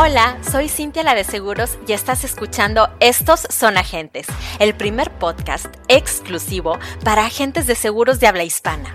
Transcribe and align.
Hola, 0.00 0.38
soy 0.48 0.68
Cintia 0.68 1.02
la 1.02 1.16
de 1.16 1.24
Seguros 1.24 1.76
y 1.88 1.92
estás 1.92 2.22
escuchando 2.22 2.88
Estos 3.00 3.48
son 3.50 3.76
agentes, 3.76 4.28
el 4.60 4.76
primer 4.76 5.10
podcast 5.10 5.66
exclusivo 5.88 6.78
para 7.02 7.26
agentes 7.26 7.66
de 7.66 7.74
seguros 7.74 8.20
de 8.20 8.28
habla 8.28 8.44
hispana. 8.44 8.94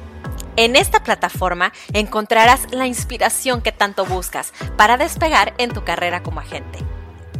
En 0.55 0.77
esta 0.77 1.04
plataforma 1.04 1.73
encontrarás 1.91 2.71
la 2.71 2.88
inspiración 2.88 3.61
que 3.61 3.73
tanto 3.73 4.05
buscas 4.05 4.54
para 4.77 4.95
despegar 4.95 5.54
en 5.57 5.73
tu 5.73 5.84
carrera 5.84 6.23
como 6.23 6.39
agente. 6.39 6.79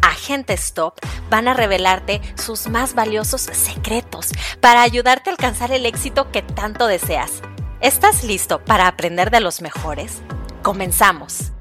Agentes 0.02 0.74
Top 0.74 0.96
van 1.30 1.48
a 1.48 1.54
revelarte 1.54 2.20
sus 2.36 2.68
más 2.68 2.94
valiosos 2.96 3.44
secretos 3.44 4.32
para 4.60 4.82
ayudarte 4.82 5.30
a 5.30 5.34
alcanzar 5.34 5.72
el 5.72 5.86
éxito 5.86 6.32
que 6.32 6.42
tanto 6.42 6.86
deseas. 6.86 7.42
¿Estás 7.80 8.26
listo 8.26 8.60
para 8.66 8.90
aprender 8.90 9.32
de 9.32 9.40
los 9.40 9.62
mejores? 9.62 10.22
Comenzamos. 10.64 11.54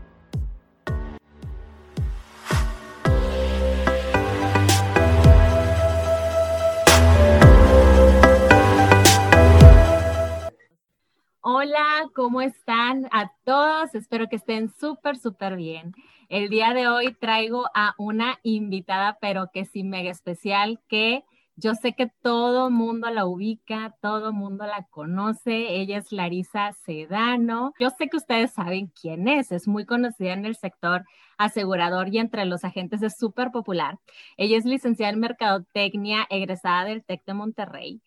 Hola, 11.45 12.09
¿cómo 12.15 12.41
están 12.41 13.09
a 13.11 13.33
todos? 13.43 13.97
Espero 13.97 14.29
que 14.29 14.37
estén 14.37 14.71
súper, 14.79 15.17
súper 15.17 15.57
bien. 15.57 15.93
El 16.29 16.49
día 16.49 16.73
de 16.73 16.87
hoy 16.87 17.15
traigo 17.15 17.65
a 17.75 17.95
una 17.99 18.39
invitada, 18.45 19.19
pero 19.21 19.51
que 19.53 19.65
sí 19.65 19.83
mega 19.83 20.09
especial, 20.09 20.81
que 20.87 21.25
yo 21.57 21.75
sé 21.75 21.95
que 21.95 22.07
todo 22.23 22.71
mundo 22.71 23.11
la 23.11 23.27
ubica, 23.27 23.97
todo 24.01 24.33
mundo 24.33 24.67
la 24.67 24.87
conoce. 24.89 25.81
Ella 25.81 25.99
es 25.99 26.13
Larisa 26.13 26.75
Sedano. 26.85 27.73
Yo 27.81 27.91
sé 27.91 28.09
que 28.09 28.19
ustedes 28.19 28.53
saben 28.53 28.93
quién 29.01 29.27
es, 29.27 29.51
es 29.51 29.67
muy 29.67 29.85
conocida 29.85 30.35
en 30.35 30.47
el 30.47 30.55
sector 30.55 31.05
asegurador 31.39 32.15
y 32.15 32.19
entre 32.19 32.45
los 32.45 32.63
agentes 32.63 33.03
es 33.03 33.19
súper 33.19 33.51
popular. 33.51 33.99
Ella 34.37 34.59
es 34.59 34.65
licenciada 34.65 35.13
en 35.13 35.19
Mercadotecnia, 35.19 36.25
egresada 36.31 36.85
del 36.85 37.03
TEC 37.05 37.25
de 37.25 37.35
Monterrey 37.35 38.01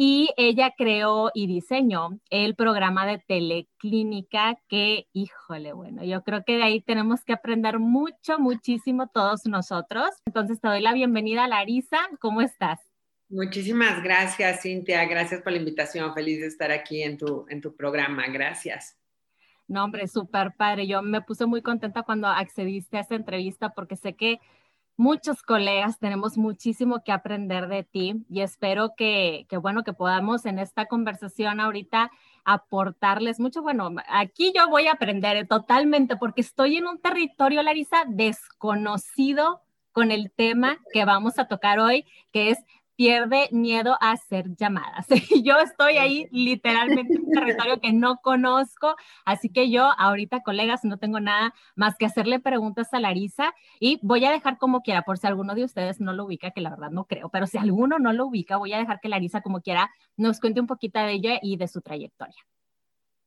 y 0.00 0.30
ella 0.36 0.74
creó 0.78 1.32
y 1.34 1.48
diseñó 1.48 2.20
el 2.30 2.54
programa 2.54 3.04
de 3.04 3.18
teleclínica 3.18 4.56
que, 4.68 5.08
híjole, 5.12 5.72
bueno, 5.72 6.04
yo 6.04 6.22
creo 6.22 6.44
que 6.44 6.56
de 6.56 6.62
ahí 6.62 6.80
tenemos 6.80 7.24
que 7.24 7.32
aprender 7.32 7.80
mucho, 7.80 8.38
muchísimo 8.38 9.08
todos 9.08 9.44
nosotros. 9.46 10.10
Entonces 10.24 10.60
te 10.60 10.68
doy 10.68 10.82
la 10.82 10.92
bienvenida, 10.92 11.48
Larisa. 11.48 11.98
¿Cómo 12.20 12.42
estás? 12.42 12.78
Muchísimas 13.28 14.00
gracias, 14.04 14.62
Cintia. 14.62 15.04
Gracias 15.06 15.42
por 15.42 15.50
la 15.50 15.58
invitación. 15.58 16.14
Feliz 16.14 16.42
de 16.42 16.46
estar 16.46 16.70
aquí 16.70 17.02
en 17.02 17.18
tu, 17.18 17.44
en 17.48 17.60
tu 17.60 17.74
programa. 17.74 18.28
Gracias. 18.28 18.96
No, 19.66 19.82
hombre, 19.82 20.06
súper 20.06 20.52
padre. 20.56 20.86
Yo 20.86 21.02
me 21.02 21.22
puse 21.22 21.44
muy 21.44 21.60
contenta 21.60 22.04
cuando 22.04 22.28
accediste 22.28 22.98
a 22.98 23.00
esta 23.00 23.16
entrevista 23.16 23.70
porque 23.70 23.96
sé 23.96 24.14
que 24.14 24.38
muchos 24.98 25.42
colegas, 25.42 25.98
tenemos 25.98 26.36
muchísimo 26.36 27.02
que 27.04 27.12
aprender 27.12 27.68
de 27.68 27.84
ti 27.84 28.26
y 28.28 28.40
espero 28.40 28.94
que, 28.96 29.46
bueno, 29.62 29.84
que 29.84 29.92
podamos 29.92 30.44
en 30.44 30.58
esta 30.58 30.86
conversación 30.86 31.60
ahorita 31.60 32.10
aportarles 32.44 33.38
mucho. 33.38 33.62
Bueno, 33.62 33.94
aquí 34.08 34.52
yo 34.54 34.68
voy 34.68 34.88
a 34.88 34.92
aprender 34.92 35.46
totalmente 35.46 36.16
porque 36.16 36.40
estoy 36.40 36.76
en 36.78 36.88
un 36.88 36.98
territorio, 36.98 37.62
Larisa, 37.62 38.04
desconocido 38.08 39.62
con 39.92 40.10
el 40.10 40.30
tema 40.30 40.78
que 40.92 41.04
vamos 41.04 41.38
a 41.38 41.46
tocar 41.46 41.78
hoy, 41.78 42.04
que 42.32 42.50
es 42.50 42.58
pierde 42.98 43.48
miedo 43.52 43.96
a 44.00 44.10
hacer 44.10 44.56
llamadas. 44.56 45.06
Yo 45.44 45.56
estoy 45.58 45.98
ahí 45.98 46.26
literalmente 46.32 47.14
en 47.14 47.26
un 47.26 47.30
territorio 47.30 47.80
que 47.80 47.92
no 47.92 48.16
conozco, 48.16 48.96
así 49.24 49.50
que 49.50 49.70
yo 49.70 49.92
ahorita, 49.98 50.42
colegas, 50.42 50.84
no 50.84 50.98
tengo 50.98 51.20
nada 51.20 51.54
más 51.76 51.94
que 51.96 52.06
hacerle 52.06 52.40
preguntas 52.40 52.92
a 52.92 52.98
Larisa 52.98 53.54
y 53.78 54.00
voy 54.02 54.24
a 54.24 54.32
dejar 54.32 54.58
como 54.58 54.82
quiera, 54.82 55.02
por 55.02 55.16
si 55.16 55.28
alguno 55.28 55.54
de 55.54 55.62
ustedes 55.62 56.00
no 56.00 56.12
lo 56.12 56.24
ubica, 56.24 56.50
que 56.50 56.60
la 56.60 56.70
verdad 56.70 56.90
no 56.90 57.04
creo, 57.04 57.28
pero 57.28 57.46
si 57.46 57.56
alguno 57.56 58.00
no 58.00 58.12
lo 58.12 58.26
ubica, 58.26 58.56
voy 58.56 58.72
a 58.72 58.78
dejar 58.78 58.98
que 58.98 59.08
Larisa 59.08 59.42
como 59.42 59.60
quiera 59.60 59.90
nos 60.16 60.40
cuente 60.40 60.60
un 60.60 60.66
poquito 60.66 60.98
de 60.98 61.12
ella 61.12 61.38
y 61.40 61.56
de 61.56 61.68
su 61.68 61.80
trayectoria. 61.80 62.42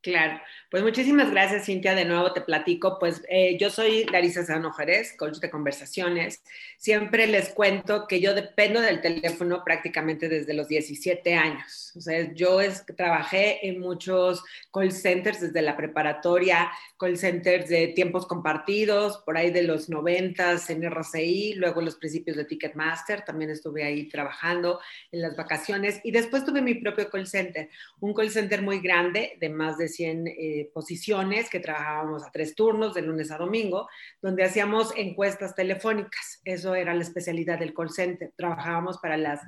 Claro, 0.02 0.40
pues 0.68 0.82
muchísimas 0.82 1.30
gracias 1.30 1.66
Cintia, 1.66 1.94
de 1.94 2.04
nuevo 2.04 2.32
te 2.32 2.40
platico, 2.40 2.98
pues 2.98 3.22
eh, 3.28 3.56
yo 3.56 3.70
soy 3.70 4.02
Larisa 4.06 4.44
Sano 4.44 4.72
Jerez, 4.72 5.14
coach 5.16 5.38
de 5.38 5.48
conversaciones, 5.48 6.42
siempre 6.76 7.28
les 7.28 7.50
cuento 7.50 8.08
que 8.08 8.20
yo 8.20 8.34
dependo 8.34 8.80
del 8.80 9.00
teléfono 9.00 9.62
prácticamente 9.64 10.28
desde 10.28 10.54
los 10.54 10.66
17 10.66 11.34
años, 11.36 11.92
o 11.94 12.00
sea, 12.00 12.34
yo 12.34 12.58
trabajé 12.96 13.64
en 13.68 13.78
muchos 13.78 14.42
call 14.72 14.90
centers 14.90 15.40
desde 15.40 15.62
la 15.62 15.76
preparatoria, 15.76 16.72
call 16.98 17.16
centers 17.16 17.68
de 17.68 17.88
tiempos 17.88 18.26
compartidos, 18.26 19.18
por 19.18 19.36
ahí 19.36 19.52
de 19.52 19.62
los 19.62 19.88
90 19.88 20.56
en 20.68 20.84
RCI, 20.84 21.54
luego 21.54 21.80
los 21.80 21.96
principios 21.96 22.36
de 22.36 22.44
Ticketmaster, 22.44 23.24
también 23.24 23.50
estuve 23.50 23.84
ahí 23.84 24.08
trabajando 24.08 24.80
en 25.10 25.22
las 25.22 25.36
vacaciones. 25.36 26.00
Y 26.04 26.10
después 26.10 26.44
tuve 26.44 26.62
mi 26.62 26.74
propio 26.74 27.10
call 27.10 27.26
center, 27.26 27.68
un 28.00 28.14
call 28.14 28.30
center 28.30 28.62
muy 28.62 28.80
grande 28.80 29.36
de 29.40 29.48
más 29.48 29.78
de 29.78 29.88
100 29.94 30.26
eh, 30.26 30.70
posiciones 30.72 31.48
que 31.48 31.60
trabajábamos 31.60 32.24
a 32.24 32.30
tres 32.30 32.54
turnos, 32.54 32.94
de 32.94 33.02
lunes 33.02 33.30
a 33.30 33.38
domingo, 33.38 33.88
donde 34.20 34.44
hacíamos 34.44 34.92
encuestas 34.96 35.54
telefónicas. 35.54 36.40
Eso 36.44 36.74
era 36.74 36.94
la 36.94 37.02
especialidad 37.02 37.58
del 37.58 37.74
call 37.74 37.90
center. 37.90 38.32
Trabajábamos 38.36 38.98
para 38.98 39.16
las 39.16 39.40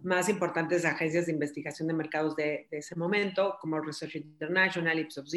más 0.00 0.28
importantes 0.28 0.84
agencias 0.84 1.26
de 1.26 1.32
investigación 1.32 1.88
de 1.88 1.94
mercados 1.94 2.36
de, 2.36 2.66
ese 2.70 2.96
momento, 2.96 3.56
como 3.60 3.80
Research 3.80 4.16
International, 4.16 4.98
Ipsos 4.98 5.32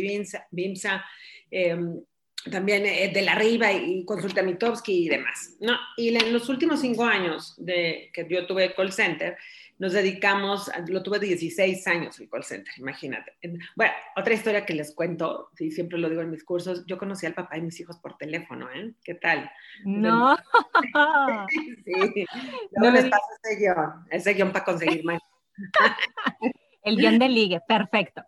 BIMSA, 0.52 1.06
em, 1.52 2.02
también 2.50 2.86
eh, 2.86 3.12
de 3.14 3.22
la 3.22 3.36
Riva 3.36 3.72
y 3.72 4.06
Consulta 4.06 4.42
Mitowski 4.42 5.06
y 5.06 5.10
demás. 5.10 5.58
¿no? 5.60 5.78
Y 5.98 6.16
en 6.16 6.32
los 6.32 6.48
últimos 6.50 6.82
cinco 6.82 7.04
años 7.04 7.56
de, 7.58 8.10
que 8.14 8.26
yo 8.30 8.46
tuve 8.46 8.74
call 8.74 8.92
center, 8.94 9.38
nos 9.80 9.94
dedicamos, 9.94 10.70
lo 10.88 11.02
tuve 11.02 11.20
16 11.20 11.88
años 11.88 12.20
el 12.20 12.30
call 12.30 12.44
center, 12.44 12.74
imagínate. 12.78 13.38
Bueno, 13.76 13.94
otra 14.18 14.34
historia 14.34 14.66
que 14.66 14.74
les 14.74 14.94
cuento, 14.94 15.52
y 15.58 15.72
siempre 15.72 15.98
lo 15.98 16.10
digo 16.10 16.22
en 16.22 16.30
mis 16.30 16.44
cursos, 16.44 16.86
yo 16.86 16.98
conocí 16.98 17.26
al 17.26 17.34
papá 17.34 17.58
y 17.58 17.62
mis 17.62 17.80
hijos 17.80 17.98
por 17.98 18.18
teléfono, 18.18 18.70
¿eh? 18.70 18.94
¿Qué 19.04 19.16
tal? 19.16 19.50
No. 19.86 20.38
sí, 21.86 22.26
no 22.74 22.92
les 22.92 23.06
paso 23.06 23.24
ese 23.42 23.56
guion, 23.56 24.06
ese 24.12 24.34
guion 24.34 24.52
para 24.52 24.66
conseguir 24.66 25.06
más. 25.06 25.22
el 26.84 26.98
guion 26.98 27.18
de 27.18 27.30
ligue, 27.30 27.62
perfecto. 27.66 28.22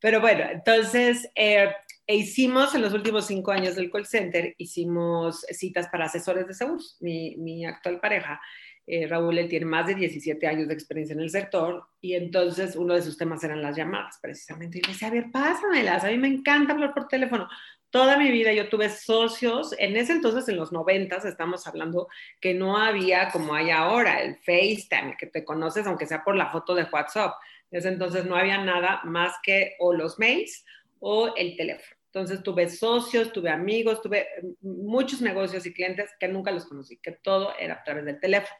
Pero 0.00 0.22
bueno, 0.22 0.44
entonces, 0.50 1.30
eh, 1.34 1.74
hicimos 2.06 2.74
en 2.74 2.80
los 2.80 2.94
últimos 2.94 3.26
cinco 3.26 3.52
años 3.52 3.76
del 3.76 3.90
call 3.90 4.06
center, 4.06 4.54
hicimos 4.56 5.42
citas 5.50 5.88
para 5.88 6.06
asesores 6.06 6.46
de 6.46 6.54
seguros, 6.54 6.96
mi, 7.00 7.36
mi 7.36 7.66
actual 7.66 8.00
pareja 8.00 8.40
eh, 8.86 9.06
Raúl, 9.06 9.38
él 9.38 9.48
tiene 9.48 9.66
más 9.66 9.86
de 9.86 9.94
17 9.94 10.46
años 10.46 10.68
de 10.68 10.74
experiencia 10.74 11.14
en 11.14 11.20
el 11.20 11.30
sector 11.30 11.86
y 12.00 12.14
entonces 12.14 12.74
uno 12.74 12.94
de 12.94 13.02
sus 13.02 13.16
temas 13.16 13.42
eran 13.44 13.62
las 13.62 13.76
llamadas, 13.76 14.18
precisamente. 14.20 14.78
Y 14.78 14.82
le 14.82 14.92
decía, 14.92 15.08
a 15.08 15.12
ver, 15.12 15.30
pásamelas, 15.30 16.04
a 16.04 16.08
mí 16.08 16.18
me 16.18 16.28
encanta 16.28 16.72
hablar 16.72 16.92
por 16.92 17.06
teléfono. 17.06 17.48
Toda 17.90 18.16
mi 18.18 18.30
vida 18.30 18.52
yo 18.52 18.68
tuve 18.68 18.88
socios, 18.88 19.74
en 19.78 19.96
ese 19.96 20.12
entonces, 20.12 20.48
en 20.48 20.56
los 20.56 20.72
90, 20.72 21.16
estamos 21.28 21.66
hablando 21.66 22.08
que 22.40 22.54
no 22.54 22.78
había 22.78 23.28
como 23.30 23.54
hay 23.54 23.70
ahora, 23.70 24.22
el 24.22 24.36
FaceTime, 24.36 25.16
que 25.18 25.26
te 25.26 25.44
conoces 25.44 25.86
aunque 25.86 26.06
sea 26.06 26.24
por 26.24 26.34
la 26.34 26.50
foto 26.50 26.74
de 26.74 26.84
WhatsApp. 26.84 27.34
En 27.70 27.78
ese 27.78 27.88
entonces 27.88 28.24
no 28.24 28.34
había 28.34 28.58
nada 28.58 29.02
más 29.04 29.34
que 29.42 29.76
o 29.78 29.92
los 29.92 30.18
mails 30.18 30.64
o 31.00 31.34
el 31.36 31.56
teléfono. 31.56 31.96
Entonces 32.06 32.42
tuve 32.42 32.68
socios, 32.68 33.32
tuve 33.32 33.48
amigos, 33.48 34.02
tuve 34.02 34.26
muchos 34.60 35.22
negocios 35.22 35.64
y 35.64 35.72
clientes 35.72 36.10
que 36.20 36.28
nunca 36.28 36.50
los 36.50 36.66
conocí, 36.66 36.98
que 36.98 37.12
todo 37.12 37.54
era 37.58 37.74
a 37.74 37.84
través 37.84 38.04
del 38.04 38.20
teléfono. 38.20 38.54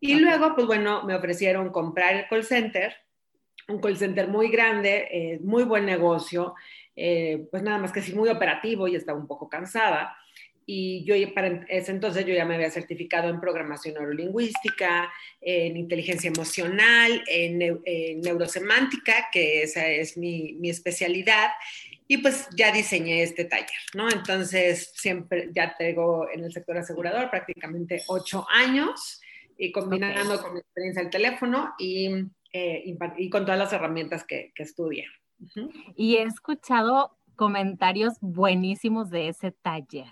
Y 0.00 0.16
luego, 0.16 0.54
pues 0.56 0.66
bueno, 0.66 1.04
me 1.04 1.14
ofrecieron 1.14 1.70
comprar 1.70 2.16
el 2.16 2.26
call 2.28 2.44
center, 2.44 2.92
un 3.68 3.80
call 3.80 3.96
center 3.96 4.26
muy 4.26 4.50
grande, 4.50 5.06
eh, 5.10 5.38
muy 5.40 5.62
buen 5.62 5.86
negocio, 5.86 6.54
eh, 6.96 7.46
pues 7.50 7.62
nada 7.62 7.78
más 7.78 7.92
que 7.92 8.02
sí 8.02 8.12
muy 8.12 8.28
operativo 8.28 8.88
y 8.88 8.96
estaba 8.96 9.18
un 9.18 9.28
poco 9.28 9.48
cansada. 9.48 10.16
Y 10.66 11.04
yo 11.04 11.14
para 11.34 11.64
ese 11.68 11.92
entonces 11.92 12.24
yo 12.26 12.34
ya 12.34 12.44
me 12.44 12.56
había 12.56 12.70
certificado 12.70 13.28
en 13.28 13.40
programación 13.40 13.94
neurolingüística, 13.94 15.12
en 15.40 15.76
inteligencia 15.76 16.28
emocional, 16.28 17.22
en, 17.28 17.58
neurosemántica, 18.20 19.28
que 19.32 19.62
esa 19.62 19.86
es 19.88 20.16
mi, 20.16 20.54
mi 20.54 20.70
especialidad 20.70 21.50
y 22.08 22.18
pues 22.18 22.48
ya 22.54 22.72
diseñé 22.72 23.22
este 23.22 23.44
taller, 23.46 23.70
¿no? 23.94 24.10
Entonces, 24.10 24.92
siempre 24.94 25.48
ya 25.54 25.74
tengo 25.78 26.28
en 26.28 26.44
el 26.44 26.52
sector 26.52 26.76
asegurador 26.76 27.30
prácticamente 27.30 28.02
ocho 28.08 28.46
años 28.50 29.21
y 29.62 29.70
combinando 29.70 30.42
con 30.42 30.54
mi 30.54 30.58
experiencia 30.58 31.02
el 31.02 31.10
teléfono 31.10 31.72
y, 31.78 32.08
eh, 32.52 32.82
y, 33.16 33.30
con 33.30 33.44
todas 33.44 33.58
las 33.58 33.72
herramientas 33.72 34.24
que, 34.24 34.50
que 34.56 34.64
estudié. 34.64 35.06
Y 35.94 36.16
he 36.16 36.24
escuchado 36.24 37.16
comentarios 37.36 38.14
buenísimos 38.20 39.08
de 39.08 39.28
ese 39.28 39.52
taller. 39.52 40.08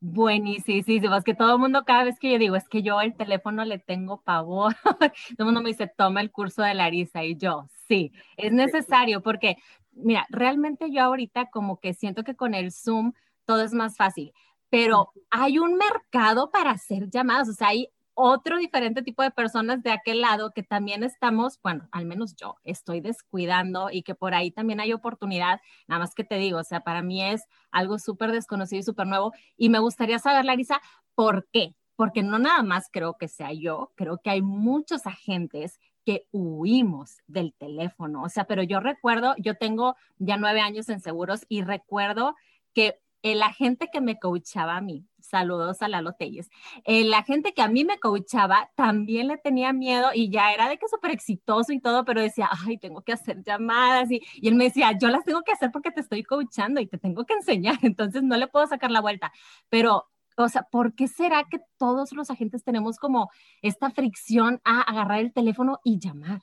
Buenísimo, 0.00 1.22
que 1.24 1.34
todo 1.34 1.54
el 1.54 1.58
mundo 1.58 1.84
cada 1.86 2.04
vez 2.04 2.18
que 2.18 2.32
yo 2.32 2.38
digo, 2.38 2.54
es 2.54 2.68
que 2.68 2.82
yo 2.82 3.00
el 3.00 3.16
teléfono 3.16 3.64
le 3.64 3.78
tengo 3.78 4.20
pavor, 4.20 4.74
todo 4.84 5.12
el 5.38 5.44
mundo 5.46 5.62
me 5.62 5.70
dice, 5.70 5.86
toma 5.86 6.20
el 6.20 6.30
curso 6.30 6.60
de 6.60 6.74
Larisa 6.74 7.24
y 7.24 7.36
yo, 7.36 7.68
sí, 7.88 8.12
es 8.36 8.52
necesario 8.52 9.22
porque, 9.22 9.56
mira, 9.92 10.26
realmente 10.28 10.90
yo 10.90 11.02
ahorita 11.02 11.48
como 11.50 11.80
que 11.80 11.94
siento 11.94 12.24
que 12.24 12.34
con 12.34 12.52
el 12.52 12.72
Zoom 12.72 13.12
todo 13.46 13.62
es 13.62 13.72
más 13.72 13.96
fácil 13.96 14.34
pero 14.72 15.12
hay 15.30 15.58
un 15.58 15.74
mercado 15.74 16.50
para 16.50 16.70
hacer 16.70 17.10
llamadas, 17.10 17.46
o 17.50 17.52
sea, 17.52 17.68
hay 17.68 17.90
otro 18.14 18.58
diferente 18.58 19.02
tipo 19.02 19.22
de 19.22 19.30
personas 19.30 19.82
de 19.82 19.90
aquel 19.90 20.20
lado 20.20 20.52
que 20.52 20.62
también 20.62 21.02
estamos, 21.02 21.58
bueno, 21.62 21.88
al 21.92 22.06
menos 22.06 22.36
yo 22.36 22.56
estoy 22.64 23.00
descuidando 23.00 23.88
y 23.90 24.02
que 24.02 24.14
por 24.14 24.34
ahí 24.34 24.50
también 24.50 24.80
hay 24.80 24.92
oportunidad, 24.92 25.60
nada 25.88 26.00
más 26.00 26.14
que 26.14 26.24
te 26.24 26.36
digo, 26.36 26.58
o 26.58 26.64
sea, 26.64 26.80
para 26.80 27.02
mí 27.02 27.22
es 27.22 27.44
algo 27.70 27.98
súper 27.98 28.32
desconocido 28.32 28.80
y 28.80 28.84
súper 28.84 29.06
nuevo 29.06 29.32
y 29.56 29.68
me 29.68 29.78
gustaría 29.78 30.18
saber, 30.18 30.44
Larisa, 30.44 30.80
¿por 31.14 31.48
qué? 31.52 31.74
Porque 31.96 32.22
no 32.22 32.38
nada 32.38 32.62
más 32.62 32.88
creo 32.90 33.16
que 33.18 33.28
sea 33.28 33.52
yo, 33.52 33.92
creo 33.96 34.18
que 34.18 34.30
hay 34.30 34.42
muchos 34.42 35.06
agentes 35.06 35.80
que 36.04 36.26
huimos 36.32 37.18
del 37.26 37.54
teléfono, 37.54 38.22
o 38.22 38.28
sea, 38.28 38.44
pero 38.44 38.62
yo 38.62 38.80
recuerdo, 38.80 39.34
yo 39.38 39.56
tengo 39.56 39.96
ya 40.18 40.36
nueve 40.36 40.60
años 40.60 40.88
en 40.88 41.00
seguros 41.00 41.44
y 41.48 41.62
recuerdo 41.62 42.34
que 42.74 43.01
el 43.22 43.42
agente 43.42 43.88
que 43.92 44.00
me 44.00 44.18
coachaba 44.18 44.76
a 44.76 44.80
mí, 44.80 45.06
saludos 45.20 45.82
a 45.82 45.88
Lalo 45.88 46.12
Telles, 46.14 46.50
el 46.84 47.12
agente 47.14 47.54
que 47.54 47.62
a 47.62 47.68
mí 47.68 47.84
me 47.84 47.98
coachaba 47.98 48.70
también 48.74 49.28
le 49.28 49.38
tenía 49.38 49.72
miedo 49.72 50.10
y 50.14 50.30
ya 50.30 50.52
era 50.52 50.68
de 50.68 50.78
que 50.78 50.88
súper 50.88 51.12
exitoso 51.12 51.72
y 51.72 51.80
todo, 51.80 52.04
pero 52.04 52.20
decía, 52.20 52.48
ay, 52.66 52.78
tengo 52.78 53.02
que 53.02 53.12
hacer 53.12 53.42
llamadas 53.42 54.10
y, 54.10 54.20
y 54.34 54.48
él 54.48 54.54
me 54.56 54.64
decía, 54.64 54.96
yo 54.98 55.08
las 55.08 55.24
tengo 55.24 55.42
que 55.42 55.52
hacer 55.52 55.70
porque 55.72 55.90
te 55.90 56.00
estoy 56.00 56.24
coachando 56.24 56.80
y 56.80 56.86
te 56.86 56.98
tengo 56.98 57.24
que 57.24 57.34
enseñar, 57.34 57.78
entonces 57.82 58.22
no 58.22 58.36
le 58.36 58.48
puedo 58.48 58.66
sacar 58.66 58.90
la 58.90 59.00
vuelta, 59.00 59.32
pero 59.68 60.08
o 60.36 60.48
sea, 60.48 60.62
¿por 60.64 60.94
qué 60.94 61.08
será 61.08 61.44
que 61.44 61.60
todos 61.78 62.12
los 62.12 62.30
agentes 62.30 62.64
tenemos 62.64 62.98
como 62.98 63.30
esta 63.60 63.90
fricción 63.90 64.60
a 64.64 64.80
agarrar 64.80 65.20
el 65.20 65.32
teléfono 65.32 65.80
y 65.84 65.98
llamar? 65.98 66.40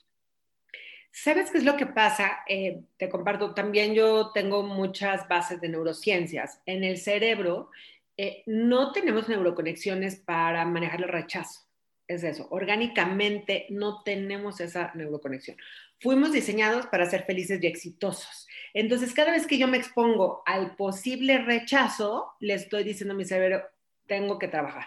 ¿Sabes 1.12 1.52
qué 1.52 1.58
es 1.58 1.64
lo 1.64 1.76
que 1.76 1.88
pasa? 1.88 2.40
Eh, 2.48 2.82
te 2.98 3.10
comparto, 3.10 3.54
también 3.54 3.94
yo 3.94 4.32
tengo 4.32 4.64
muchas 4.64 5.28
bases 5.28 5.60
de 5.60 5.70
neurociencias. 5.70 6.62
En 6.66 6.84
el 6.84 6.98
cerebro 6.98 7.72
eh, 8.16 8.44
no 8.46 8.92
tenemos 8.92 9.28
neuroconexiones 9.28 10.18
para 10.18 10.66
manejar 10.66 11.02
el 11.02 11.10
rechazo. 11.10 11.62
Es 12.08 12.24
eso, 12.24 12.48
orgánicamente 12.50 13.68
no 13.70 14.04
tenemos 14.04 14.60
esa 14.60 14.92
neuroconexión. 14.96 15.58
Fuimos 16.00 16.32
diseñados 16.32 16.88
para 16.88 17.10
ser 17.10 17.26
felices 17.26 17.62
y 17.62 17.68
exitosos. 17.68 18.48
Entonces, 18.74 19.14
cada 19.14 19.32
vez 19.32 19.46
que 19.46 19.58
yo 19.58 19.68
me 19.68 19.78
expongo 19.78 20.42
al 20.46 20.76
posible 20.76 21.40
rechazo, 21.40 22.34
le 22.40 22.56
estoy 22.56 22.84
diciendo 22.84 23.14
a 23.14 23.18
mi 23.18 23.26
cerebro, 23.26 23.64
tengo 24.08 24.40
que 24.40 24.48
trabajar, 24.48 24.86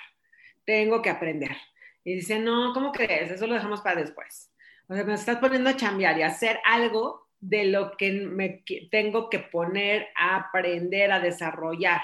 tengo 0.65 1.01
que 1.01 1.11
aprender. 1.11 1.57
Y 2.05 2.17
dice, 2.17 2.39
no, 2.39 2.73
¿cómo 2.75 2.93
crees? 2.93 3.31
Eso 3.31 3.47
lo 3.47 3.55
dejamos 3.55 3.81
para 3.83 4.01
después. 4.01 4.52
O 4.93 4.95
sea, 4.95 5.05
me 5.05 5.15
estás 5.15 5.39
poniendo 5.39 5.71
a 5.71 5.77
chambear 5.77 6.19
y 6.19 6.23
a 6.23 6.27
hacer 6.27 6.59
algo 6.67 7.27
de 7.41 7.65
lo 7.65 7.97
que 7.97 8.13
me 8.13 8.63
tengo 8.91 9.31
que 9.31 9.39
poner 9.39 10.09
a 10.15 10.37
aprender, 10.37 11.11
a 11.13 11.19
desarrollar. 11.19 12.03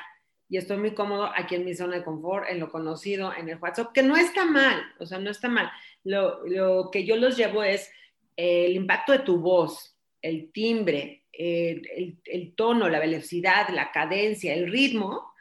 Y 0.49 0.57
estoy 0.57 0.79
muy 0.79 0.95
cómodo 0.95 1.31
aquí 1.37 1.57
en 1.57 1.67
mi 1.67 1.75
zona 1.75 1.97
de 1.97 2.05
confort, 2.05 2.49
en 2.49 2.61
lo 2.61 2.71
conocido, 2.71 3.31
en 3.37 3.51
el 3.51 3.59
WhatsApp, 3.59 3.93
que 3.93 4.03
no 4.03 4.17
está 4.17 4.47
mal, 4.47 4.81
o 4.99 5.05
sea, 5.05 5.19
no 5.19 5.29
está 5.29 5.51
mal. 5.51 5.71
Lo, 6.03 6.47
lo 6.47 6.91
que 6.91 7.05
yo 7.05 7.17
los 7.17 7.37
llevo 7.37 7.63
es 7.63 7.93
el 8.37 8.73
impacto 8.73 9.13
de 9.13 9.19
tu 9.19 9.39
voz, 9.39 9.95
el 10.23 10.51
timbre, 10.51 11.25
el, 11.31 12.17
el, 12.25 12.55
tono, 12.55 12.89
la 12.89 13.01
velocidad, 13.01 13.69
la 13.69 13.93
cadencia, 13.93 14.55
el 14.55 14.73
ritmo, 14.73 15.35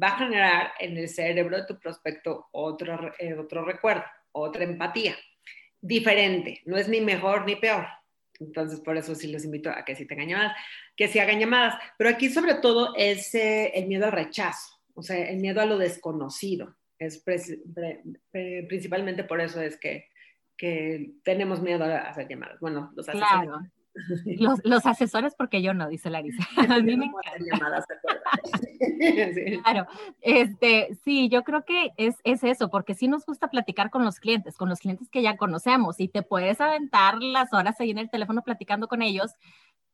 va 0.00 0.10
a 0.10 0.18
generar 0.18 0.72
en 0.78 0.96
el 0.96 1.08
cerebro 1.08 1.56
de 1.56 1.66
tu 1.66 1.80
prospecto 1.80 2.46
otro, 2.52 3.12
eh, 3.18 3.34
otro 3.34 3.64
recuerdo, 3.64 4.04
otra 4.30 4.62
empatía 4.62 5.16
diferente, 5.82 6.62
no 6.64 6.78
es 6.78 6.88
ni 6.88 7.02
mejor 7.02 7.44
ni 7.44 7.56
peor. 7.56 7.86
Entonces, 8.40 8.80
por 8.80 8.96
eso 8.96 9.14
sí 9.14 9.30
los 9.30 9.44
invito 9.44 9.70
a 9.70 9.84
que 9.84 9.94
sí 9.94 10.06
tengan 10.06 10.28
llamadas, 10.28 10.56
que 10.96 11.08
sí 11.08 11.18
hagan 11.18 11.38
llamadas. 11.38 11.74
Pero 11.98 12.10
aquí 12.10 12.30
sobre 12.30 12.54
todo 12.54 12.94
es 12.96 13.34
eh, 13.34 13.72
el 13.74 13.86
miedo 13.86 14.06
al 14.06 14.12
rechazo, 14.12 14.80
o 14.94 15.02
sea, 15.02 15.28
el 15.28 15.38
miedo 15.38 15.60
a 15.60 15.66
lo 15.66 15.76
desconocido. 15.78 16.74
Es 16.98 17.22
principalmente 18.68 19.24
por 19.24 19.40
eso 19.40 19.60
es 19.60 19.76
que, 19.76 20.08
que 20.56 21.14
tenemos 21.24 21.60
miedo 21.60 21.84
a 21.84 21.98
hacer 21.98 22.28
llamadas. 22.28 22.60
Bueno, 22.60 22.92
los. 22.94 23.06
Claro. 23.06 23.60
Los, 24.64 24.86
asesores, 24.86 25.34
porque 25.34 25.60
yo 25.60 25.74
no, 25.74 25.88
dice 25.88 26.08
Larisa. 26.08 26.42
A 26.76 26.80
mí 26.80 26.96
me 26.96 27.10
llamadas, 27.40 27.84
Claro, 29.62 29.86
este, 30.20 30.96
sí, 31.04 31.28
yo 31.28 31.42
creo 31.42 31.64
que 31.64 31.90
es, 31.96 32.16
es 32.24 32.42
eso, 32.42 32.70
porque 32.70 32.94
sí 32.94 33.08
nos 33.08 33.26
gusta 33.26 33.48
platicar 33.48 33.90
con 33.90 34.04
los 34.04 34.18
clientes, 34.18 34.56
con 34.56 34.68
los 34.68 34.78
clientes 34.80 35.10
que 35.10 35.22
ya 35.22 35.36
conocemos 35.36 36.00
y 36.00 36.08
te 36.08 36.22
puedes 36.22 36.60
aventar 36.60 37.22
las 37.22 37.52
horas 37.52 37.80
ahí 37.80 37.90
en 37.90 37.98
el 37.98 38.10
teléfono 38.10 38.42
platicando 38.42 38.88
con 38.88 39.02
ellos, 39.02 39.32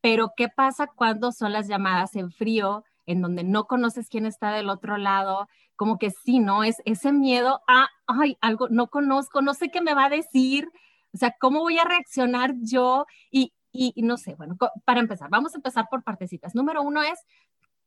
pero 0.00 0.32
¿qué 0.36 0.48
pasa 0.48 0.86
cuando 0.86 1.32
son 1.32 1.52
las 1.52 1.66
llamadas 1.66 2.14
en 2.14 2.30
frío, 2.30 2.84
en 3.06 3.20
donde 3.20 3.42
no 3.42 3.64
conoces 3.64 4.08
quién 4.08 4.26
está 4.26 4.52
del 4.52 4.70
otro 4.70 4.96
lado? 4.96 5.48
Como 5.74 5.98
que 5.98 6.10
sí, 6.10 6.38
¿no? 6.38 6.62
Es 6.62 6.76
ese 6.84 7.12
miedo 7.12 7.62
a, 7.66 7.88
ay, 8.06 8.38
algo 8.40 8.68
no 8.68 8.88
conozco, 8.88 9.42
no 9.42 9.54
sé 9.54 9.70
qué 9.70 9.80
me 9.80 9.94
va 9.94 10.04
a 10.04 10.10
decir, 10.10 10.68
o 11.12 11.16
sea, 11.16 11.34
¿cómo 11.40 11.60
voy 11.60 11.78
a 11.78 11.84
reaccionar 11.84 12.54
yo? 12.60 13.06
Y, 13.30 13.52
y, 13.72 13.92
y 13.94 14.02
no 14.02 14.16
sé, 14.16 14.34
bueno, 14.34 14.56
para 14.84 15.00
empezar, 15.00 15.28
vamos 15.30 15.54
a 15.54 15.58
empezar 15.58 15.86
por 15.90 16.02
partecitas. 16.02 16.54
Número 16.54 16.82
uno 16.82 17.02
es, 17.02 17.24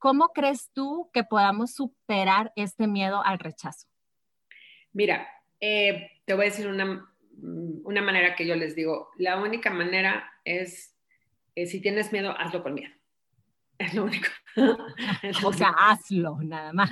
¿Cómo 0.02 0.30
crees 0.30 0.72
tú 0.74 1.12
que 1.14 1.24
podamos 1.24 1.76
superar 1.76 2.52
este 2.56 2.88
miedo 2.88 3.24
al 3.24 3.38
rechazo? 3.38 3.88
Mira, 4.94 5.28
eh, 5.60 6.10
te 6.26 6.34
voy 6.34 6.46
a 6.46 6.50
decir 6.50 6.68
una, 6.68 7.08
una, 7.38 8.02
manera 8.02 8.34
que 8.36 8.48
yo 8.48 8.56
les 8.56 8.76
digo. 8.76 9.10
La 9.18 9.40
única 9.40 9.70
manera 9.70 10.28
es, 10.44 10.98
eh, 11.54 11.68
si 11.68 11.82
tienes 11.82 12.12
miedo, 12.12 12.36
hazlo 12.36 12.64
con 12.64 12.74
miedo. 12.74 12.92
Es 13.78 13.94
lo 13.94 14.06
único. 14.06 14.28
o 15.46 15.54
sea, 15.54 15.70
hazlo, 15.78 16.40
nada 16.42 16.74
más. 16.74 16.90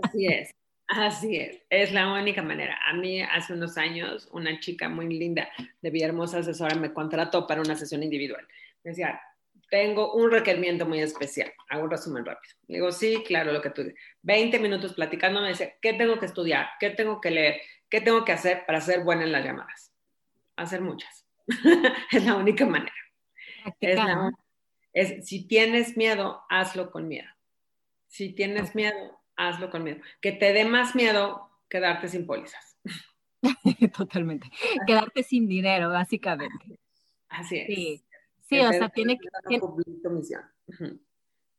Así 0.00 0.28
es. 0.28 0.54
Así 0.94 1.36
es, 1.38 1.62
es 1.70 1.90
la 1.90 2.12
única 2.12 2.42
manera. 2.42 2.78
A 2.86 2.92
mí 2.92 3.22
hace 3.22 3.54
unos 3.54 3.78
años 3.78 4.28
una 4.30 4.60
chica 4.60 4.90
muy 4.90 5.08
linda 5.08 5.48
de 5.80 5.88
Villahermosa 5.88 6.40
asesora 6.40 6.74
me 6.74 6.92
contrató 6.92 7.46
para 7.46 7.62
una 7.62 7.74
sesión 7.74 8.02
individual. 8.02 8.46
Me 8.84 8.90
decía, 8.90 9.18
tengo 9.70 10.12
un 10.12 10.30
requerimiento 10.30 10.84
muy 10.84 11.00
especial. 11.00 11.50
Hago 11.70 11.84
un 11.84 11.90
resumen 11.90 12.26
rápido. 12.26 12.54
digo, 12.68 12.92
sí, 12.92 13.24
claro, 13.26 13.52
lo 13.52 13.62
que 13.62 13.70
tú 13.70 13.84
dices. 13.84 13.98
20 14.20 14.58
minutos 14.58 14.92
platicando, 14.92 15.40
me 15.40 15.48
dice, 15.48 15.78
¿qué 15.80 15.94
tengo 15.94 16.18
que 16.18 16.26
estudiar? 16.26 16.68
¿Qué 16.78 16.90
tengo 16.90 17.22
que 17.22 17.30
leer? 17.30 17.62
¿Qué 17.88 18.02
tengo 18.02 18.22
que 18.26 18.32
hacer 18.32 18.66
para 18.66 18.82
ser 18.82 19.02
buena 19.02 19.22
en 19.22 19.32
las 19.32 19.46
llamadas? 19.46 19.94
Hacer 20.56 20.82
muchas. 20.82 21.26
es 22.12 22.22
la 22.22 22.36
única 22.36 22.66
manera. 22.66 22.92
Es 23.80 25.26
si 25.26 25.48
tienes 25.48 25.96
miedo, 25.96 26.42
hazlo 26.50 26.90
con 26.90 27.08
miedo. 27.08 27.30
Si 28.08 28.34
tienes 28.34 28.74
miedo, 28.74 29.21
hazlo 29.36 29.70
con 29.70 29.84
miedo. 29.84 30.00
Que 30.20 30.32
te 30.32 30.52
dé 30.52 30.64
más 30.64 30.94
miedo 30.94 31.50
quedarte 31.68 32.08
sin 32.08 32.26
pólizas. 32.26 32.76
Totalmente. 33.96 34.48
Quedarte 34.86 35.22
sin 35.22 35.48
dinero, 35.48 35.90
básicamente. 35.90 36.78
Así 37.28 37.58
es. 37.58 37.66
Sí. 37.66 38.04
Sí, 38.52 38.60
o 38.60 38.70
sea, 38.70 38.90
tiene 38.90 39.18
que, 39.18 39.28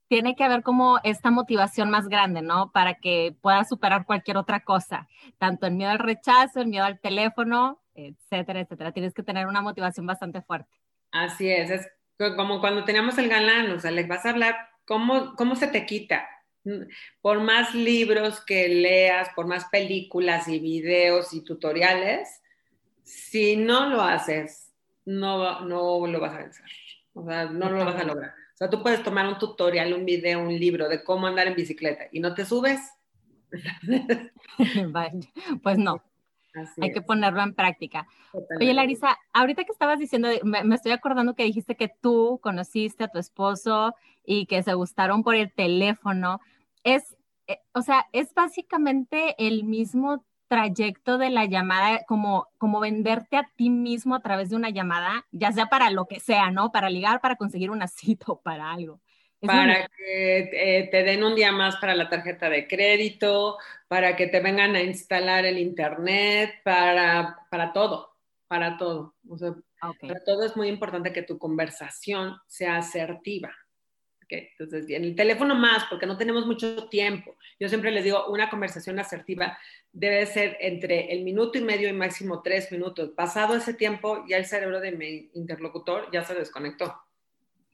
tiene, 0.07 0.35
que 0.35 0.43
haber 0.43 0.61
como 0.61 0.99
esta 1.03 1.31
motivación 1.31 1.89
más 1.89 2.07
grande, 2.07 2.43
¿no? 2.43 2.71
Para 2.71 2.95
que 2.95 3.35
puedas 3.41 3.67
superar 3.67 4.05
cualquier 4.05 4.37
otra 4.37 4.59
cosa, 4.59 5.07
tanto 5.39 5.65
el 5.65 5.73
miedo 5.73 5.89
al 5.89 5.97
rechazo, 5.97 6.61
el 6.61 6.67
miedo 6.67 6.85
al 6.85 6.99
teléfono, 6.99 7.81
etcétera, 7.95 8.59
etcétera. 8.59 8.91
Tienes 8.91 9.15
que 9.15 9.23
tener 9.23 9.47
una 9.47 9.61
motivación 9.61 10.05
bastante 10.05 10.43
fuerte. 10.43 10.71
Así 11.11 11.49
es, 11.49 11.71
es 11.71 11.87
como 12.35 12.59
cuando 12.59 12.83
teníamos 12.83 13.17
el 13.17 13.27
galán, 13.27 13.71
o 13.71 13.79
sea, 13.79 13.89
le 13.89 14.05
vas 14.05 14.23
a 14.25 14.29
hablar, 14.29 14.55
¿cómo, 14.85 15.35
cómo 15.35 15.55
se 15.55 15.67
te 15.67 15.87
quita? 15.87 16.27
Por 17.21 17.41
más 17.41 17.75
libros 17.75 18.39
que 18.45 18.67
leas, 18.69 19.29
por 19.35 19.47
más 19.47 19.65
películas 19.65 20.47
y 20.47 20.59
videos 20.59 21.33
y 21.33 21.41
tutoriales, 21.41 22.41
si 23.03 23.55
no 23.57 23.89
lo 23.89 24.01
haces, 24.01 24.73
no, 25.05 25.61
no 25.61 26.07
lo 26.07 26.19
vas 26.19 26.33
a 26.33 26.37
vencer. 26.37 26.65
O 27.13 27.25
sea, 27.25 27.45
no 27.45 27.69
lo 27.69 27.85
vas 27.85 27.95
a 27.95 28.05
lograr. 28.05 28.31
O 28.31 28.57
sea, 28.57 28.69
tú 28.69 28.81
puedes 28.81 29.03
tomar 29.03 29.27
un 29.27 29.37
tutorial, 29.37 29.93
un 29.93 30.05
video, 30.05 30.41
un 30.41 30.57
libro 30.57 30.87
de 30.87 31.03
cómo 31.03 31.27
andar 31.27 31.47
en 31.47 31.55
bicicleta 31.55 32.05
y 32.11 32.19
no 32.19 32.33
te 32.33 32.45
subes. 32.45 32.79
pues 35.63 35.77
no. 35.77 36.01
Hay 36.81 36.91
que 36.91 37.01
ponerlo 37.01 37.41
en 37.41 37.55
práctica. 37.55 38.07
Oye, 38.59 38.73
Larisa, 38.73 39.17
ahorita 39.33 39.63
que 39.63 39.71
estabas 39.71 39.97
diciendo, 39.97 40.29
me, 40.43 40.75
estoy 40.75 40.91
acordando 40.91 41.35
que 41.35 41.43
dijiste 41.43 41.75
que 41.75 41.87
tú 41.87 42.39
conociste 42.43 43.03
a 43.03 43.07
tu 43.07 43.17
esposo 43.17 43.95
y 44.23 44.45
que 44.45 44.61
se 44.61 44.75
gustaron 44.75 45.23
por 45.23 45.35
el 45.35 45.51
teléfono. 45.51 46.39
Es, 46.83 47.15
eh, 47.47 47.59
o 47.73 47.81
sea, 47.81 48.07
es 48.11 48.33
básicamente 48.33 49.35
el 49.37 49.63
mismo 49.63 50.25
trayecto 50.47 51.17
de 51.17 51.31
la 51.31 51.45
llamada, 51.45 52.03
como, 52.05 52.47
como 52.59 52.79
venderte 52.79 53.37
a 53.37 53.49
ti 53.55 53.71
mismo 53.71 54.13
a 54.13 54.21
través 54.21 54.51
de 54.51 54.55
una 54.55 54.69
llamada, 54.69 55.25
ya 55.31 55.51
sea 55.51 55.65
para 55.65 55.89
lo 55.89 56.05
que 56.05 56.19
sea, 56.19 56.51
¿no? 56.51 56.71
Para 56.71 56.91
ligar, 56.91 57.21
para 57.21 57.37
conseguir 57.37 57.71
una 57.71 57.87
cita 57.87 58.25
o 58.27 58.41
para 58.41 58.71
algo. 58.71 59.01
para 59.41 59.87
que 59.97 60.49
eh, 60.53 60.89
te 60.91 61.03
den 61.03 61.23
un 61.23 61.35
día 61.35 61.51
más 61.51 61.77
para 61.77 61.95
la 61.95 62.07
tarjeta 62.07 62.49
de 62.49 62.67
crédito, 62.67 63.57
para 63.87 64.15
que 64.15 64.27
te 64.27 64.41
vengan 64.41 64.75
a 64.75 64.81
instalar 64.81 65.43
el 65.45 65.57
internet, 65.57 66.61
para, 66.63 67.39
para 67.49 67.73
todo, 67.73 68.15
para 68.47 68.77
todo. 68.77 69.15
O 69.27 69.37
sea, 69.37 69.55
para 69.99 70.23
todo 70.23 70.45
es 70.45 70.55
muy 70.55 70.67
importante 70.67 71.11
que 71.11 71.23
tu 71.23 71.39
conversación 71.39 72.37
sea 72.47 72.77
asertiva. 72.77 73.51
Entonces, 74.29 74.89
en 74.89 75.03
el 75.03 75.15
teléfono 75.15 75.55
más, 75.55 75.85
porque 75.89 76.05
no 76.05 76.17
tenemos 76.17 76.45
mucho 76.45 76.87
tiempo. 76.89 77.35
Yo 77.59 77.69
siempre 77.69 77.91
les 77.91 78.03
digo, 78.03 78.27
una 78.27 78.49
conversación 78.49 78.99
asertiva 78.99 79.57
debe 79.91 80.25
ser 80.25 80.57
entre 80.59 81.13
el 81.13 81.23
minuto 81.23 81.57
y 81.57 81.61
medio 81.61 81.89
y 81.89 81.93
máximo 81.93 82.41
tres 82.41 82.71
minutos. 82.71 83.11
Pasado 83.11 83.55
ese 83.55 83.73
tiempo, 83.73 84.25
ya 84.27 84.37
el 84.37 84.45
cerebro 84.45 84.79
de 84.79 84.91
mi 84.91 85.29
interlocutor 85.33 86.09
ya 86.11 86.23
se 86.23 86.33
desconectó. 86.35 86.95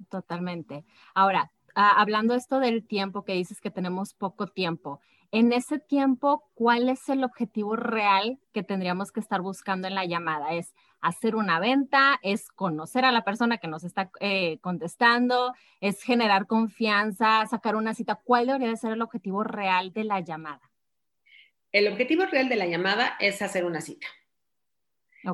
Totalmente. 0.09 0.85
Ahora, 1.13 1.51
hablando 1.75 2.33
esto 2.33 2.59
del 2.59 2.85
tiempo 2.85 3.23
que 3.23 3.33
dices 3.33 3.61
que 3.61 3.71
tenemos 3.71 4.13
poco 4.13 4.47
tiempo, 4.47 5.01
en 5.31 5.53
ese 5.53 5.77
tiempo, 5.77 6.49
¿cuál 6.55 6.89
es 6.89 7.07
el 7.07 7.23
objetivo 7.23 7.75
real 7.75 8.39
que 8.51 8.63
tendríamos 8.63 9.11
que 9.11 9.19
estar 9.19 9.41
buscando 9.41 9.87
en 9.87 9.93
la 9.93 10.05
llamada? 10.05 10.53
¿Es 10.53 10.73
hacer 11.01 11.35
una 11.35 11.59
venta? 11.59 12.19
¿Es 12.21 12.49
conocer 12.49 13.05
a 13.05 13.11
la 13.11 13.23
persona 13.23 13.57
que 13.57 13.67
nos 13.67 13.83
está 13.83 14.11
eh, 14.19 14.59
contestando? 14.59 15.53
¿Es 15.81 16.01
generar 16.01 16.47
confianza? 16.47 17.45
¿Sacar 17.47 17.75
una 17.75 17.93
cita? 17.93 18.15
¿Cuál 18.15 18.47
debería 18.47 18.75
ser 18.75 18.93
el 18.93 19.01
objetivo 19.01 19.43
real 19.43 19.93
de 19.93 20.03
la 20.03 20.19
llamada? 20.19 20.71
El 21.71 21.87
objetivo 21.87 22.25
real 22.25 22.49
de 22.49 22.55
la 22.55 22.65
llamada 22.65 23.15
es 23.19 23.41
hacer 23.41 23.65
una 23.65 23.81
cita. 23.81 24.07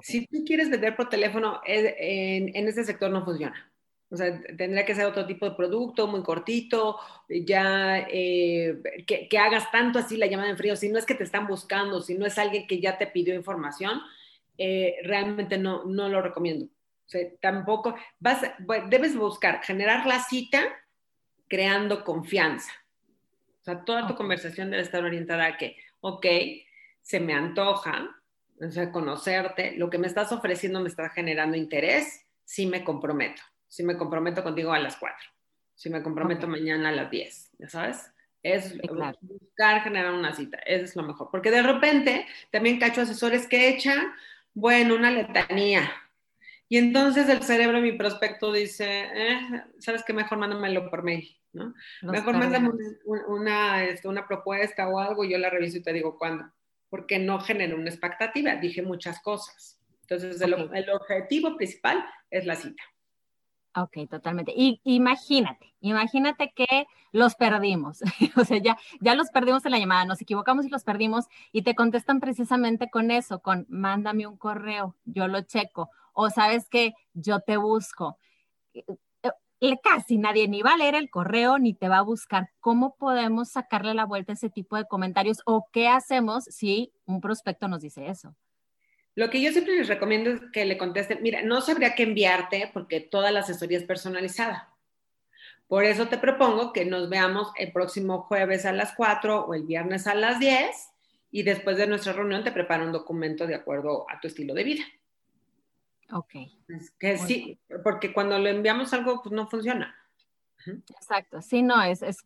Si 0.02 0.26
tú 0.26 0.44
quieres 0.46 0.70
vender 0.70 0.96
por 0.96 1.10
teléfono, 1.10 1.62
en, 1.66 2.56
en 2.56 2.68
este 2.68 2.84
sector 2.84 3.12
no 3.12 3.24
funciona. 3.24 3.72
O 4.10 4.18
sea, 4.18 4.40
tendría 4.56 4.86
que 4.86 4.94
ser 4.94 5.06
otro 5.06 5.26
tipo 5.26 5.50
de 5.50 5.56
producto, 5.56 6.08
muy 6.08 6.22
cortito, 6.22 7.00
ya 7.28 8.08
eh, 8.10 8.78
que, 9.06 9.38
hagas 9.38 9.72
tanto 9.72 10.00
así 10.00 10.16
la 10.16 10.28
llamada 10.28 10.50
en 10.50 10.58
frío. 10.58 10.76
Si 10.76 10.90
no 10.90 11.00
es 11.00 11.06
que 11.06 11.16
te 11.16 11.24
están 11.24 11.48
buscando, 11.48 12.02
si 12.02 12.16
no 12.16 12.26
es 12.26 12.38
alguien 12.38 12.68
que 12.68 12.80
ya 12.80 12.98
te 12.98 13.08
pidió 13.08 13.34
información, 13.34 14.02
eh, 14.58 14.98
realmente 15.04 15.58
no, 15.58 15.84
no 15.86 16.10
lo 16.10 16.22
recomiendo. 16.22 16.66
O 16.66 17.10
sea, 17.10 17.22
tampoco 17.40 17.96
vas, 18.20 18.42
debes 18.90 19.16
buscar 19.16 19.64
generar 19.64 20.06
la 20.06 20.20
cita 20.20 20.64
creando 21.48 22.04
confianza. 22.04 22.72
O 23.62 23.64
sea, 23.64 23.84
toda 23.84 24.08
tu 24.08 24.16
conversación 24.16 24.72
debe 24.72 24.84
estar 24.84 25.04
orientada 25.04 25.46
a 25.46 25.58
que, 25.58 25.78
ok, 26.02 26.26
se 27.02 27.20
me 27.20 27.34
antoja, 27.34 28.10
o 28.60 28.72
sea, 28.72 28.92
conocerte, 28.92 29.74
lo 29.76 29.90
que 29.90 29.98
me 29.98 30.08
estás 30.08 30.32
ofreciendo 30.32 30.80
me 30.80 30.90
está 30.90 31.10
generando 31.10 31.58
interés, 31.58 32.26
sí 32.44 32.66
me 32.66 32.84
comprometo 32.84 33.42
si 33.76 33.84
me 33.84 33.98
comprometo 33.98 34.42
contigo 34.42 34.72
a 34.72 34.80
las 34.80 34.96
4, 34.96 35.18
si 35.74 35.90
me 35.90 36.02
comprometo 36.02 36.48
mañana 36.48 36.90
a 36.90 36.92
las 36.94 37.12
10, 37.12 37.52
¿ya 37.60 37.68
sabes? 37.68 38.10
Es 38.42 38.78
buscar 39.22 39.82
generar 39.82 40.14
una 40.14 40.34
cita, 40.34 40.60
eso 40.60 40.86
es 40.86 40.96
lo 40.96 41.04
mejor. 41.04 41.30
Porque 41.30 41.52
de 41.52 41.62
repente 41.62 42.26
también 42.52 42.80
cacho 42.80 43.02
asesores 43.02 43.48
que 43.48 43.68
echan, 43.68 44.14
bueno, 44.56 44.96
una 44.96 45.12
letanía. 45.12 45.92
Y 46.68 46.78
entonces 46.78 47.30
el 47.30 47.44
cerebro, 47.44 47.80
mi 47.80 47.92
prospecto, 47.92 48.52
dice, 48.52 49.04
eh, 49.14 49.40
¿sabes 49.80 50.04
qué? 50.04 50.14
Mejor 50.14 50.40
mándamelo 50.40 50.90
por 50.90 51.04
mail, 51.04 51.38
¿no? 51.54 51.76
mejor 52.02 52.36
mándame 52.38 52.72
una, 53.28 53.84
este, 53.84 54.08
una, 54.08 54.26
propuesta 54.28 54.88
o 54.88 54.98
algo 54.98 55.24
y 55.24 55.32
yo 55.32 55.38
la 55.38 55.52
reviso 55.52 55.78
y 55.78 55.84
te 55.84 55.94
digo 55.94 56.18
cuándo. 56.18 56.52
Porque 56.90 57.20
no 57.20 57.40
genera 57.40 57.76
una 57.76 57.90
expectativa, 57.90 58.56
dije 58.56 58.82
muchas 58.82 59.22
cosas. 59.22 59.80
Entonces, 60.02 60.42
el 60.42 60.90
objetivo 60.90 61.58
principal 61.58 62.04
es 62.32 62.46
la 62.46 62.56
cita. 62.56 62.84
Ok, 63.78 63.98
totalmente. 64.10 64.54
Y 64.56 64.80
imagínate, 64.86 65.74
imagínate 65.82 66.54
que 66.56 66.88
los 67.12 67.36
perdimos, 67.36 68.02
o 68.38 68.46
sea, 68.46 68.58
ya, 68.60 68.78
ya 69.02 69.16
los 69.16 69.30
perdimos 69.32 69.66
en 69.66 69.72
la 69.74 69.80
llamada, 69.80 70.06
nos 70.06 70.22
equivocamos 70.22 70.66
y 70.66 70.70
los 70.70 70.86
perdimos 70.86 71.26
y 71.52 71.64
te 71.64 71.76
contestan 71.76 72.22
precisamente 72.22 72.90
con 72.90 73.12
eso, 73.12 73.42
con 73.42 73.66
mándame 73.68 74.28
un 74.28 74.38
correo, 74.38 74.96
yo 75.04 75.28
lo 75.28 75.42
checo, 75.42 75.90
o 76.14 76.30
sabes 76.30 76.70
que 76.70 76.94
yo 77.14 77.42
te 77.42 77.58
busco. 77.58 78.18
Eh, 78.74 78.86
eh, 79.62 79.80
casi 79.84 80.18
nadie 80.18 80.48
ni 80.48 80.62
va 80.62 80.74
a 80.74 80.78
leer 80.78 80.96
el 80.96 81.10
correo 81.10 81.60
ni 81.60 81.74
te 81.74 81.90
va 81.90 82.00
a 82.00 82.02
buscar. 82.02 82.50
¿Cómo 82.62 82.96
podemos 82.96 83.50
sacarle 83.52 83.94
la 83.94 84.06
vuelta 84.06 84.34
a 84.34 84.36
ese 84.36 84.50
tipo 84.50 84.78
de 84.78 84.86
comentarios 84.86 85.40
o 85.46 85.68
qué 85.72 85.88
hacemos 85.90 86.46
si 86.46 86.94
un 87.06 87.22
prospecto 87.22 87.68
nos 87.68 87.82
dice 87.82 88.08
eso? 88.10 88.36
Lo 89.16 89.30
que 89.30 89.42
yo 89.42 89.52
siempre 89.52 89.78
les 89.78 89.88
recomiendo 89.88 90.30
es 90.30 90.42
que 90.52 90.66
le 90.66 90.78
contesten, 90.78 91.20
mira, 91.22 91.42
no 91.42 91.62
sabría 91.62 91.96
qué 91.96 92.04
enviarte 92.04 92.70
porque 92.74 93.00
toda 93.00 93.32
la 93.32 93.40
asesoría 93.40 93.78
es 93.78 93.86
personalizada. 93.86 94.76
Por 95.68 95.86
eso 95.86 96.08
te 96.08 96.18
propongo 96.18 96.74
que 96.74 96.86
nos 96.86 97.10
veamos 97.10 97.52
el 97.58 97.72
próximo 97.72 98.24
jueves 98.24 98.66
a 98.66 98.74
las 98.74 98.94
4 98.94 99.46
o 99.46 99.54
el 99.54 99.64
viernes 99.64 100.06
a 100.06 100.14
las 100.14 100.40
10 100.40 100.70
y 101.32 101.44
después 101.44 101.78
de 101.78 101.88
nuestra 101.88 102.14
reunión 102.14 102.44
te 102.44 102.52
preparo 102.52 102.86
un 102.86 102.92
documento 102.92 103.48
de 103.48 103.56
acuerdo 103.56 104.06
a 104.10 104.20
tu 104.20 104.28
estilo 104.28 104.54
de 104.54 104.64
vida. 104.64 104.84
Ok. 106.12 106.34
que 107.00 107.18
sí, 107.18 107.60
porque 107.84 108.14
cuando 108.14 108.38
lo 108.38 108.48
enviamos 108.48 108.94
algo, 108.94 109.24
pues 109.24 109.34
no 109.34 109.48
funciona. 109.48 109.96
Exacto, 110.66 111.42
sí, 111.42 111.62
no, 111.62 111.82
es, 111.82 112.02
es, 112.02 112.26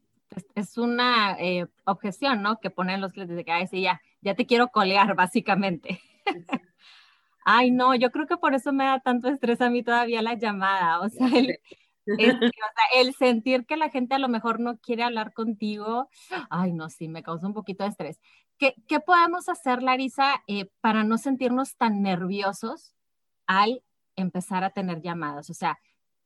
es 0.55 0.77
una 0.77 1.37
eh, 1.39 1.67
objeción, 1.85 2.41
¿no? 2.41 2.59
Que 2.59 2.69
ponen 2.69 3.01
los 3.01 3.13
clientes 3.13 3.37
de 3.37 3.45
que, 3.45 3.51
ay, 3.51 3.67
sí, 3.67 3.81
ya, 3.81 4.01
ya 4.21 4.35
te 4.35 4.45
quiero 4.45 4.69
colear, 4.69 5.15
básicamente. 5.15 6.01
Ay, 7.51 7.71
no, 7.71 7.95
yo 7.95 8.11
creo 8.11 8.27
que 8.27 8.37
por 8.37 8.53
eso 8.53 8.71
me 8.71 8.85
da 8.85 8.99
tanto 8.99 9.27
estrés 9.27 9.59
a 9.59 9.71
mí 9.71 9.81
todavía 9.81 10.21
la 10.21 10.35
llamada. 10.35 10.99
O 11.05 11.09
sea, 11.09 11.27
el, 12.93 13.13
sentir 13.15 13.65
que 13.65 13.75
la 13.75 13.89
gente 13.89 14.15
a 14.15 14.19
lo 14.19 14.29
mejor 14.29 14.59
no 14.59 14.77
quiere 14.77 15.03
hablar 15.03 15.33
contigo, 15.33 16.09
ay, 16.49 16.73
no, 16.73 16.89
sí, 16.89 17.07
me 17.07 17.23
causa 17.23 17.47
un 17.47 17.53
poquito 17.53 17.83
de 17.83 17.89
estrés. 17.89 18.19
¿Qué, 18.57 18.75
qué 18.87 18.99
podemos 18.99 19.49
hacer, 19.49 19.83
Larisa, 19.83 20.43
eh, 20.47 20.69
para 20.81 21.03
no 21.03 21.17
sentirnos 21.17 21.75
tan 21.75 22.01
nerviosos 22.01 22.95
al 23.47 23.83
empezar 24.15 24.63
a 24.63 24.69
tener 24.69 25.01
llamadas? 25.01 25.49
O 25.49 25.53
sea, 25.53 25.79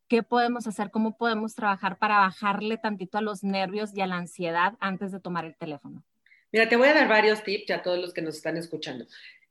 ¿qué 0.09 0.23
podemos 0.23 0.67
hacer? 0.67 0.91
¿Cómo 0.91 1.17
podemos 1.17 1.55
trabajar 1.55 1.97
para 1.99 2.17
bajarle 2.17 2.77
tantito 2.77 3.17
a 3.17 3.21
los 3.21 3.43
nervios 3.43 3.93
y 3.93 4.01
a 4.01 4.07
la 4.07 4.17
ansiedad 4.17 4.73
antes 4.79 5.11
de 5.11 5.21
tomar 5.21 5.45
el 5.45 5.55
teléfono? 5.55 6.03
Mira, 6.51 6.67
te 6.67 6.75
voy 6.75 6.89
a 6.89 6.93
dar 6.93 7.07
varios 7.07 7.43
tips 7.43 7.71
a 7.71 7.81
todos 7.81 7.99
los 7.99 8.13
que 8.13 8.21
nos 8.21 8.35
están 8.35 8.57
escuchando. 8.57 9.05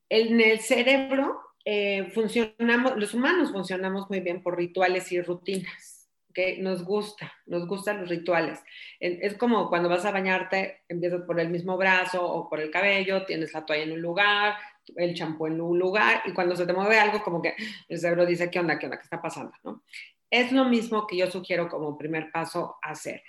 En 0.08 0.40
el 0.40 0.60
cerebro 0.60 1.51
eh, 1.64 2.10
funcionamos, 2.12 2.96
los 2.96 3.14
humanos 3.14 3.52
funcionamos 3.52 4.08
muy 4.10 4.20
bien 4.20 4.42
por 4.42 4.56
rituales 4.56 5.10
y 5.12 5.20
rutinas, 5.20 6.08
que 6.34 6.58
nos 6.58 6.84
gusta, 6.84 7.32
nos 7.46 7.66
gustan 7.66 8.00
los 8.00 8.08
rituales. 8.08 8.60
Es 9.00 9.34
como 9.34 9.68
cuando 9.68 9.88
vas 9.88 10.04
a 10.04 10.10
bañarte, 10.10 10.82
empiezas 10.88 11.22
por 11.22 11.38
el 11.38 11.50
mismo 11.50 11.76
brazo 11.76 12.24
o 12.24 12.48
por 12.48 12.60
el 12.60 12.70
cabello, 12.70 13.26
tienes 13.26 13.52
la 13.52 13.66
toalla 13.66 13.84
en 13.84 13.92
un 13.92 14.00
lugar, 14.00 14.54
el 14.96 15.14
champú 15.14 15.46
en 15.46 15.60
un 15.60 15.78
lugar, 15.78 16.22
y 16.24 16.32
cuando 16.32 16.56
se 16.56 16.66
te 16.66 16.72
mueve 16.72 16.98
algo, 16.98 17.22
como 17.22 17.42
que 17.42 17.54
el 17.88 17.98
cerebro 17.98 18.26
dice, 18.26 18.50
¿qué 18.50 18.58
onda? 18.58 18.78
¿Qué 18.78 18.86
onda? 18.86 18.98
¿Qué 18.98 19.04
está 19.04 19.20
pasando? 19.20 19.52
¿no? 19.62 19.82
Es 20.30 20.50
lo 20.52 20.64
mismo 20.64 21.06
que 21.06 21.18
yo 21.18 21.30
sugiero 21.30 21.68
como 21.68 21.98
primer 21.98 22.32
paso 22.32 22.76
hacer 22.82 23.22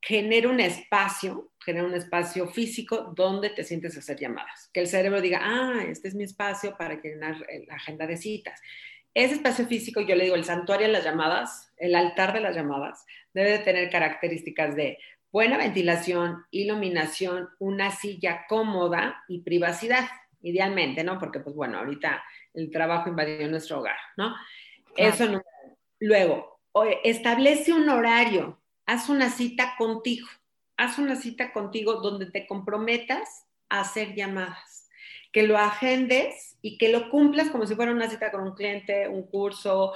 genera 0.00 0.48
un 0.48 0.60
espacio, 0.60 1.52
genera 1.64 1.86
un 1.86 1.94
espacio 1.94 2.48
físico 2.48 3.12
donde 3.14 3.50
te 3.50 3.64
sientes 3.64 3.96
a 3.96 4.00
hacer 4.00 4.18
llamadas. 4.18 4.70
Que 4.72 4.80
el 4.80 4.86
cerebro 4.86 5.20
diga, 5.20 5.40
ah, 5.42 5.84
este 5.88 6.08
es 6.08 6.14
mi 6.14 6.24
espacio 6.24 6.76
para 6.76 7.00
llenar 7.00 7.36
eh, 7.48 7.64
la 7.66 7.74
agenda 7.74 8.06
de 8.06 8.16
citas. 8.16 8.60
Ese 9.12 9.34
espacio 9.34 9.66
físico, 9.66 10.00
yo 10.00 10.14
le 10.14 10.24
digo, 10.24 10.36
el 10.36 10.44
santuario 10.44 10.86
de 10.86 10.92
las 10.92 11.04
llamadas, 11.04 11.72
el 11.76 11.94
altar 11.94 12.32
de 12.32 12.40
las 12.40 12.54
llamadas, 12.54 13.04
debe 13.34 13.50
de 13.50 13.58
tener 13.58 13.90
características 13.90 14.74
de 14.76 14.98
buena 15.32 15.58
ventilación, 15.58 16.44
iluminación, 16.50 17.48
una 17.58 17.90
silla 17.90 18.46
cómoda 18.48 19.24
y 19.28 19.42
privacidad, 19.42 20.08
idealmente, 20.42 21.04
¿no? 21.04 21.18
Porque, 21.18 21.40
pues 21.40 21.54
bueno, 21.54 21.78
ahorita 21.78 22.22
el 22.54 22.70
trabajo 22.70 23.10
invadió 23.10 23.48
nuestro 23.48 23.80
hogar, 23.80 23.96
¿no? 24.16 24.34
Eso 24.96 25.26
no. 25.26 25.42
Luego, 26.00 26.60
establece 27.04 27.72
un 27.72 27.88
horario 27.88 28.59
haz 28.90 29.08
una 29.08 29.30
cita 29.30 29.74
contigo, 29.78 30.26
haz 30.76 30.98
una 30.98 31.14
cita 31.14 31.52
contigo 31.52 32.00
donde 32.00 32.26
te 32.26 32.48
comprometas 32.48 33.46
a 33.68 33.82
hacer 33.82 34.16
llamadas, 34.16 34.88
que 35.30 35.44
lo 35.44 35.56
agendes 35.56 36.56
y 36.60 36.76
que 36.76 36.88
lo 36.88 37.08
cumplas 37.08 37.50
como 37.50 37.66
si 37.66 37.76
fuera 37.76 37.92
una 37.92 38.10
cita 38.10 38.32
con 38.32 38.40
un 38.40 38.54
cliente, 38.56 39.06
un 39.06 39.22
curso, 39.28 39.92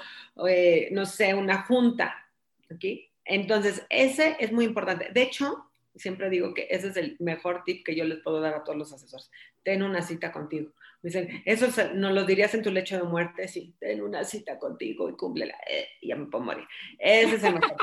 eh, 0.49 0.91
no 0.93 1.07
sé, 1.07 1.35
una 1.35 1.63
junta. 1.63 2.15
¿okay? 2.73 3.11
Entonces, 3.25 3.85
ese 3.91 4.37
es 4.39 4.53
muy 4.53 4.65
importante. 4.65 5.09
De 5.13 5.23
hecho, 5.23 5.69
siempre 5.97 6.31
digo 6.31 6.55
que 6.55 6.69
ese 6.71 6.87
es 6.87 6.97
el 6.97 7.17
mejor 7.19 7.65
tip 7.65 7.85
que 7.85 7.97
yo 7.97 8.05
les 8.05 8.21
puedo 8.21 8.41
dar 8.41 8.55
a 8.55 8.63
todos 8.63 8.79
los 8.79 8.93
asesores. 8.93 9.29
Ten 9.65 9.83
una 9.83 10.03
cita 10.03 10.31
contigo. 10.31 10.71
Me 11.03 11.09
dicen, 11.09 11.43
eso 11.45 11.67
no 11.95 12.13
lo 12.13 12.25
dirías 12.25 12.55
en 12.55 12.63
tu 12.63 12.71
lecho 12.71 12.97
de 12.97 13.03
muerte, 13.03 13.49
sí, 13.49 13.75
ten 13.81 14.03
una 14.03 14.23
cita 14.23 14.57
contigo 14.57 15.11
y 15.11 15.17
cúmplela. 15.17 15.57
Eh, 15.69 15.89
y 16.01 16.09
ya 16.09 16.17
me 16.17 16.27
puedo 16.27 16.45
morir. 16.45 16.65
Ese 16.97 17.35
es 17.35 17.43
el 17.43 17.55
mejor. 17.55 17.77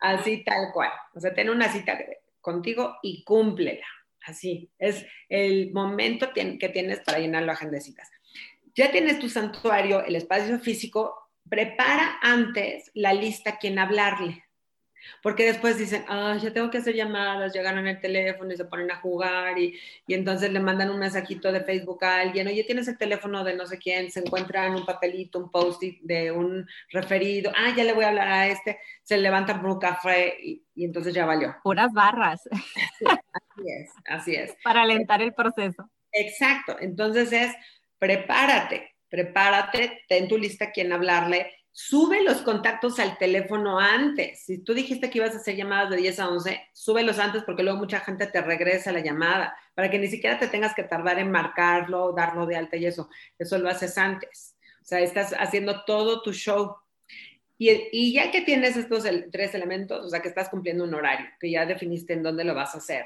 Así 0.00 0.42
tal 0.44 0.72
cual. 0.72 0.90
O 1.14 1.20
sea, 1.20 1.34
ten 1.34 1.50
una 1.50 1.70
cita 1.72 1.98
contigo 2.40 2.96
y 3.02 3.22
cúmplela. 3.24 3.86
Así, 4.24 4.70
es 4.78 5.06
el 5.28 5.72
momento 5.72 6.32
que 6.32 6.68
tienes 6.72 7.00
para 7.00 7.18
llenar 7.18 7.44
la 7.44 7.52
agenda. 7.52 7.78
Ya 8.74 8.90
tienes 8.90 9.18
tu 9.18 9.28
santuario, 9.28 10.04
el 10.04 10.16
espacio 10.16 10.58
físico, 10.58 11.30
prepara 11.48 12.18
antes 12.22 12.90
la 12.94 13.12
lista 13.12 13.50
a 13.50 13.58
quien 13.58 13.78
hablarle. 13.78 14.44
Porque 15.22 15.44
después 15.44 15.78
dicen, 15.78 16.04
ah, 16.08 16.36
ya 16.40 16.52
tengo 16.52 16.70
que 16.70 16.78
hacer 16.78 16.94
llamadas, 16.94 17.52
llegaron 17.52 17.86
el 17.86 18.00
teléfono 18.00 18.52
y 18.52 18.56
se 18.56 18.64
ponen 18.64 18.90
a 18.90 18.96
jugar 18.96 19.58
y, 19.58 19.78
y, 20.06 20.14
entonces 20.14 20.52
le 20.52 20.60
mandan 20.60 20.90
un 20.90 20.98
mensajito 20.98 21.52
de 21.52 21.62
Facebook 21.62 22.04
a 22.04 22.20
alguien, 22.20 22.46
oye, 22.46 22.64
tienes 22.64 22.88
el 22.88 22.98
teléfono 22.98 23.44
de 23.44 23.54
no 23.54 23.66
sé 23.66 23.78
quién, 23.78 24.10
se 24.10 24.20
encuentran 24.20 24.74
un 24.74 24.86
papelito, 24.86 25.38
un 25.38 25.50
post-it 25.50 26.00
de 26.02 26.32
un 26.32 26.66
referido, 26.90 27.52
ah, 27.56 27.74
ya 27.76 27.84
le 27.84 27.92
voy 27.92 28.04
a 28.04 28.08
hablar 28.08 28.28
a 28.28 28.48
este, 28.48 28.78
se 29.02 29.18
levantan 29.18 29.60
por 29.60 29.70
un 29.70 29.78
café 29.78 30.36
y, 30.42 30.64
y 30.74 30.84
entonces 30.84 31.14
ya 31.14 31.26
valió. 31.26 31.56
Puras 31.62 31.92
barras. 31.92 32.42
Sí, 32.98 33.04
así 33.06 33.68
es, 33.68 33.90
así 34.06 34.34
es. 34.34 34.56
Para 34.64 34.82
alentar 34.82 35.22
el 35.22 35.32
proceso. 35.34 35.90
Exacto, 36.12 36.76
entonces 36.80 37.32
es, 37.32 37.54
prepárate, 37.98 38.96
prepárate, 39.08 40.02
ten 40.08 40.28
tu 40.28 40.38
lista 40.38 40.66
a 40.66 40.70
quien 40.70 40.92
hablarle, 40.92 41.52
sube 41.72 42.22
los 42.22 42.38
contactos 42.42 42.98
al 42.98 43.16
teléfono 43.18 43.78
antes. 43.78 44.44
Si 44.44 44.58
tú 44.58 44.74
dijiste 44.74 45.08
que 45.08 45.18
ibas 45.18 45.34
a 45.34 45.38
hacer 45.38 45.56
llamadas 45.56 45.90
de 45.90 45.96
10 45.98 46.20
a 46.20 46.28
11, 46.28 46.60
súbelos 46.72 47.18
antes 47.18 47.42
porque 47.44 47.62
luego 47.62 47.78
mucha 47.78 48.00
gente 48.00 48.26
te 48.26 48.40
regresa 48.40 48.92
la 48.92 49.00
llamada 49.00 49.56
para 49.74 49.90
que 49.90 49.98
ni 49.98 50.08
siquiera 50.08 50.38
te 50.38 50.48
tengas 50.48 50.74
que 50.74 50.82
tardar 50.82 51.18
en 51.18 51.30
marcarlo, 51.30 52.12
darlo 52.12 52.46
de 52.46 52.56
alta 52.56 52.76
y 52.76 52.86
eso. 52.86 53.08
Eso 53.38 53.58
lo 53.58 53.68
haces 53.68 53.96
antes. 53.98 54.56
O 54.82 54.84
sea, 54.84 55.00
estás 55.00 55.34
haciendo 55.38 55.84
todo 55.84 56.22
tu 56.22 56.32
show. 56.32 56.76
Y, 57.56 57.70
y 57.92 58.12
ya 58.14 58.30
que 58.30 58.40
tienes 58.40 58.76
estos 58.76 59.04
tres 59.30 59.54
elementos, 59.54 60.04
o 60.04 60.08
sea, 60.08 60.20
que 60.20 60.28
estás 60.28 60.48
cumpliendo 60.48 60.84
un 60.84 60.94
horario, 60.94 61.26
que 61.38 61.50
ya 61.50 61.66
definiste 61.66 62.14
en 62.14 62.22
dónde 62.22 62.42
lo 62.42 62.54
vas 62.54 62.74
a 62.74 62.78
hacer, 62.78 63.04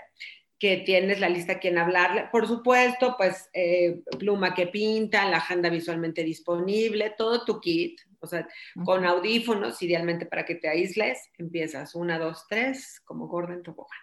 que 0.59 0.79
tienes 0.79 1.19
la 1.21 1.29
lista 1.29 1.55
a 1.55 1.59
quien 1.59 1.77
hablarle. 1.77 2.29
Por 2.31 2.47
supuesto, 2.47 3.17
pues 3.19 3.51
eh, 3.53 4.01
pluma 4.19 4.55
que 4.55 4.69
pinta, 4.69 5.29
la 5.29 5.39
agenda 5.39 5.69
visualmente 5.69 6.23
disponible, 6.23 7.15
todo 7.19 7.45
tu 7.45 7.61
kit, 7.61 8.01
o 8.25 8.27
sea, 8.27 8.49
con 8.85 9.05
audífonos, 9.05 9.81
idealmente 9.83 10.27
para 10.27 10.45
que 10.45 10.57
te 10.57 10.69
aísles, 10.69 11.31
empiezas 11.39 11.95
una, 11.95 12.19
dos, 12.19 12.47
tres, 12.49 13.01
como 13.05 13.29
Gordon 13.29 13.63
Tobogán. 13.63 13.99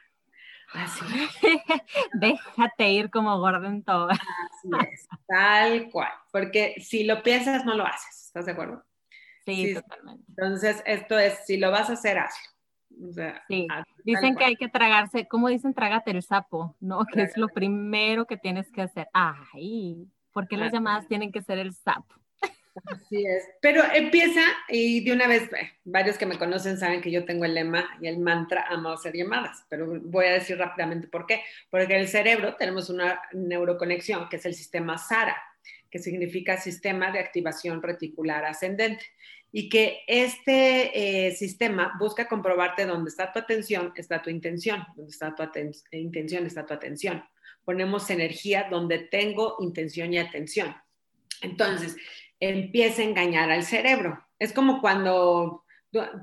Así. 0.73 1.03
Déjate 2.13 2.89
ir 2.89 3.09
como 3.09 3.37
Gordon 3.39 3.83
Tobogán. 3.83 4.17
Así 4.17 4.89
es, 4.93 5.07
tal 5.27 5.89
cual. 5.89 6.11
Porque 6.31 6.75
si 6.79 7.03
lo 7.03 7.21
piensas, 7.23 7.65
no 7.65 7.75
lo 7.75 7.85
haces. 7.85 8.27
¿Estás 8.27 8.45
de 8.45 8.53
acuerdo? 8.53 8.83
Sí, 9.45 9.67
sí 9.67 9.73
totalmente. 9.73 10.23
Entonces, 10.29 10.81
esto 10.85 11.19
es, 11.19 11.45
si 11.45 11.57
lo 11.57 11.71
vas 11.71 11.89
a 11.89 11.93
hacer, 11.93 12.19
hazlo. 12.19 12.51
O 13.09 13.13
sea, 13.13 13.43
sí, 13.47 13.67
dicen 14.03 14.35
que 14.35 14.43
hay 14.43 14.55
que 14.55 14.67
tragarse, 14.67 15.27
como 15.27 15.47
dicen, 15.47 15.73
trágate 15.73 16.11
el 16.11 16.21
sapo, 16.21 16.75
¿no? 16.79 17.05
Que 17.05 17.23
es 17.23 17.37
lo 17.37 17.47
primero 17.47 18.27
que 18.27 18.37
tienes 18.37 18.69
que 18.71 18.81
hacer. 18.81 19.07
Ay, 19.13 20.07
¿por 20.31 20.47
qué 20.47 20.57
las 20.57 20.71
llamadas 20.71 21.07
tienen 21.07 21.31
que 21.31 21.41
ser 21.41 21.57
el 21.57 21.73
sapo? 21.73 22.20
Así 22.85 23.25
es. 23.25 23.43
Pero 23.61 23.83
empieza, 23.93 24.41
y 24.69 25.03
de 25.03 25.11
una 25.11 25.27
vez, 25.27 25.43
eh, 25.53 25.71
varios 25.83 26.17
que 26.17 26.25
me 26.25 26.37
conocen 26.37 26.77
saben 26.77 27.01
que 27.01 27.11
yo 27.11 27.25
tengo 27.25 27.45
el 27.45 27.53
lema 27.53 27.97
y 28.01 28.07
el 28.07 28.19
mantra 28.19 28.65
amo 28.69 28.89
hacer 28.89 29.13
llamadas, 29.13 29.65
pero 29.69 29.99
voy 30.01 30.25
a 30.25 30.33
decir 30.33 30.57
rápidamente 30.57 31.07
por 31.07 31.25
qué. 31.25 31.41
Porque 31.69 31.93
en 31.93 32.01
el 32.01 32.07
cerebro 32.07 32.55
tenemos 32.55 32.89
una 32.89 33.21
neuroconexión 33.33 34.29
que 34.29 34.37
es 34.37 34.45
el 34.45 34.53
sistema 34.53 34.97
SARA, 34.97 35.35
que 35.89 35.99
significa 35.99 36.57
Sistema 36.57 37.11
de 37.11 37.19
Activación 37.19 37.81
Reticular 37.81 38.45
Ascendente. 38.45 39.03
Y 39.53 39.67
que 39.67 39.99
este 40.07 41.27
eh, 41.27 41.31
sistema 41.35 41.93
busca 41.99 42.29
comprobarte 42.29 42.85
dónde 42.85 43.09
está 43.09 43.33
tu 43.33 43.39
atención, 43.39 43.91
está 43.97 44.21
tu 44.21 44.29
intención, 44.29 44.85
dónde 44.95 45.11
está 45.11 45.35
tu 45.35 45.43
intención, 45.91 46.45
está 46.45 46.65
tu 46.65 46.73
atención. 46.73 47.21
Ponemos 47.65 48.09
energía 48.09 48.67
donde 48.71 48.99
tengo 48.99 49.57
intención 49.59 50.13
y 50.13 50.19
atención. 50.19 50.73
Entonces, 51.41 51.97
empieza 52.41 53.01
a 53.01 53.05
engañar 53.05 53.49
al 53.49 53.63
cerebro. 53.63 54.19
Es 54.39 54.51
como 54.51 54.81
cuando 54.81 55.63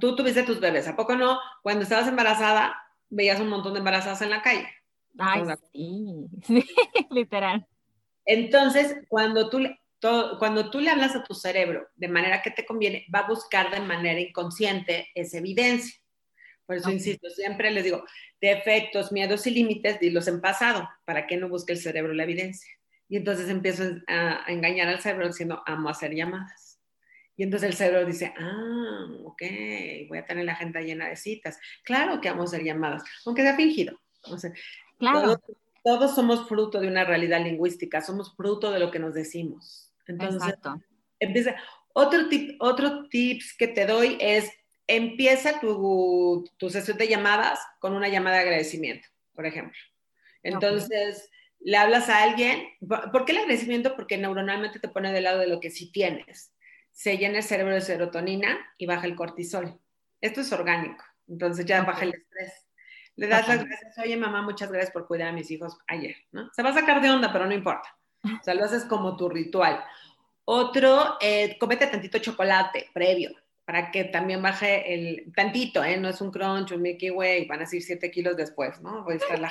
tú, 0.01 0.17
tuviste 0.17 0.43
tus 0.43 0.61
bebés, 0.61 0.89
¿a 0.89 0.97
poco 0.97 1.17
no? 1.17 1.39
Cuando 1.63 1.85
estabas 1.85 2.09
embarazada, 2.09 2.77
veías 3.09 3.41
un 3.41 3.49
montón 3.49 3.73
de 3.73 3.79
embarazadas 3.79 4.21
en 4.21 4.31
la 4.31 4.43
calle. 4.43 4.69
Ay, 5.17 5.43
sí, 5.73 6.27
sí, 6.47 6.67
literal. 7.11 7.67
Entonces, 8.27 8.97
cuando 9.09 9.49
tú, 9.49 9.61
cuando 10.39 10.71
tú 10.71 10.81
le 10.81 10.91
hablas 10.91 11.17
a 11.17 11.23
tu 11.23 11.35
cerebro 11.35 11.89
de 11.95 12.09
manera 12.09 12.43
que 12.43 12.51
te 12.51 12.67
conviene, 12.67 13.07
va 13.15 13.21
a 13.21 13.29
buscar 13.29 13.71
de 13.71 13.81
manera 13.81 14.21
inconsciente 14.21 15.09
esa 15.15 15.39
evidencia. 15.39 15.99
Por 16.67 16.77
eso 16.77 16.91
insisto, 16.91 17.31
siempre 17.31 17.71
les 17.71 17.85
digo, 17.85 18.05
defectos, 18.43 19.11
miedos 19.11 19.47
y 19.47 19.53
límites, 19.53 19.99
dilos 20.01 20.29
en 20.29 20.43
pasado, 20.43 20.87
para 21.07 21.27
que 21.27 21.39
no 21.39 21.49
busque 21.49 21.73
el 21.73 21.79
cerebro 21.79 22.13
la 22.13 22.25
evidencia. 22.25 22.71
Y 23.09 23.17
entonces 23.17 23.49
empiezo 23.49 23.85
a, 24.07 24.45
engañar 24.49 24.89
al 24.89 25.01
cerebro 25.01 25.29
diciendo, 25.29 25.63
amo 25.67 25.89
hacer 25.89 26.15
llamadas. 26.15 26.79
Y 27.37 27.45
entonces 27.45 27.71
el 27.71 27.77
cerebro 27.77 28.05
dice, 28.05 28.35
ah, 28.37 29.07
ok, 29.25 29.43
voy 30.09 30.19
a 30.19 30.27
tener 30.27 30.45
la 30.45 30.53
agenda 30.53 30.81
llena 30.81 31.09
de 31.09 31.17
citas. 31.17 31.59
Claro 31.85 32.21
que 32.21 32.29
amo 32.29 32.43
hacer 32.43 32.63
llamadas, 32.63 33.03
aunque 33.25 33.43
sea 33.43 33.57
fingido. 33.57 33.99
claro. 34.99 35.41
Todos, 35.85 36.15
somos 36.15 36.47
fruto 36.49 36.81
de 36.81 36.89
una 36.89 37.05
realidad 37.05 37.43
lingüística, 37.43 38.03
somos 38.03 38.37
fruto 38.37 38.73
de 38.73 38.81
lo 38.81 38.91
que 38.91 38.99
nos 38.99 39.15
decimos. 39.15 39.91
Entonces, 40.07 40.55
empieza. 41.19 41.57
Otro, 41.95 42.29
tip, 42.29 42.61
otro 42.61 43.09
tips 43.09 43.57
que 43.57 43.69
te 43.69 43.87
doy 43.87 44.19
es, 44.21 44.51
empieza 44.87 45.61
tu, 45.61 46.45
tu 46.59 46.69
sesión 46.69 46.99
de 46.99 47.09
llamadas 47.09 47.61
con 47.79 47.95
una 47.95 48.09
llamada 48.09 48.37
de 48.37 48.43
agradecimiento, 48.43 49.09
por 49.33 49.47
ejemplo. 49.47 49.79
Entonces, 50.43 51.31
le 51.61 51.77
hablas 51.77 52.09
a 52.09 52.23
alguien, 52.23 52.69
¿por 53.13 53.25
qué 53.25 53.33
el 53.33 53.39
agradecimiento? 53.39 53.97
Porque 53.97 54.19
neuronalmente 54.19 54.79
te 54.79 54.89
pone 54.89 55.13
del 55.13 55.25
lado 55.25 55.41
de 55.41 55.49
lo 55.49 55.61
que 55.61 55.71
sí 55.71 55.91
tienes. 55.91 56.53
Se 56.93 57.19
llena 57.19 57.39
el 57.39 57.45
cerebro 57.45 57.75
de 57.75 57.81
serotonina 57.81 58.59
y 58.77 58.87
baja 58.87 59.07
el 59.07 59.17
cortisol. 59.17 59.79
Esto 60.21 60.41
es 60.41 60.53
orgánico, 60.53 61.05
entonces 61.29 61.65
ya 61.65 61.83
baja 61.83 62.05
el 62.05 62.15
estrés. 62.15 62.67
Le 63.17 63.27
das 63.27 63.49
las 63.49 63.65
gracias, 63.65 63.99
oye 63.99 64.17
mamá, 64.17 64.43
muchas 64.43 64.71
gracias 64.71 64.93
por 64.93 65.07
cuidar 65.07 65.29
a 65.29 65.33
mis 65.33 65.51
hijos 65.51 65.77
ayer, 65.89 66.17
¿no? 66.31 66.51
Se 66.55 66.63
va 66.63 66.71
a 66.71 66.75
sacar 66.75 67.03
de 67.03 67.11
onda, 67.11 67.33
pero 67.33 67.47
no 67.47 67.55
importa. 67.55 67.97
O 68.25 68.43
sea, 68.43 68.55
lo 68.55 68.65
haces 68.65 68.85
como 68.85 69.17
tu 69.17 69.29
ritual. 69.29 69.85
Otro, 70.45 71.19
eh, 71.21 71.57
comete 71.59 71.89
tantito 71.89 72.19
chocolate 72.19 72.89
previo 72.95 73.33
para 73.65 73.91
que 73.91 74.05
también 74.05 74.41
baje 74.41 74.95
el 74.95 75.33
tantito, 75.35 75.85
¿eh? 75.85 75.99
No 75.99 76.09
es 76.09 76.21
un 76.21 76.31
crunch, 76.31 76.73
un 76.73 76.81
Mickey 76.81 77.11
Way, 77.11 77.47
van 77.47 77.63
a 77.63 77.67
ser 77.67 77.83
7 77.83 78.11
kilos 78.11 78.37
después, 78.37 78.81
¿no? 78.81 79.05
Voy 79.05 79.15
a 79.15 79.17
estar 79.17 79.39
la... 79.39 79.51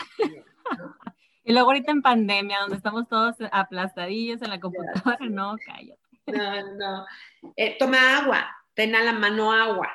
¿no? 0.77 0.95
Y 1.47 1.53
luego 1.53 1.69
ahorita 1.69 1.93
en 1.93 2.01
pandemia, 2.01 2.59
donde 2.59 2.75
estamos 2.75 3.07
todos 3.07 3.35
aplastadillos 3.53 4.41
en 4.41 4.49
la 4.49 4.59
computadora, 4.59 5.17
no, 5.29 5.55
cállate. 5.65 5.97
No, 6.25 6.75
no. 6.75 7.05
Eh, 7.55 7.77
toma 7.79 8.17
agua, 8.17 8.45
ten 8.73 8.93
a 8.93 9.01
la 9.01 9.13
mano 9.13 9.53
agua. 9.53 9.89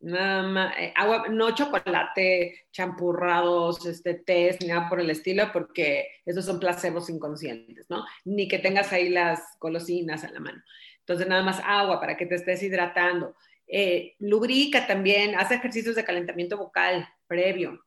Nada 0.00 0.42
más, 0.42 0.74
eh, 0.76 0.92
agua, 0.96 1.26
no 1.30 1.52
chocolate, 1.52 2.66
champurrados, 2.72 3.86
este, 3.86 4.14
test, 4.14 4.60
ni 4.60 4.66
nada 4.66 4.88
por 4.88 4.98
el 4.98 5.08
estilo, 5.08 5.52
porque 5.52 6.08
esos 6.24 6.44
son 6.44 6.58
placebos 6.58 7.08
inconscientes, 7.08 7.86
¿no? 7.88 8.04
Ni 8.24 8.48
que 8.48 8.58
tengas 8.58 8.92
ahí 8.92 9.08
las 9.08 9.40
golosinas 9.60 10.24
a 10.24 10.32
la 10.32 10.40
mano. 10.40 10.60
Entonces, 10.98 11.28
nada 11.28 11.44
más 11.44 11.62
agua 11.64 12.00
para 12.00 12.16
que 12.16 12.26
te 12.26 12.34
estés 12.34 12.64
hidratando. 12.64 13.36
Eh, 13.68 14.16
lubrica 14.18 14.88
también, 14.88 15.36
haz 15.36 15.52
ejercicios 15.52 15.94
de 15.94 16.04
calentamiento 16.04 16.58
vocal 16.58 17.08
previo 17.28 17.85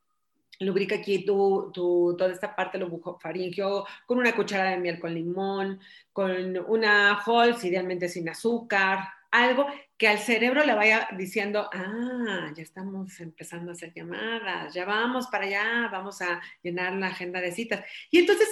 lubrica 0.59 0.95
aquí 0.95 1.25
tu, 1.25 1.71
tu, 1.73 2.15
toda 2.17 2.31
esta 2.31 2.55
parte 2.55 2.77
del 2.77 2.89
bucofaringio 2.89 3.85
con 4.05 4.17
una 4.17 4.35
cucharada 4.35 4.71
de 4.71 4.77
miel 4.77 4.99
con 4.99 5.13
limón, 5.13 5.79
con 6.11 6.57
una 6.67 7.19
Halls, 7.19 7.63
idealmente 7.63 8.09
sin 8.09 8.27
azúcar, 8.27 9.07
algo 9.31 9.67
que 9.97 10.07
al 10.07 10.19
cerebro 10.19 10.65
le 10.65 10.73
vaya 10.73 11.07
diciendo, 11.17 11.69
ah, 11.73 12.51
ya 12.55 12.63
estamos 12.63 13.19
empezando 13.19 13.71
a 13.71 13.73
hacer 13.73 13.93
llamadas, 13.93 14.73
ya 14.73 14.85
vamos 14.85 15.27
para 15.27 15.45
allá, 15.45 15.89
vamos 15.91 16.21
a 16.21 16.41
llenar 16.63 16.93
la 16.93 17.07
agenda 17.07 17.39
de 17.39 17.51
citas. 17.51 17.85
Y 18.09 18.19
entonces 18.19 18.47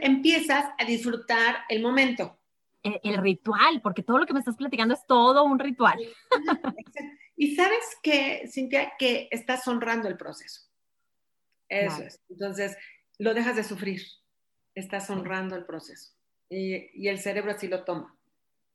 empiezas 0.00 0.66
a 0.78 0.84
disfrutar 0.84 1.64
el 1.68 1.82
momento. 1.82 2.38
El, 2.82 3.00
el, 3.02 3.16
ritual, 3.18 3.80
porque 3.82 4.02
todo 4.02 4.18
lo 4.18 4.26
que 4.26 4.32
me 4.32 4.38
estás 4.38 4.56
platicando 4.56 4.94
es 4.94 5.04
todo 5.06 5.44
un 5.44 5.58
ritual. 5.58 5.98
Y 7.36 7.54
sabes 7.54 7.98
que, 8.02 8.48
Cintia, 8.50 8.94
que 8.98 9.28
estás 9.30 9.68
honrando 9.68 10.08
el 10.08 10.16
proceso. 10.16 10.62
Eso 11.68 12.02
es. 12.02 12.20
Entonces, 12.28 12.76
lo 13.18 13.34
dejas 13.34 13.56
de 13.56 13.64
sufrir. 13.64 14.02
Estás 14.74 15.08
honrando 15.10 15.56
el 15.56 15.64
proceso. 15.64 16.12
Y, 16.48 17.08
el 17.08 17.18
cerebro 17.18 17.52
así 17.52 17.68
lo 17.68 17.84
toma. 17.84 18.14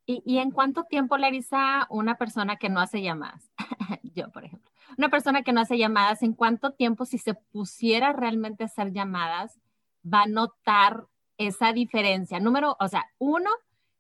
¿Y, 0.06 0.39
en 0.39 0.51
cuánto 0.51 0.84
tiempo 0.84 1.17
le 1.17 1.27
avisa 1.27 1.88
una 1.89 2.17
persona 2.17 2.58
que 2.58 2.69
no 2.69 2.80
hace 2.80 3.01
llamadas? 3.01 3.51
Yo, 4.04 4.30
por 4.32 4.43
ejemplo. 4.43 4.69
Una 4.97 5.10
persona 5.10 5.43
que 5.43 5.54
no 5.54 5.62
hace 5.62 5.77
llamadas, 5.77 6.21
¿en 6.21 6.34
cuánto 6.34 6.71
tiempo, 6.71 7.06
si 7.06 7.17
se 7.17 7.34
pusiera 7.34 8.12
realmente 8.12 8.63
a 8.63 8.65
hacer 8.65 8.91
llamadas, 8.91 9.58
va 10.04 10.23
a 10.23 10.27
notar 10.27 11.08
esa 11.38 11.71
diferencia? 11.71 12.39
Número, 12.39 12.75
o 12.80 12.88
sea, 12.89 13.06
uno, 13.19 13.49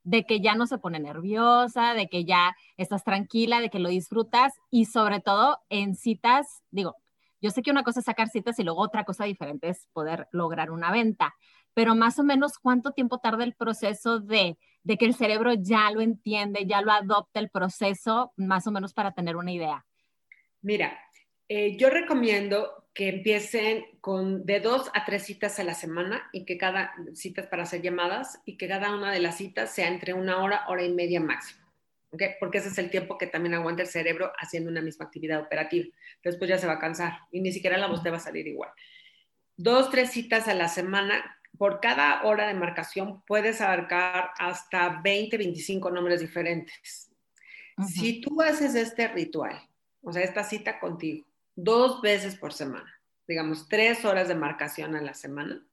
de 0.03 0.25
que 0.25 0.39
ya 0.41 0.55
no 0.55 0.67
se 0.67 0.77
pone 0.77 0.99
nerviosa, 0.99 1.93
de 1.93 2.07
que 2.07 2.25
ya 2.25 2.55
estás 2.77 3.03
tranquila, 3.03 3.59
de 3.59 3.69
que 3.69 3.79
lo 3.79 3.89
disfrutas 3.89 4.53
y 4.69 4.85
sobre 4.85 5.19
todo 5.19 5.59
en 5.69 5.95
citas, 5.95 6.63
digo, 6.71 6.95
yo 7.41 7.49
sé 7.51 7.61
que 7.61 7.71
una 7.71 7.83
cosa 7.83 7.99
es 7.99 8.05
sacar 8.05 8.29
citas 8.29 8.57
y 8.59 8.63
luego 8.63 8.81
otra 8.81 9.03
cosa 9.03 9.25
diferente 9.25 9.69
es 9.69 9.87
poder 9.93 10.27
lograr 10.31 10.71
una 10.71 10.91
venta, 10.91 11.33
pero 11.73 11.95
más 11.95 12.19
o 12.19 12.23
menos 12.23 12.57
cuánto 12.57 12.91
tiempo 12.91 13.19
tarda 13.19 13.43
el 13.43 13.55
proceso 13.55 14.19
de, 14.19 14.57
que 14.85 15.05
el 15.05 15.15
cerebro 15.15 15.53
ya 15.53 15.89
lo 15.91 16.01
entiende, 16.01 16.65
ya 16.65 16.81
lo 16.81 16.91
adopta 16.91 17.39
el 17.39 17.49
proceso, 17.49 18.33
más 18.37 18.67
o 18.67 18.71
menos 18.71 18.93
para 18.93 19.13
tener 19.13 19.35
una 19.35 19.51
idea. 19.51 19.85
Mira, 20.61 20.97
Eh, 21.53 21.75
yo 21.75 21.89
recomiendo 21.89 22.87
que 22.93 23.09
empiecen 23.09 23.83
con 23.99 24.45
de 24.45 24.61
dos 24.61 24.89
a 24.93 25.03
tres 25.03 25.23
citas 25.25 25.59
a 25.59 25.65
la 25.65 25.73
semana 25.73 26.29
y 26.31 26.45
que 26.45 26.57
cada 26.57 26.93
citas 27.13 27.47
para 27.47 27.63
hacer 27.63 27.81
llamadas 27.81 28.39
y 28.45 28.55
que 28.55 28.69
cada 28.69 28.95
una 28.95 29.11
de 29.11 29.19
las 29.19 29.35
citas 29.35 29.75
sea 29.75 29.89
entre 29.89 30.13
una 30.13 30.41
hora, 30.41 30.63
hora 30.69 30.83
y 30.83 30.93
media 30.93 31.19
máximo. 31.19 31.60
¿Okay? 32.11 32.35
Porque 32.39 32.59
ese 32.59 32.69
es 32.69 32.77
el 32.77 32.89
tiempo 32.89 33.17
que 33.17 33.27
también 33.27 33.53
aguanta 33.55 33.81
el 33.81 33.87
cerebro 33.87 34.31
haciendo 34.37 34.69
una 34.69 34.81
misma 34.81 35.05
actividad 35.05 35.41
operativa. 35.41 35.87
Después 36.23 36.49
ya 36.49 36.57
se 36.57 36.67
va 36.67 36.73
a 36.73 36.79
cansar 36.79 37.19
y 37.31 37.41
ni 37.41 37.51
siquiera 37.51 37.77
la 37.77 37.87
voz 37.87 38.03
te 38.03 38.09
va 38.09 38.17
a 38.17 38.21
salir 38.21 38.47
igual. 38.47 38.71
Dos, 39.57 39.89
tres 39.89 40.11
citas 40.11 40.47
a 40.47 40.53
la 40.53 40.67
semana. 40.67 41.37
Por 41.57 41.79
cada 41.79 42.23
hora 42.23 42.47
de 42.47 42.53
marcación 42.53 43.23
puedes 43.27 43.61
abarcar 43.61 44.31
hasta 44.39 45.01
20, 45.03 45.37
25 45.37 45.91
nombres 45.91 46.21
diferentes. 46.21 47.11
Si 47.87 48.21
tú 48.21 48.41
haces 48.41 48.75
este 48.75 49.07
ritual, 49.07 49.59
o 50.01 50.11
sea, 50.11 50.23
esta 50.23 50.43
cita 50.43 50.79
contigo, 50.79 51.25
dos 51.55 52.01
veces 52.01 52.35
por 52.35 52.53
semana, 52.53 53.01
digamos, 53.27 53.67
tres 53.67 54.05
horas 54.05 54.27
de 54.27 54.35
marcación 54.35 54.95
a 54.95 55.01
la 55.01 55.13
semana, 55.13 55.63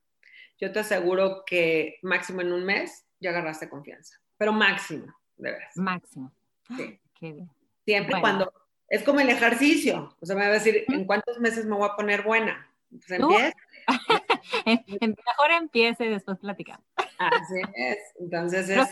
yo 0.60 0.72
te 0.72 0.80
aseguro 0.80 1.44
que 1.46 1.98
máximo 2.02 2.40
en 2.40 2.52
un 2.52 2.64
mes 2.64 3.04
ya 3.20 3.30
agarraste 3.30 3.68
confianza, 3.68 4.20
pero 4.36 4.52
máximo, 4.52 5.14
de 5.38 5.52
veras. 5.52 5.76
Máximo. 5.76 6.32
Sí. 6.76 7.00
Qué 7.18 7.32
bien. 7.32 7.50
Siempre 7.84 8.20
cuando, 8.20 8.52
es 8.88 9.02
como 9.02 9.20
el 9.20 9.30
ejercicio, 9.30 10.14
o 10.20 10.26
sea, 10.26 10.36
me 10.36 10.42
va 10.42 10.48
a 10.48 10.52
decir, 10.54 10.84
¿en 10.88 11.04
cuántos 11.04 11.38
meses 11.40 11.64
me 11.64 11.74
voy 11.74 11.88
a 11.88 11.96
poner 11.96 12.22
buena? 12.22 12.70
Pues 12.90 13.10
empieza. 13.10 13.52
Mejor 15.00 15.50
empiece 15.58 16.06
y 16.06 16.08
después 16.08 16.38
platicamos. 16.38 16.84
Así 17.18 17.60
es, 17.74 17.98
entonces 18.20 18.66
pero, 18.66 18.86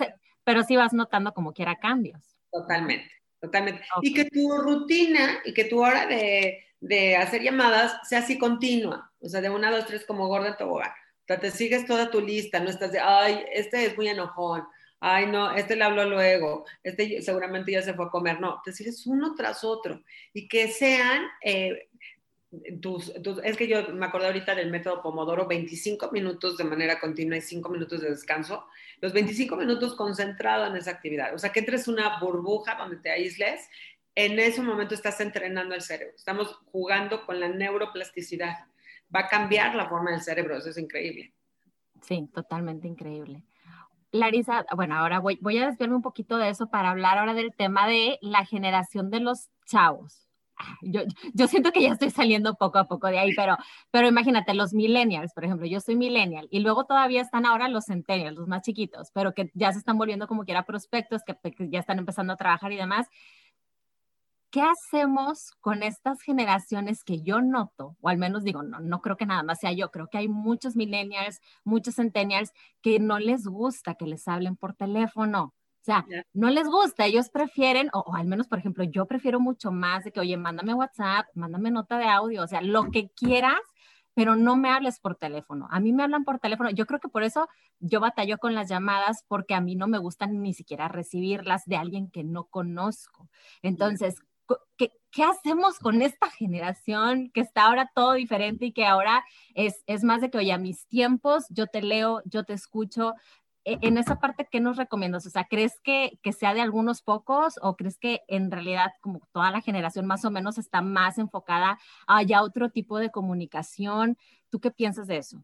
pero 0.44 0.62
sí 0.64 0.76
vas 0.76 0.92
notando 0.92 1.32
como 1.32 1.52
quiera 1.52 1.76
cambios. 1.76 2.20
Totalmente, 2.50 3.10
totalmente. 3.40 3.84
Y 4.02 4.12
que 4.12 4.24
tu 4.26 4.50
rutina 4.58 5.40
y 5.44 5.54
que 5.54 5.64
tu 5.64 5.82
hora 5.82 6.06
de, 6.06 6.64
de 6.80 7.16
hacer 7.16 7.42
llamadas 7.42 7.98
sea 8.08 8.20
así 8.20 8.38
continua, 8.38 9.12
o 9.20 9.28
sea, 9.28 9.40
de 9.40 9.50
una, 9.50 9.70
dos, 9.70 9.86
tres 9.86 10.04
como 10.04 10.26
gorda 10.28 10.48
en 10.48 10.56
tobogán. 10.56 10.90
O 10.90 11.26
sea, 11.26 11.40
te 11.40 11.50
sigues 11.50 11.86
toda 11.86 12.10
tu 12.10 12.20
lista, 12.20 12.60
no 12.60 12.70
estás 12.70 12.92
de, 12.92 13.00
ay, 13.00 13.44
este 13.52 13.84
es 13.84 13.96
muy 13.96 14.08
enojón, 14.08 14.66
ay, 15.00 15.26
no, 15.26 15.54
este 15.54 15.76
le 15.76 15.84
habló 15.84 16.04
luego, 16.04 16.64
este 16.82 17.20
seguramente 17.22 17.72
ya 17.72 17.82
se 17.82 17.94
fue 17.94 18.06
a 18.06 18.10
comer, 18.10 18.40
no, 18.40 18.60
te 18.64 18.72
sigues 18.72 19.06
uno 19.06 19.34
tras 19.34 19.64
otro 19.64 20.02
y 20.32 20.48
que 20.48 20.68
sean 20.68 21.24
eh, 21.42 21.88
tus, 22.80 23.12
es 23.44 23.56
que 23.56 23.68
yo 23.68 23.88
me 23.88 24.06
acordé 24.06 24.26
ahorita 24.26 24.54
del 24.54 24.70
método 24.70 25.02
Pomodoro, 25.02 25.46
25 25.46 26.10
minutos 26.12 26.56
de 26.56 26.64
manera 26.64 26.98
continua 26.98 27.36
y 27.36 27.42
5 27.42 27.68
minutos 27.68 28.00
de 28.00 28.10
descanso, 28.10 28.66
los 29.00 29.12
25 29.12 29.56
minutos 29.56 29.94
concentrado 29.94 30.66
en 30.66 30.76
esa 30.76 30.92
actividad, 30.92 31.34
o 31.34 31.38
sea, 31.38 31.50
que 31.50 31.60
entres 31.60 31.88
una 31.88 32.18
burbuja 32.18 32.76
donde 32.76 32.96
te 32.96 33.10
aísles 33.10 33.68
en 34.16 34.38
ese 34.38 34.62
momento 34.62 34.94
estás 34.94 35.20
entrenando 35.20 35.74
el 35.74 35.82
cerebro. 35.82 36.16
Estamos 36.16 36.58
jugando 36.72 37.24
con 37.26 37.38
la 37.38 37.48
neuroplasticidad. 37.48 38.66
Va 39.14 39.20
a 39.20 39.28
cambiar 39.28 39.74
la 39.74 39.88
forma 39.88 40.10
del 40.10 40.22
cerebro, 40.22 40.56
eso 40.56 40.70
es 40.70 40.78
increíble. 40.78 41.34
Sí, 42.00 42.28
totalmente 42.32 42.88
increíble. 42.88 43.42
Larisa, 44.16 44.64
bueno, 44.74 44.96
ahora 44.96 45.20
voy, 45.20 45.38
a 45.58 45.66
desviarme 45.66 45.96
un 45.96 46.02
poquito 46.02 46.36
de 46.36 46.48
eso 46.50 46.68
para 46.68 46.90
hablar 46.90 47.18
ahora 47.18 47.34
del 47.34 47.54
tema 47.54 47.86
de 47.86 48.18
la 48.20 48.44
generación 48.44 49.10
de 49.10 49.20
los 49.20 49.48
chavos. 49.66 50.26
Ah, 50.58 50.76
yo, 50.80 51.02
yo, 51.34 51.46
siento 51.48 51.70
que 51.70 51.82
ya 51.82 51.92
estoy 51.92 52.10
saliendo 52.10 52.54
poco 52.54 52.78
a 52.78 52.84
poco 52.88 53.08
de 53.08 53.18
ahí, 53.18 53.34
pero, 53.36 53.56
pero 53.90 54.08
imagínate, 54.08 54.54
los 54.54 54.72
millennials, 54.72 55.34
por 55.34 55.44
ejemplo, 55.44 55.66
yo 55.66 55.80
soy 55.80 55.96
millennial 55.96 56.48
y 56.50 56.60
luego 56.60 56.84
todavía 56.84 57.20
están 57.20 57.44
ahora 57.44 57.68
los 57.68 57.84
centennials, 57.86 58.38
los 58.38 58.48
más 58.48 58.62
chiquitos, 58.62 59.10
pero 59.12 59.34
que 59.34 59.50
ya 59.54 59.72
se 59.72 59.78
están 59.78 59.98
volviendo 59.98 60.26
como 60.26 60.44
que 60.44 60.52
era 60.52 60.64
prospectos, 60.64 61.22
que, 61.24 61.34
que 61.52 61.68
ya 61.68 61.80
están 61.80 61.98
empezando 61.98 62.32
a 62.32 62.36
trabajar 62.36 62.72
y 62.72 62.76
demás. 62.76 63.06
¿Qué 64.50 64.62
hacemos 64.62 65.52
con 65.60 65.82
estas 65.82 66.22
generaciones 66.22 67.04
que 67.04 67.22
yo 67.22 67.40
noto, 67.40 67.96
o 68.00 68.08
al 68.08 68.18
menos 68.18 68.44
digo, 68.44 68.62
no, 68.62 68.80
no 68.80 69.00
creo 69.00 69.16
que 69.16 69.26
nada 69.26 69.42
más 69.42 69.60
sea 69.60 69.72
yo, 69.72 69.90
creo 69.90 70.08
que 70.08 70.18
hay 70.18 70.28
muchos 70.28 70.76
millennials, 70.76 71.40
muchos 71.64 71.96
centennials 71.96 72.52
que 72.82 72.98
no 72.98 73.18
les 73.18 73.46
gusta 73.46 73.94
que 73.94 74.06
les 74.06 74.26
hablen 74.28 74.56
por 74.56 74.74
teléfono. 74.74 75.54
O 75.82 75.84
sea, 75.86 76.04
no 76.32 76.50
les 76.50 76.66
gusta, 76.66 77.06
ellos 77.06 77.30
prefieren, 77.30 77.90
o, 77.92 78.12
al 78.14 78.26
menos, 78.26 78.48
por 78.48 78.58
ejemplo, 78.58 78.82
yo 78.82 79.06
prefiero 79.06 79.38
mucho 79.38 79.70
más 79.70 80.02
de 80.02 80.10
que, 80.10 80.18
oye, 80.18 80.36
mándame 80.36 80.74
WhatsApp, 80.74 81.26
mándame 81.34 81.70
nota 81.70 81.96
de 81.96 82.06
audio, 82.06 82.42
o 82.42 82.46
sea, 82.48 82.60
lo 82.60 82.90
que 82.90 83.08
quieras, 83.10 83.60
pero 84.12 84.34
no 84.34 84.56
me 84.56 84.70
hables 84.70 84.98
por 84.98 85.14
teléfono. 85.14 85.68
A 85.70 85.78
mí 85.78 85.92
me 85.92 86.02
hablan 86.02 86.24
por 86.24 86.40
teléfono. 86.40 86.70
Yo 86.70 86.86
creo 86.86 86.98
que 87.00 87.08
por 87.08 87.22
eso 87.22 87.48
yo 87.80 88.00
batallo 88.00 88.38
con 88.38 88.54
las 88.54 88.68
llamadas 88.68 89.24
porque 89.28 89.54
a 89.54 89.60
mí 89.60 89.76
no 89.76 89.86
me 89.88 89.98
gustan 89.98 90.40
ni 90.42 90.54
siquiera 90.54 90.88
recibirlas 90.88 91.66
de 91.66 91.76
alguien 91.76 92.10
que 92.10 92.24
no 92.24 92.44
conozco. 92.46 93.28
Entonces, 93.62 94.22
¿qué, 95.16 95.24
hacemos 95.24 95.78
con 95.78 96.02
esta 96.02 96.30
generación 96.30 97.30
que 97.32 97.40
está 97.40 97.64
ahora 97.64 97.90
todo 97.94 98.12
diferente 98.12 98.66
y 98.66 98.72
que 98.72 98.84
ahora 98.84 99.24
es, 99.54 99.82
es 99.86 100.04
más 100.04 100.20
de 100.20 100.30
que, 100.30 100.38
oye, 100.38 100.52
a 100.52 100.58
mis 100.58 100.86
tiempos, 100.86 101.46
yo 101.48 101.66
te 101.66 101.80
leo, 101.80 102.22
yo 102.26 102.44
te 102.44 102.52
escucho? 102.52 103.14
E, 103.64 103.78
en 103.80 103.96
esa 103.96 104.20
parte, 104.20 104.46
¿qué 104.50 104.60
nos 104.60 104.76
recomiendas? 104.76 105.26
O 105.26 105.30
sea, 105.30 105.44
¿crees 105.44 105.80
que, 105.82 106.18
que 106.22 106.32
sea 106.32 106.52
de 106.52 106.60
algunos 106.60 107.00
pocos 107.00 107.58
o 107.62 107.76
crees 107.76 107.98
que 107.98 108.20
en 108.28 108.50
realidad 108.50 108.92
como 109.00 109.20
toda 109.32 109.50
la 109.50 109.62
generación 109.62 110.06
más 110.06 110.24
o 110.26 110.30
menos 110.30 110.58
está 110.58 110.82
más 110.82 111.16
enfocada 111.16 111.78
a 112.06 112.22
ya 112.22 112.42
otro 112.42 112.70
tipo 112.70 112.98
de 112.98 113.10
comunicación? 113.10 114.18
¿Tú 114.50 114.60
qué 114.60 114.70
piensas 114.70 115.06
de 115.06 115.16
eso? 115.16 115.42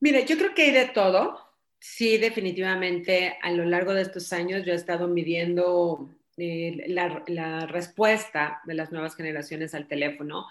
Mire, 0.00 0.26
yo 0.26 0.36
creo 0.36 0.52
que 0.52 0.62
hay 0.62 0.72
de 0.72 0.86
todo. 0.86 1.38
Sí, 1.78 2.18
definitivamente 2.18 3.38
a 3.40 3.52
lo 3.52 3.64
largo 3.64 3.94
de 3.94 4.02
estos 4.02 4.32
años 4.32 4.64
yo 4.64 4.72
he 4.72 4.76
estado 4.76 5.06
midiendo 5.06 6.10
eh, 6.36 6.84
la, 6.88 7.66
respuesta 7.66 8.60
de 8.64 8.74
las 8.74 8.92
nuevas 8.92 9.16
generaciones 9.16 9.74
al 9.74 9.88
teléfono, 9.88 10.46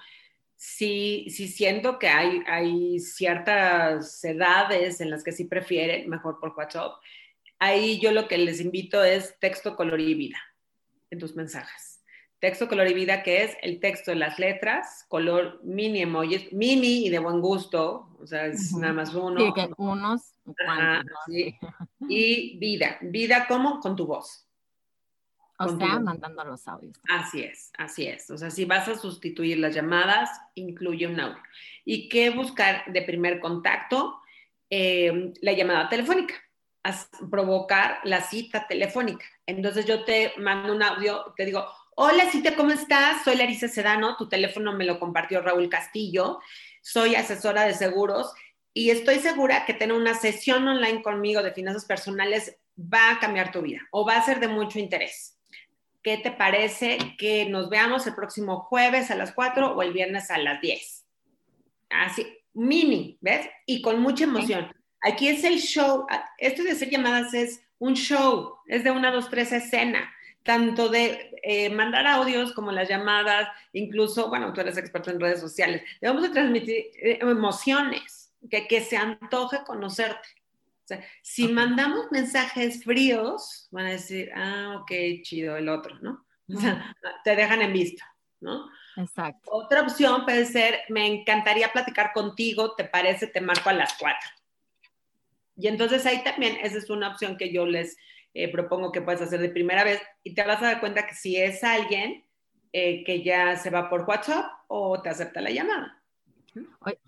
sí, 0.55 1.27
sí 1.29 1.47
siento 1.47 1.99
que 1.99 2.07
hay, 2.07 2.41
hay 2.47 2.99
ciertas 2.99 4.23
edades 4.23 5.01
en 5.01 5.11
las 5.11 5.23
que 5.23 5.31
sí 5.31 5.45
prefieren 5.45 6.09
mejor 6.09 6.39
por 6.39 6.53
WhatsApp. 6.57 6.93
Ahí 7.59 7.99
yo 7.99 8.11
lo 8.11 8.27
que 8.27 8.37
les 8.37 8.59
invito 8.61 9.03
es 9.03 9.37
texto, 9.39 9.75
color 9.75 9.99
y 9.99 10.13
vida 10.13 10.37
en 11.11 11.19
tus 11.19 11.35
mensajes. 11.35 12.03
Texto, 12.39 12.67
color 12.67 12.89
y 12.89 12.93
vida, 12.93 13.23
que 13.23 13.43
es 13.43 13.57
el 13.61 13.79
texto 13.79 14.11
de 14.11 14.17
las 14.17 14.37
letras, 14.39 15.05
color 15.07 15.61
mini 15.63 16.01
emojis, 16.01 16.51
mini 16.51 17.07
y 17.07 17.09
de 17.09 17.19
buen 17.19 17.41
gusto, 17.41 18.09
o 18.19 18.27
sea, 18.27 18.47
es 18.47 18.73
nada 18.73 18.93
más 18.93 19.15
uno. 19.15 19.39
Sí, 19.39 19.53
que 19.53 19.69
unos, 19.77 20.33
Y 22.09 22.57
vida, 22.59 22.97
vida 23.01 23.47
como 23.47 23.79
con 23.79 23.95
tu 23.95 24.05
voz. 24.05 24.44
O 25.57 25.77
sea, 25.77 25.99
mandando 25.99 26.43
los 26.43 26.67
audios. 26.67 26.97
Así 27.09 27.41
es, 27.41 27.71
así 27.77 28.07
es. 28.07 28.29
O 28.29 28.37
sea, 28.37 28.49
si 28.49 28.65
vas 28.65 28.87
a 28.87 28.95
sustituir 28.95 29.57
las 29.59 29.73
llamadas, 29.73 30.29
incluye 30.55 31.07
un 31.07 31.19
audio. 31.19 31.41
¿Y 31.85 32.09
qué 32.09 32.29
buscar 32.29 32.83
de 32.91 33.01
primer 33.03 33.39
contacto? 33.39 34.19
Eh, 34.69 35.33
la 35.41 35.53
llamada 35.53 35.87
telefónica, 35.87 36.35
provocar 37.29 37.99
la 38.03 38.21
cita 38.21 38.67
telefónica. 38.67 39.25
Entonces 39.45 39.85
yo 39.85 40.03
te 40.03 40.33
mando 40.37 40.73
un 40.73 40.83
audio, 40.83 41.33
te 41.37 41.45
digo, 41.45 41.65
hola 41.95 42.29
cita, 42.29 42.55
¿cómo 42.55 42.71
estás? 42.71 43.23
Soy 43.23 43.35
Larisa 43.37 43.67
Sedano, 43.67 44.17
tu 44.17 44.27
teléfono 44.27 44.73
me 44.73 44.85
lo 44.85 44.99
compartió 44.99 45.41
Raúl 45.41 45.69
Castillo, 45.69 46.39
soy 46.81 47.15
asesora 47.15 47.63
de 47.63 47.73
seguros 47.73 48.33
y 48.73 48.89
estoy 48.89 49.19
segura 49.19 49.65
que 49.65 49.73
tener 49.73 49.95
una 49.95 50.13
sesión 50.13 50.67
online 50.67 51.01
conmigo 51.01 51.41
de 51.41 51.53
finanzas 51.53 51.85
personales 51.85 52.57
va 52.77 53.11
a 53.11 53.19
cambiar 53.19 53.51
tu 53.51 53.61
vida 53.61 53.79
o 53.91 54.05
va 54.05 54.17
a 54.17 54.25
ser 54.25 54.39
de 54.39 54.47
mucho 54.47 54.79
interés. 54.79 55.34
¿Qué 56.05 56.19
te 56.19 56.29
parece 56.29 56.99
que 57.17 57.49
nos 57.49 57.67
veamos 57.67 58.05
el 58.05 58.13
próximo 58.13 58.59
jueves 58.59 59.09
a 59.09 59.15
las 59.15 59.31
4 59.31 59.75
o 59.75 59.81
el 59.81 59.91
viernes 59.91 60.29
a 60.29 60.37
las 60.37 60.61
10? 60.61 61.03
Así, 61.89 62.27
mini, 62.53 63.17
¿ves? 63.21 63.49
Y 63.65 63.81
con 63.81 63.99
mucha 63.99 64.25
emoción. 64.25 64.71
Aquí 65.01 65.27
es 65.27 65.43
el 65.43 65.57
show. 65.57 66.05
Esto 66.37 66.61
de 66.61 66.73
hacer 66.73 66.91
llamadas 66.91 67.33
es 67.33 67.59
un 67.79 67.95
show, 67.95 68.53
es 68.67 68.83
de 68.83 68.91
una, 68.91 69.09
dos, 69.09 69.31
tres 69.31 69.51
escena, 69.51 70.13
tanto 70.43 70.89
de 70.89 71.39
eh, 71.41 71.71
mandar 71.71 72.05
audios 72.05 72.53
como 72.53 72.71
las 72.71 72.87
llamadas, 72.87 73.49
incluso, 73.73 74.29
bueno, 74.29 74.53
tú 74.53 74.61
eres 74.61 74.77
experto 74.77 75.09
en 75.09 75.19
redes 75.19 75.39
sociales, 75.39 75.81
le 76.01 76.07
vamos 76.07 76.23
a 76.25 76.31
transmitir 76.31 76.91
eh, 77.01 77.17
emociones, 77.19 78.31
que, 78.47 78.67
que 78.67 78.81
se 78.81 78.95
antoje 78.95 79.63
conocerte. 79.65 80.27
O 80.85 80.87
sea, 80.87 81.03
si 81.23 81.47
mandamos 81.47 82.11
mensajes 82.11 82.83
fríos, 82.83 83.67
van 83.71 83.87
a 83.87 83.91
decir, 83.93 84.29
ah, 84.35 84.77
ok, 84.79 84.91
chido 85.23 85.57
el 85.57 85.67
otro, 85.67 85.97
¿no? 85.99 86.27
O 86.47 86.59
sea, 86.59 86.95
te 87.23 87.35
dejan 87.35 87.63
en 87.63 87.73
vista, 87.73 88.05
¿no? 88.39 88.69
Exacto. 88.95 89.49
Otra 89.51 89.81
opción 89.81 90.25
puede 90.25 90.45
ser, 90.45 90.81
me 90.89 91.07
encantaría 91.07 91.73
platicar 91.73 92.13
contigo, 92.13 92.75
¿te 92.75 92.83
parece? 92.83 93.25
Te 93.25 93.41
marco 93.41 93.69
a 93.69 93.73
las 93.73 93.95
cuatro. 93.97 94.29
Y 95.57 95.67
entonces 95.69 96.05
ahí 96.05 96.23
también, 96.23 96.57
esa 96.61 96.77
es 96.77 96.91
una 96.91 97.09
opción 97.09 97.35
que 97.35 97.51
yo 97.51 97.65
les 97.65 97.97
eh, 98.35 98.51
propongo 98.51 98.91
que 98.91 99.01
puedas 99.01 99.23
hacer 99.23 99.39
de 99.39 99.49
primera 99.49 99.83
vez 99.83 99.99
y 100.21 100.35
te 100.35 100.43
vas 100.43 100.61
a 100.61 100.65
dar 100.65 100.79
cuenta 100.79 101.07
que 101.07 101.15
si 101.15 101.37
es 101.37 101.63
alguien 101.63 102.25
eh, 102.73 103.03
que 103.05 103.23
ya 103.23 103.55
se 103.55 103.71
va 103.71 103.89
por 103.89 104.01
WhatsApp 104.01 104.45
o 104.67 105.01
te 105.01 105.09
acepta 105.09 105.41
la 105.41 105.49
llamada. 105.49 106.03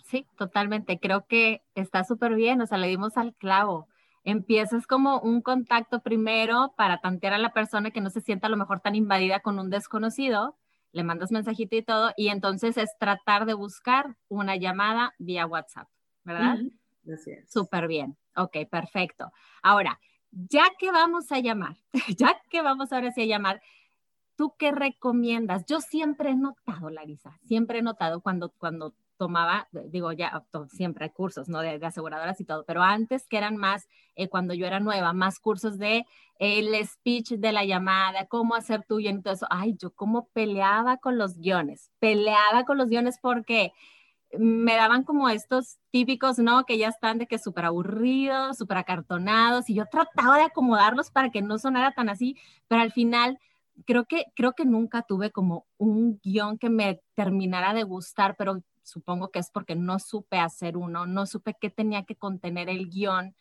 Sí, 0.04 0.26
totalmente. 0.38 1.00
Creo 1.00 1.26
que 1.28 1.62
está 1.76 2.04
súper 2.04 2.36
bien, 2.36 2.62
o 2.62 2.66
sea, 2.66 2.78
le 2.78 2.88
dimos 2.88 3.18
al 3.18 3.34
clavo. 3.36 3.88
Empiezas 4.24 4.88
como 4.88 5.20
un 5.20 5.42
contacto 5.42 6.02
primero 6.02 6.74
para 6.76 7.00
tantear 7.00 7.34
a 7.34 7.38
la 7.38 7.54
persona 7.54 7.92
que 7.92 8.02
no 8.02 8.10
se 8.10 8.22
sienta 8.22 8.48
a 8.48 8.50
lo 8.50 8.58
mejor 8.58 8.82
tan 8.82 8.96
invadida 8.96 9.40
con 9.40 9.60
un 9.60 9.70
desconocido 9.70 10.58
le 10.92 11.04
mandas 11.04 11.32
mensajito 11.32 11.76
y 11.76 11.84
todo, 11.84 12.12
y 12.18 12.30
entonces 12.30 12.78
es 12.78 12.90
tratar 13.00 13.46
de 13.46 13.54
buscar 13.54 14.18
una 14.28 14.56
llamada 14.56 15.14
vía 15.18 15.46
WhatsApp, 15.46 15.88
¿verdad? 16.24 16.58
Así 17.14 17.32
es. 17.32 17.50
Súper 17.50 17.88
bien. 17.88 18.18
Ok, 18.36 18.58
perfecto. 18.70 19.32
Ahora, 19.62 20.00
ya 20.32 20.64
que 20.78 20.92
vamos 20.92 21.32
a 21.32 21.40
llamar, 21.40 21.78
ya 22.18 22.42
que 22.50 22.62
vamos 22.62 22.92
ahora 22.92 23.12
sí 23.12 23.22
a 23.22 23.26
llamar, 23.26 23.62
¿tú 24.36 24.56
qué 24.58 24.72
recomiendas? 24.72 25.66
Yo 25.66 25.82
siempre 25.82 26.32
he 26.32 26.36
notado, 26.36 26.90
Larisa, 26.90 27.38
siempre 27.46 27.80
he 27.80 27.82
notado 27.82 28.22
cuando, 28.22 28.50
cuando 28.50 28.94
tomaba, 29.18 29.68
digo, 29.72 30.12
ya 30.12 30.46
siempre 30.70 31.06
hay 31.06 31.12
cursos, 31.12 31.50
¿no? 31.50 31.60
De, 31.60 31.84
aseguradoras 31.86 32.40
y 32.40 32.46
todo, 32.46 32.64
pero 32.66 32.84
antes 32.84 33.28
que 33.28 33.38
eran 33.38 33.58
más, 33.58 33.88
eh, 34.16 34.30
cuando 34.30 34.54
yo 34.54 34.66
era 34.66 34.80
nueva, 34.80 35.14
más 35.14 35.40
cursos 35.40 35.78
de 35.78 36.06
el 36.40 36.74
speech 36.86 37.32
de 37.32 37.52
la 37.52 37.66
llamada, 37.66 38.28
cómo 38.28 38.56
hacer 38.56 38.84
tuyo 38.88 39.10
y 39.10 39.22
todo 39.22 39.34
eso. 39.34 39.48
Ay, 39.50 39.76
yo 39.78 39.92
cómo 39.92 40.28
peleaba 40.34 40.98
con 40.98 41.18
los 41.18 41.38
guiones, 41.38 41.92
peleaba 42.00 42.64
con 42.66 42.78
los 42.78 42.90
guiones 42.90 43.18
porque 43.22 43.74
me 44.38 44.76
daban 44.76 45.04
como 45.04 45.30
estos 45.30 45.78
típicos, 45.92 46.38
¿no? 46.40 46.66
Que 46.66 46.78
ya 46.78 46.90
están 46.90 47.18
de 47.18 47.28
que 47.28 47.40
súper 47.40 47.66
aburridos, 47.66 48.58
súper 48.58 48.78
acartonados, 48.78 49.70
y 49.70 49.76
yo 49.76 49.86
trataba 49.86 50.38
de 50.38 50.44
acomodarlos 50.44 51.12
para 51.12 51.30
que 51.30 51.42
no 51.42 51.58
sonara 51.58 51.94
tan 51.94 52.10
así, 52.10 52.36
pero 52.68 52.82
al 52.82 52.92
final 52.92 53.40
creo 53.86 54.06
que, 54.06 54.26
creo 54.36 54.54
que 54.54 54.66
nunca 54.66 55.04
tuve 55.04 55.32
como 55.32 55.66
un 55.78 56.20
guion 56.24 56.58
que 56.58 56.70
me 56.70 57.02
terminara 57.16 57.74
de 57.74 57.84
gustar, 57.84 58.36
pero 58.38 58.62
supongo 58.88 59.32
que 59.32 59.40
es 59.40 59.52
porque 59.52 59.76
no 59.76 60.00
supe 60.00 60.40
hacer 60.40 60.78
uno, 60.78 61.06
no 61.06 61.26
supe 61.26 61.56
qué 61.60 61.70
tenía 61.70 62.04
que 62.04 62.16
contener 62.16 62.70
el 62.70 62.90
guion. 62.90 63.36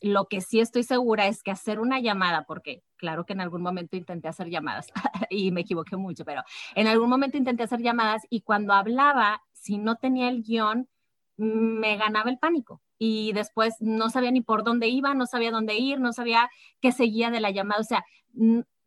Lo 0.00 0.26
que 0.28 0.40
sí 0.40 0.60
estoy 0.60 0.84
segura 0.84 1.26
es 1.26 1.42
que 1.42 1.50
hacer 1.50 1.80
una 1.80 1.98
llamada, 1.98 2.44
porque 2.44 2.84
claro 2.96 3.24
que 3.24 3.32
en 3.32 3.40
algún 3.40 3.62
momento 3.62 3.96
intenté 3.96 4.28
hacer 4.28 4.48
llamadas 4.50 4.86
y 5.30 5.50
me 5.50 5.62
equivoqué 5.62 5.96
mucho, 5.96 6.24
pero 6.24 6.42
en 6.74 6.86
algún 6.86 7.08
momento 7.10 7.36
intenté 7.36 7.64
hacer 7.64 7.80
llamadas 7.80 8.22
y 8.30 8.42
cuando 8.42 8.72
hablaba, 8.72 9.42
si 9.52 9.78
no 9.78 9.96
tenía 9.96 10.28
el 10.28 10.42
guion, 10.42 10.88
me 11.36 11.96
ganaba 11.96 12.30
el 12.30 12.38
pánico 12.38 12.82
y 12.98 13.32
después 13.32 13.76
no 13.80 14.10
sabía 14.10 14.30
ni 14.30 14.42
por 14.42 14.64
dónde 14.64 14.88
iba, 14.88 15.14
no 15.14 15.26
sabía 15.26 15.50
dónde 15.50 15.76
ir, 15.76 16.00
no 16.00 16.12
sabía 16.12 16.50
qué 16.80 16.92
seguía 16.92 17.30
de 17.30 17.40
la 17.40 17.50
llamada, 17.50 17.80
o 17.80 17.84
sea, 17.84 18.04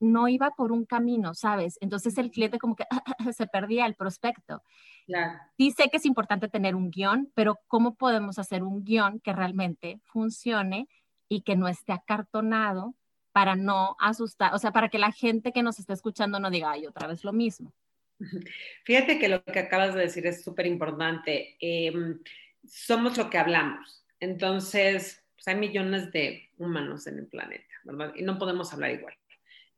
no 0.02 0.28
iba 0.28 0.52
por 0.52 0.72
un 0.72 0.86
camino, 0.86 1.34
¿sabes? 1.34 1.78
Entonces 1.80 2.18
el 2.18 2.32
cliente 2.32 2.60
como 2.60 2.76
que 2.76 2.86
se 3.34 3.48
perdía 3.48 3.86
el 3.86 3.96
prospecto. 3.96 4.64
Claro. 5.06 5.40
Sí 5.58 5.72
sé 5.72 5.90
que 5.90 5.98
es 5.98 6.06
importante 6.06 6.50
tener 6.50 6.76
un 6.76 6.90
guion, 6.90 7.32
pero 7.36 7.60
¿cómo 7.68 7.96
podemos 7.96 8.40
hacer 8.40 8.64
un 8.64 8.84
guion 8.84 9.20
que 9.20 9.32
realmente 9.32 10.02
funcione 10.04 10.88
y 11.30 11.42
que 11.42 11.56
no 11.56 11.68
esté 11.68 11.94
acartonado 11.94 12.96
para 13.32 13.56
no 13.56 13.96
asustar, 14.00 14.54
o 14.54 14.58
sea, 14.58 14.74
para 14.74 14.90
que 14.90 15.00
la 15.00 15.14
gente 15.14 15.54
que 15.54 15.64
nos 15.64 15.80
está 15.80 15.94
escuchando 15.94 16.40
no 16.40 16.50
diga, 16.50 16.72
ay, 16.72 16.86
otra 16.86 17.08
vez 17.08 17.24
lo 17.24 17.32
mismo? 17.32 17.72
Fíjate 18.84 19.20
que 19.20 19.30
lo 19.30 19.42
que 19.44 19.60
acabas 19.60 19.94
de 19.94 20.02
decir 20.02 20.28
es 20.28 20.44
súper 20.44 20.68
importante. 20.68 21.56
Em, 21.62 22.20
somos 22.68 23.18
lo 23.18 23.30
que 23.30 23.38
hablamos. 23.38 24.06
Entonces, 24.20 25.24
pues, 25.36 25.48
hay 25.48 25.56
millones 25.56 26.12
de 26.12 26.50
humanos 26.58 27.08
en 27.08 27.20
el 27.20 27.28
planeta, 27.28 27.74
¿verdad? 27.86 28.14
Y 28.16 28.24
no 28.24 28.38
podemos 28.38 28.74
hablar 28.74 28.92
igual 28.92 29.16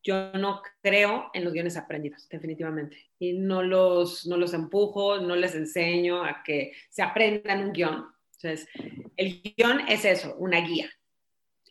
yo 0.04 0.34
no 0.34 0.62
creo 0.82 1.30
en 1.34 1.46
los 1.46 1.54
guiones 1.54 1.78
aprendidos, 1.78 2.28
definitivamente. 2.28 3.10
Y 3.18 3.34
no 3.34 3.64
los, 3.64 4.26
no 4.28 4.36
los 4.36 4.54
empujo, 4.54 5.20
no 5.20 5.36
les 5.36 5.56
enseño 5.56 6.24
a 6.24 6.44
que 6.44 6.74
se 6.90 7.02
aprendan 7.02 7.64
un 7.64 7.72
guion. 7.72 8.06
Entonces, 8.34 8.68
el 9.16 9.42
guion 9.42 9.88
es 9.88 10.04
eso, 10.04 10.36
una 10.36 10.60
guía. 10.60 10.90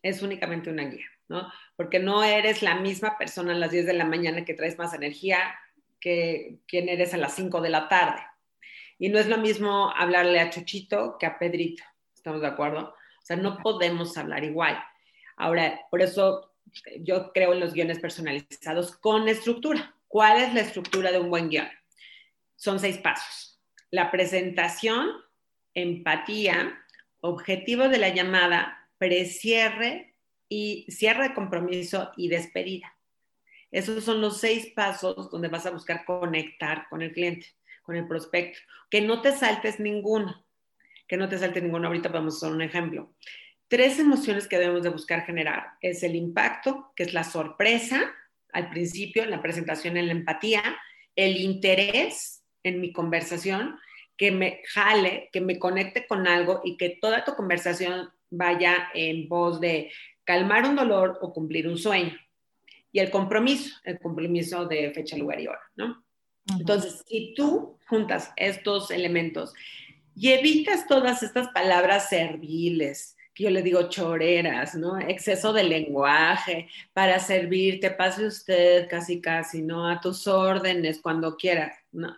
Es 0.02 0.22
únicamente 0.22 0.70
una 0.70 0.84
guía, 0.84 1.06
¿no? 1.28 1.52
Porque 1.76 1.98
no 1.98 2.24
eres 2.24 2.62
la 2.62 2.76
misma 2.76 3.18
persona 3.18 3.52
a 3.52 3.56
las 3.56 3.70
10 3.70 3.86
de 3.86 3.92
la 3.92 4.06
mañana 4.06 4.44
que 4.44 4.54
traes 4.54 4.78
más 4.78 4.94
energía 4.94 5.54
que 6.00 6.58
quien 6.66 6.88
eres 6.88 7.12
a 7.14 7.18
las 7.18 7.34
5 7.34 7.60
de 7.60 7.68
la 7.68 7.88
tarde. 7.88 8.22
Y 8.98 9.10
no 9.10 9.18
es 9.18 9.28
lo 9.28 9.36
mismo 9.36 9.92
hablarle 9.94 10.40
a 10.40 10.50
Chuchito 10.50 11.16
que 11.18 11.26
a 11.26 11.38
Pedrito. 11.38 11.84
¿Estamos 12.14 12.40
de 12.40 12.46
acuerdo? 12.46 12.94
O 12.94 13.24
sea, 13.24 13.36
no 13.36 13.58
podemos 13.58 14.16
hablar 14.16 14.42
igual. 14.42 14.82
Ahora, 15.36 15.80
por 15.90 16.02
eso 16.02 16.51
yo 17.00 17.32
creo 17.32 17.52
en 17.52 17.60
los 17.60 17.72
guiones 17.72 17.98
personalizados 17.98 18.96
con 18.96 19.28
estructura. 19.28 19.94
¿Cuál 20.08 20.42
es 20.42 20.54
la 20.54 20.60
estructura 20.60 21.10
de 21.10 21.18
un 21.18 21.30
buen 21.30 21.48
guion? 21.48 21.68
Son 22.56 22.78
seis 22.78 22.98
pasos. 22.98 23.60
La 23.90 24.10
presentación, 24.10 25.10
empatía, 25.74 26.78
objetivo 27.20 27.88
de 27.88 27.98
la 27.98 28.10
llamada, 28.10 28.88
precierre 28.98 30.14
y 30.48 30.86
cierre 30.88 31.28
de 31.28 31.34
compromiso 31.34 32.12
y 32.16 32.28
despedida. 32.28 32.96
Esos 33.70 34.04
son 34.04 34.20
los 34.20 34.38
seis 34.38 34.66
pasos 34.74 35.30
donde 35.30 35.48
vas 35.48 35.64
a 35.66 35.70
buscar 35.70 36.04
conectar 36.04 36.86
con 36.90 37.00
el 37.00 37.12
cliente, 37.12 37.46
con 37.82 37.96
el 37.96 38.06
prospecto. 38.06 38.58
Que 38.90 39.00
no 39.00 39.22
te 39.22 39.32
saltes 39.32 39.80
ninguno, 39.80 40.44
que 41.08 41.16
no 41.16 41.28
te 41.28 41.38
saltes 41.38 41.62
ninguno. 41.62 41.88
Ahorita 41.88 42.10
podemos 42.10 42.36
hacer 42.36 42.54
un 42.54 42.62
ejemplo 42.62 43.14
tres 43.72 43.98
emociones 43.98 44.46
que 44.48 44.58
debemos 44.58 44.82
de 44.82 44.90
buscar 44.90 45.24
generar. 45.24 45.78
Es 45.80 46.02
el 46.02 46.14
impacto, 46.14 46.92
que 46.94 47.04
es 47.04 47.14
la 47.14 47.24
sorpresa 47.24 48.14
al 48.52 48.68
principio, 48.68 49.22
en 49.22 49.30
la 49.30 49.40
presentación, 49.40 49.96
en 49.96 50.08
la 50.08 50.12
empatía, 50.12 50.62
el 51.16 51.38
interés 51.38 52.44
en 52.62 52.82
mi 52.82 52.92
conversación, 52.92 53.78
que 54.18 54.30
me 54.30 54.60
jale, 54.66 55.30
que 55.32 55.40
me 55.40 55.58
conecte 55.58 56.06
con 56.06 56.26
algo 56.26 56.60
y 56.62 56.76
que 56.76 56.98
toda 57.00 57.24
tu 57.24 57.34
conversación 57.34 58.10
vaya 58.28 58.90
en 58.92 59.26
voz 59.26 59.58
de 59.58 59.90
calmar 60.24 60.66
un 60.66 60.76
dolor 60.76 61.18
o 61.22 61.32
cumplir 61.32 61.66
un 61.66 61.78
sueño. 61.78 62.14
Y 62.92 62.98
el 62.98 63.10
compromiso, 63.10 63.74
el 63.84 63.98
compromiso 64.00 64.66
de 64.66 64.90
fecha, 64.90 65.16
lugar 65.16 65.40
y 65.40 65.46
hora, 65.46 65.62
¿no? 65.76 66.04
Entonces, 66.58 67.02
si 67.08 67.32
tú 67.34 67.78
juntas 67.88 68.34
estos 68.36 68.90
elementos 68.90 69.54
y 70.14 70.32
evitas 70.32 70.86
todas 70.86 71.22
estas 71.22 71.48
palabras 71.48 72.10
serviles, 72.10 73.16
yo 73.34 73.50
le 73.50 73.62
digo 73.62 73.88
choreras, 73.88 74.74
¿no? 74.74 74.98
Exceso 74.98 75.52
de 75.52 75.64
lenguaje 75.64 76.68
para 76.92 77.18
servirte, 77.18 77.90
pase 77.90 78.26
usted 78.26 78.88
casi 78.88 79.20
casi, 79.20 79.62
¿no? 79.62 79.88
A 79.88 80.00
tus 80.00 80.26
órdenes 80.26 81.00
cuando 81.00 81.36
quieras, 81.36 81.76
¿no? 81.92 82.16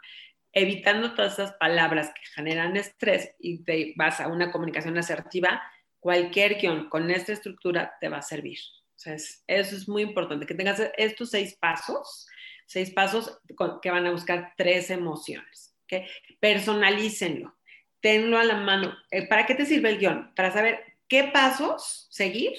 Evitando 0.52 1.14
todas 1.14 1.34
esas 1.34 1.52
palabras 1.52 2.08
que 2.08 2.26
generan 2.34 2.76
estrés 2.76 3.34
y 3.38 3.58
te 3.64 3.94
vas 3.96 4.20
a 4.20 4.28
una 4.28 4.50
comunicación 4.50 4.96
asertiva, 4.98 5.62
cualquier 6.00 6.58
guion 6.58 6.88
con 6.88 7.10
esta 7.10 7.32
estructura 7.32 7.94
te 8.00 8.08
va 8.08 8.18
a 8.18 8.22
servir. 8.22 8.58
O 8.94 8.98
sea, 8.98 9.14
eso 9.14 9.36
es 9.46 9.88
muy 9.88 10.02
importante, 10.02 10.46
que 10.46 10.54
tengas 10.54 10.80
estos 10.96 11.30
seis 11.30 11.56
pasos, 11.60 12.26
seis 12.66 12.90
pasos 12.90 13.38
que 13.82 13.90
van 13.90 14.06
a 14.06 14.12
buscar 14.12 14.52
tres 14.56 14.90
emociones. 14.90 15.74
¿okay? 15.84 16.06
Personalícenlo, 16.40 17.56
tenlo 18.00 18.38
a 18.38 18.44
la 18.44 18.56
mano. 18.56 18.96
Eh, 19.10 19.26
¿Para 19.26 19.46
qué 19.46 19.54
te 19.54 19.66
sirve 19.66 19.90
el 19.90 19.98
guion? 19.98 20.32
Para 20.34 20.52
saber 20.52 20.93
qué 21.08 21.30
pasos 21.32 22.06
seguir, 22.10 22.52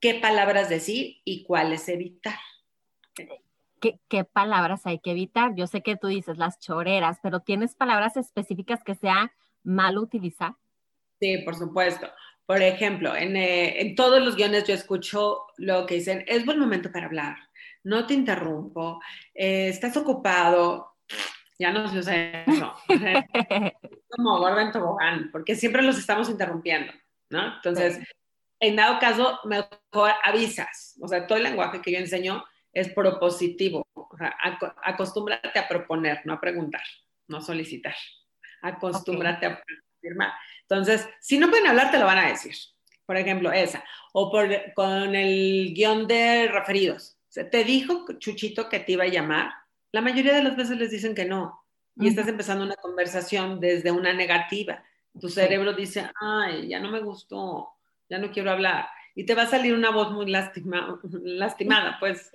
qué 0.00 0.14
palabras 0.14 0.68
decir 0.68 1.18
y 1.24 1.44
cuáles 1.44 1.88
evitar. 1.88 2.38
¿Qué, 3.80 4.24
palabras 4.24 4.86
hay 4.86 4.98
que 4.98 5.12
evitar? 5.12 5.54
Yo 5.54 5.66
sé 5.66 5.82
que 5.82 5.96
tú 5.96 6.08
dices 6.08 6.36
las 6.36 6.58
choreras, 6.60 7.18
pero 7.22 7.40
¿tienes 7.40 7.74
palabras 7.74 8.16
específicas 8.16 8.84
que 8.84 8.94
sea 8.94 9.32
mal 9.62 9.96
utilizar? 9.96 10.54
Sí, 11.18 11.38
por 11.38 11.54
supuesto. 11.54 12.08
Por 12.44 12.62
ejemplo, 12.62 13.16
en, 13.16 13.36
eh, 13.36 13.80
en, 13.80 13.94
todos 13.94 14.22
los 14.22 14.36
guiones 14.36 14.64
yo 14.64 14.74
escucho 14.74 15.46
lo 15.56 15.86
que 15.86 15.94
dicen, 15.94 16.24
es 16.26 16.44
buen 16.44 16.58
momento 16.58 16.90
para 16.92 17.06
hablar, 17.06 17.36
no 17.84 18.06
te 18.06 18.14
interrumpo, 18.14 19.00
eh, 19.34 19.68
estás 19.68 19.96
ocupado, 19.96 20.96
ya 21.58 21.72
no 21.72 21.88
se 21.88 21.98
usa 21.98 22.42
eso. 22.44 22.74
como 24.08 24.38
gordo 24.38 24.60
en 24.60 24.72
tobogán, 24.72 25.30
porque 25.30 25.54
siempre 25.54 25.82
los 25.82 25.96
estamos 25.96 26.28
interrumpiendo. 26.28 26.92
¿No? 27.30 27.54
Entonces, 27.56 27.98
en 28.60 28.76
dado 28.76 28.98
caso, 28.98 29.40
mejor 29.44 30.12
avisas. 30.22 30.98
O 31.00 31.08
sea, 31.08 31.26
todo 31.26 31.38
el 31.38 31.44
lenguaje 31.44 31.80
que 31.80 31.92
yo 31.92 31.98
enseño 31.98 32.44
es 32.72 32.90
propositivo. 32.90 33.86
O 33.94 34.16
sea, 34.18 34.36
acostúmbrate 34.82 35.58
a 35.58 35.68
proponer, 35.68 36.20
no 36.24 36.34
a 36.34 36.40
preguntar, 36.40 36.82
no 37.28 37.38
a 37.38 37.40
solicitar. 37.40 37.94
Acostúmbrate 38.60 39.46
a 39.46 39.62
afirmar. 39.98 40.32
Entonces, 40.62 41.08
si 41.20 41.38
no 41.38 41.48
pueden 41.48 41.68
hablar, 41.68 41.90
te 41.90 41.98
lo 41.98 42.04
van 42.04 42.18
a 42.18 42.28
decir. 42.28 42.54
Por 43.06 43.16
ejemplo, 43.16 43.50
esa. 43.50 43.82
O 44.12 44.30
por, 44.30 44.48
con 44.74 45.14
el 45.14 45.72
guion 45.74 46.06
de 46.06 46.48
referidos. 46.48 47.16
O 47.36 47.46
te 47.46 47.64
dijo 47.64 48.06
Chuchito 48.18 48.68
que 48.68 48.80
te 48.80 48.92
iba 48.92 49.04
a 49.04 49.08
llamar. 49.08 49.52
La 49.92 50.00
mayoría 50.00 50.34
de 50.34 50.42
las 50.42 50.56
veces 50.56 50.76
les 50.76 50.90
dicen 50.90 51.14
que 51.14 51.24
no. 51.24 51.64
Y 51.96 52.08
estás 52.08 52.28
empezando 52.28 52.64
una 52.64 52.76
conversación 52.76 53.58
desde 53.58 53.90
una 53.90 54.12
negativa 54.12 54.84
tu 55.18 55.28
cerebro 55.28 55.72
dice, 55.72 56.10
ay, 56.20 56.68
ya 56.68 56.80
no 56.80 56.90
me 56.90 57.00
gustó, 57.00 57.70
ya 58.08 58.18
no 58.18 58.30
quiero 58.30 58.50
hablar. 58.50 58.86
Y 59.14 59.24
te 59.24 59.34
va 59.34 59.42
a 59.42 59.46
salir 59.46 59.74
una 59.74 59.90
voz 59.90 60.12
muy 60.12 60.30
lastimada, 61.24 61.96
pues, 61.98 62.30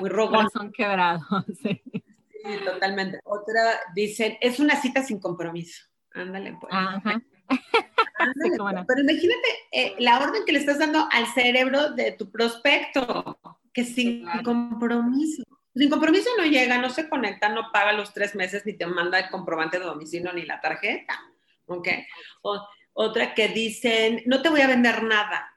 muy 0.00 0.08
rogona. 0.10 0.48
Son 0.52 0.72
quebrados, 0.72 1.22
sí. 1.62 1.82
sí. 1.84 2.64
totalmente. 2.64 3.20
Otra 3.24 3.80
dice, 3.94 4.38
es 4.40 4.60
una 4.60 4.80
cita 4.80 5.02
sin 5.02 5.18
compromiso. 5.18 5.84
Ándale, 6.14 6.56
pues. 6.60 6.72
Ajá. 6.74 7.22
Ándale, 8.18 8.56
pues. 8.58 8.74
Pero 8.86 9.00
imagínate 9.00 9.48
eh, 9.72 9.94
la 9.98 10.18
orden 10.20 10.44
que 10.44 10.52
le 10.52 10.58
estás 10.58 10.78
dando 10.78 11.08
al 11.10 11.26
cerebro 11.28 11.92
de 11.92 12.12
tu 12.12 12.30
prospecto, 12.30 13.38
que 13.72 13.84
sin 13.84 14.26
compromiso. 14.42 15.42
Sin 15.74 15.88
compromiso 15.88 16.28
no 16.36 16.44
llega, 16.44 16.76
no 16.76 16.90
se 16.90 17.08
conecta, 17.08 17.48
no 17.48 17.72
paga 17.72 17.92
los 17.92 18.12
tres 18.12 18.34
meses, 18.34 18.66
ni 18.66 18.74
te 18.74 18.86
manda 18.86 19.18
el 19.18 19.30
comprobante 19.30 19.78
de 19.78 19.86
domicilio 19.86 20.30
ni 20.34 20.44
la 20.44 20.60
tarjeta. 20.60 21.18
¿Ok? 21.66 21.88
otra 22.94 23.34
que 23.34 23.48
dicen, 23.48 24.22
no 24.26 24.42
te 24.42 24.50
voy 24.50 24.60
a 24.60 24.66
vender 24.66 25.02
nada. 25.02 25.50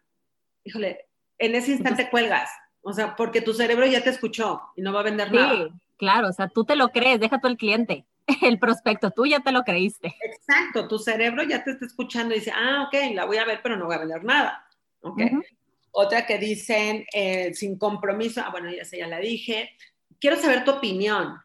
Híjole, 0.64 1.10
en 1.38 1.56
ese 1.56 1.72
instante 1.72 2.10
cuelgas. 2.10 2.50
O 2.82 2.94
sea, 2.94 3.16
porque 3.16 3.42
tu 3.42 3.54
cerebro 3.54 3.86
ya 3.86 4.04
te 4.04 4.12
escuchó 4.12 4.62
y 4.76 4.82
no 4.82 4.94
va 4.94 5.02
a 5.02 5.04
vender 5.04 5.32
nada. 5.32 5.56
Sí, 5.56 5.74
claro, 5.98 6.30
o 6.30 6.34
sea, 6.34 6.48
tú 6.48 6.64
te 6.64 6.76
lo 6.76 6.90
crees, 6.90 7.20
deja 7.20 7.40
tú 7.40 7.48
el 7.48 7.58
cliente, 7.58 8.06
el 8.42 8.60
prospecto, 8.60 9.12
tú 9.12 9.26
ya 9.26 9.40
te 9.40 9.52
lo 9.52 9.64
creíste. 9.64 10.16
Exacto, 10.22 10.88
tu 10.88 11.00
cerebro 11.00 11.44
ya 11.44 11.64
te 11.64 11.72
está 11.72 11.86
escuchando 11.86 12.36
y 12.36 12.40
dice, 12.40 12.54
ah, 12.56 12.88
ok, 12.88 13.14
la 13.14 13.26
voy 13.26 13.38
a 13.38 13.46
ver, 13.46 13.60
pero 13.64 13.76
no 13.76 13.86
voy 13.86 13.96
a 13.96 14.00
vender 14.00 14.24
nada. 14.24 14.68
Ok. 15.02 15.20
Otra 15.92 16.26
que 16.26 16.38
dicen, 16.38 17.06
eh, 17.12 17.54
sin 17.54 17.78
compromiso, 17.78 18.42
ah, 18.46 18.50
bueno, 18.52 18.72
ya 18.72 18.86
sé, 18.86 19.00
ya 19.00 19.08
la 19.08 19.20
dije, 19.20 19.72
quiero 20.20 20.36
saber 20.36 20.64
tu 20.64 20.72
opinión 20.72 21.38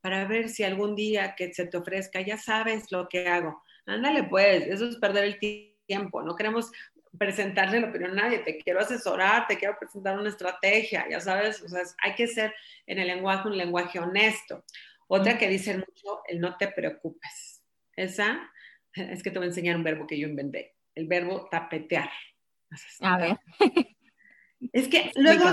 para 0.00 0.24
ver 0.26 0.48
si 0.48 0.62
algún 0.62 0.94
día 0.94 1.34
que 1.34 1.52
se 1.52 1.66
te 1.66 1.76
ofrezca, 1.76 2.20
ya 2.20 2.38
sabes 2.38 2.90
lo 2.92 3.08
que 3.08 3.28
hago. 3.28 3.62
Ándale, 3.86 4.24
pues, 4.24 4.66
eso 4.66 4.88
es 4.88 4.96
perder 4.96 5.24
el 5.24 5.38
tiempo. 5.86 6.22
No 6.22 6.34
queremos 6.34 6.70
presentarle 7.16 7.80
la 7.80 7.88
opinión 7.88 8.12
a 8.12 8.22
nadie, 8.22 8.40
te 8.40 8.58
quiero 8.58 8.80
asesorar, 8.80 9.46
te 9.46 9.56
quiero 9.56 9.78
presentar 9.78 10.18
una 10.18 10.28
estrategia, 10.28 11.06
ya 11.08 11.20
sabes, 11.20 11.62
o 11.62 11.68
sea, 11.68 11.82
hay 12.02 12.14
que 12.14 12.26
ser 12.26 12.54
en 12.86 12.98
el 12.98 13.06
lenguaje 13.06 13.48
un 13.48 13.56
lenguaje 13.56 13.98
honesto. 13.98 14.64
Otra 15.08 15.38
que 15.38 15.48
dice 15.48 15.76
mucho, 15.76 16.22
el 16.26 16.40
no 16.40 16.56
te 16.56 16.68
preocupes. 16.68 17.62
Esa 17.94 18.50
es 18.94 19.22
que 19.22 19.30
te 19.30 19.38
voy 19.38 19.46
a 19.46 19.48
enseñar 19.48 19.76
un 19.76 19.84
verbo 19.84 20.06
que 20.06 20.18
yo 20.18 20.28
inventé, 20.28 20.74
el 20.94 21.06
verbo 21.06 21.48
tapetear. 21.50 22.10
A 23.00 23.18
ver. 23.18 23.38
Es 24.72 24.88
que 24.88 25.12
luego 25.16 25.44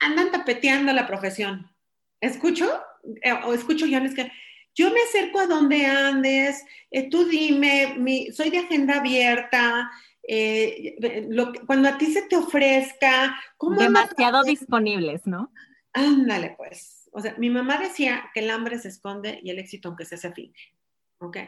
andan 0.00 0.30
tapeteando 0.30 0.92
la 0.92 1.06
profesión. 1.06 1.70
¿Escucho? 2.20 2.82
Eh, 3.22 3.32
o 3.32 3.54
escucho 3.54 3.86
yo, 3.86 3.98
es 3.98 4.14
que 4.14 4.30
yo 4.78 4.92
me 4.92 5.02
acerco 5.02 5.40
a 5.40 5.46
donde 5.48 5.84
andes, 5.86 6.64
eh, 6.92 7.10
tú 7.10 7.24
dime, 7.24 7.96
mi, 7.98 8.30
soy 8.30 8.48
de 8.50 8.58
agenda 8.58 8.98
abierta, 8.98 9.90
eh, 10.22 11.26
lo, 11.28 11.52
cuando 11.66 11.88
a 11.88 11.98
ti 11.98 12.06
se 12.12 12.22
te 12.22 12.36
ofrezca. 12.36 13.36
¿cómo 13.56 13.80
Demasiado 13.80 14.44
disponibles, 14.44 15.26
¿no? 15.26 15.52
Ándale, 15.92 16.54
pues. 16.56 17.08
O 17.12 17.20
sea, 17.20 17.34
mi 17.38 17.50
mamá 17.50 17.78
decía 17.78 18.30
que 18.32 18.40
el 18.40 18.50
hambre 18.50 18.78
se 18.78 18.88
esconde 18.88 19.40
y 19.42 19.50
el 19.50 19.58
éxito, 19.58 19.88
aunque 19.88 20.04
se 20.04 20.16
se 20.16 20.32
finge. 20.32 20.76
¿Ok? 21.18 21.38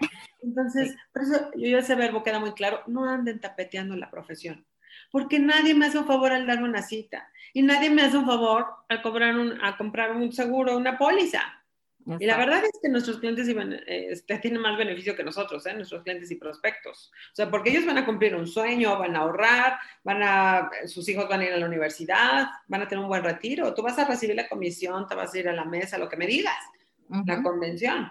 Entonces, 0.43 0.97
por 1.13 1.23
eso 1.23 1.51
yo 1.55 1.79
ese 1.79 1.95
verbo 1.95 2.25
queda 2.25 2.41
muy 2.41 2.53
claro, 2.55 2.83
no 2.89 3.09
anden 3.09 3.39
tapeteando 3.39 3.95
la 3.95 4.11
profesión, 4.11 4.67
porque 5.13 5.39
nadie 5.39 5.77
me 5.77 5.87
hace 5.87 5.99
un 5.99 6.07
favor 6.07 6.33
al 6.33 6.49
dar 6.49 6.65
una 6.65 6.83
cita 6.83 7.31
y 7.53 7.63
nadie 7.63 7.91
me 7.91 8.03
hace 8.03 8.17
un 8.17 8.27
favor 8.27 8.67
al 8.89 9.01
cobrar 9.01 9.39
un, 9.39 9.63
a 9.63 9.77
comprar 9.77 10.17
un 10.17 10.33
seguro, 10.33 10.77
una 10.77 10.99
póliza. 10.99 11.60
Y 12.19 12.27
la 12.27 12.39
verdad 12.39 12.65
es 12.65 12.79
que 12.83 12.89
nuestros 12.89 13.19
clientes 13.19 13.47
eh, 13.49 14.07
este, 14.11 14.39
tienen 14.39 14.61
más 14.61 14.77
beneficio 14.77 15.15
que 15.15 15.23
nosotros, 15.23 15.65
¿eh? 15.67 15.75
nuestros 15.75 16.03
clientes 16.03 16.31
y 16.31 16.37
prospectos. 16.37 17.13
O 17.33 17.35
sea, 17.35 17.51
porque 17.51 17.71
ellos 17.71 17.87
van 17.87 17.99
a 17.99 18.07
cumplir 18.07 18.35
un 18.35 18.47
sueño, 18.47 18.99
van 18.99 19.17
a 19.17 19.21
ahorrar, 19.21 19.79
van 20.03 20.23
a, 20.23 20.71
sus 20.87 21.09
hijos 21.09 21.29
van 21.29 21.41
a 21.41 21.45
ir 21.45 21.53
a 21.53 21.59
la 21.59 21.67
universidad, 21.67 22.49
van 22.69 22.83
a 22.83 22.89
tener 22.89 23.03
un 23.03 23.09
buen 23.09 23.23
retiro. 23.23 23.75
Tú 23.75 23.83
vas 23.83 23.99
a 23.99 24.07
recibir 24.07 24.35
la 24.35 24.49
comisión, 24.49 25.07
te 25.07 25.15
vas 25.15 25.35
a 25.35 25.39
ir 25.39 25.49
a 25.49 25.53
la 25.53 25.65
mesa, 25.65 25.99
lo 25.99 26.09
que 26.09 26.17
me 26.17 26.27
digas, 26.27 26.57
la 27.27 27.43
convención. 27.43 28.11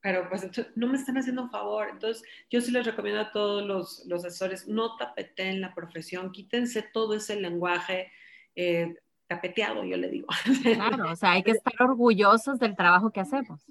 Pero 0.00 0.28
pues 0.28 0.48
no 0.74 0.86
me 0.86 0.96
están 0.96 1.18
haciendo 1.18 1.42
un 1.42 1.50
favor. 1.50 1.88
Entonces, 1.90 2.24
yo 2.50 2.60
sí 2.60 2.70
les 2.70 2.86
recomiendo 2.86 3.20
a 3.20 3.32
todos 3.32 3.64
los, 3.64 4.04
los 4.06 4.24
asesores, 4.24 4.66
no 4.68 4.96
tapeten 4.96 5.60
la 5.60 5.74
profesión, 5.74 6.32
quítense 6.32 6.82
todo 6.82 7.14
ese 7.14 7.36
lenguaje. 7.36 8.10
Eh, 8.56 8.94
tapeteado, 9.28 9.84
yo 9.84 9.96
le 9.96 10.08
digo. 10.08 10.26
Claro, 10.62 11.12
o 11.12 11.16
sea, 11.16 11.32
hay 11.32 11.42
que 11.42 11.50
estar 11.62 11.74
orgullosos 11.80 12.58
del 12.58 12.74
trabajo 12.74 13.12
que 13.12 13.20
hacemos. 13.20 13.64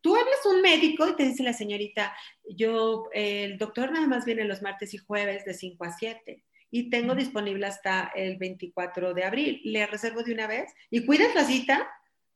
Tú 0.00 0.14
hablas 0.14 0.38
a 0.44 0.50
un 0.50 0.62
médico 0.62 1.08
y 1.08 1.16
te 1.16 1.24
dice 1.24 1.42
la 1.42 1.52
señorita, 1.52 2.14
yo, 2.48 3.08
el 3.12 3.58
doctor 3.58 3.90
nada 3.90 4.06
más 4.06 4.24
viene 4.24 4.44
los 4.44 4.62
martes 4.62 4.94
y 4.94 4.98
jueves 4.98 5.44
de 5.44 5.54
5 5.54 5.84
a 5.84 5.92
7 5.92 6.44
y 6.70 6.90
tengo 6.90 7.14
disponible 7.14 7.66
hasta 7.66 8.12
el 8.14 8.36
24 8.36 9.14
de 9.14 9.24
abril. 9.24 9.60
¿Le 9.64 9.86
reservo 9.86 10.22
de 10.22 10.34
una 10.34 10.46
vez? 10.46 10.72
¿Y 10.90 11.04
cuidas 11.04 11.34
la 11.34 11.44
cita? 11.44 11.88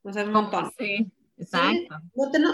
O 0.02 0.12
sea, 0.12 0.24
un 0.24 0.32
montón. 0.32 0.72
Sí, 0.78 1.06
exacto. 1.38 2.00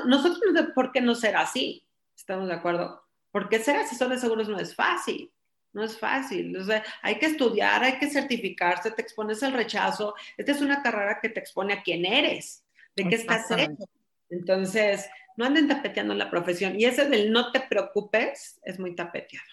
nosotros 0.07 0.40
no 0.53 0.61
sé 0.61 0.64
por 0.75 0.92
qué 0.92 1.01
no 1.01 1.14
será 1.14 1.40
así, 1.42 1.87
estamos 2.16 2.49
de 2.49 2.55
acuerdo. 2.55 3.03
Porque 3.31 3.61
ser 3.61 3.77
asesor 3.77 4.09
de 4.09 4.18
seguros 4.18 4.49
no 4.49 4.59
es 4.59 4.75
fácil. 4.75 5.33
No 5.72 5.85
es 5.85 5.98
fácil. 5.98 6.56
O 6.56 6.64
sea, 6.64 6.83
hay 7.02 7.18
que 7.18 7.26
estudiar, 7.26 7.83
hay 7.83 7.98
que 7.98 8.11
certificarse, 8.11 8.90
te 8.90 9.02
expones 9.02 9.42
al 9.42 9.52
rechazo. 9.52 10.14
Esta 10.37 10.52
es 10.52 10.61
una 10.61 10.83
carrera 10.83 11.18
que 11.20 11.28
te 11.28 11.40
expone 11.40 11.74
a 11.74 11.83
quién 11.83 12.04
eres, 12.04 12.64
de 12.96 13.09
qué 13.09 13.14
estás 13.14 13.50
hecho. 13.52 13.88
Entonces, 14.30 15.09
no 15.37 15.44
anden 15.44 15.68
tapeteando 15.68 16.14
la 16.14 16.30
profesión. 16.30 16.78
Y 16.78 16.85
ese 16.85 17.09
del 17.09 17.33
no 17.33 17.52
te 17.52 17.61
preocupes 17.61 18.61
es 18.64 18.78
muy 18.78 18.94
tapeteado. 18.94 19.46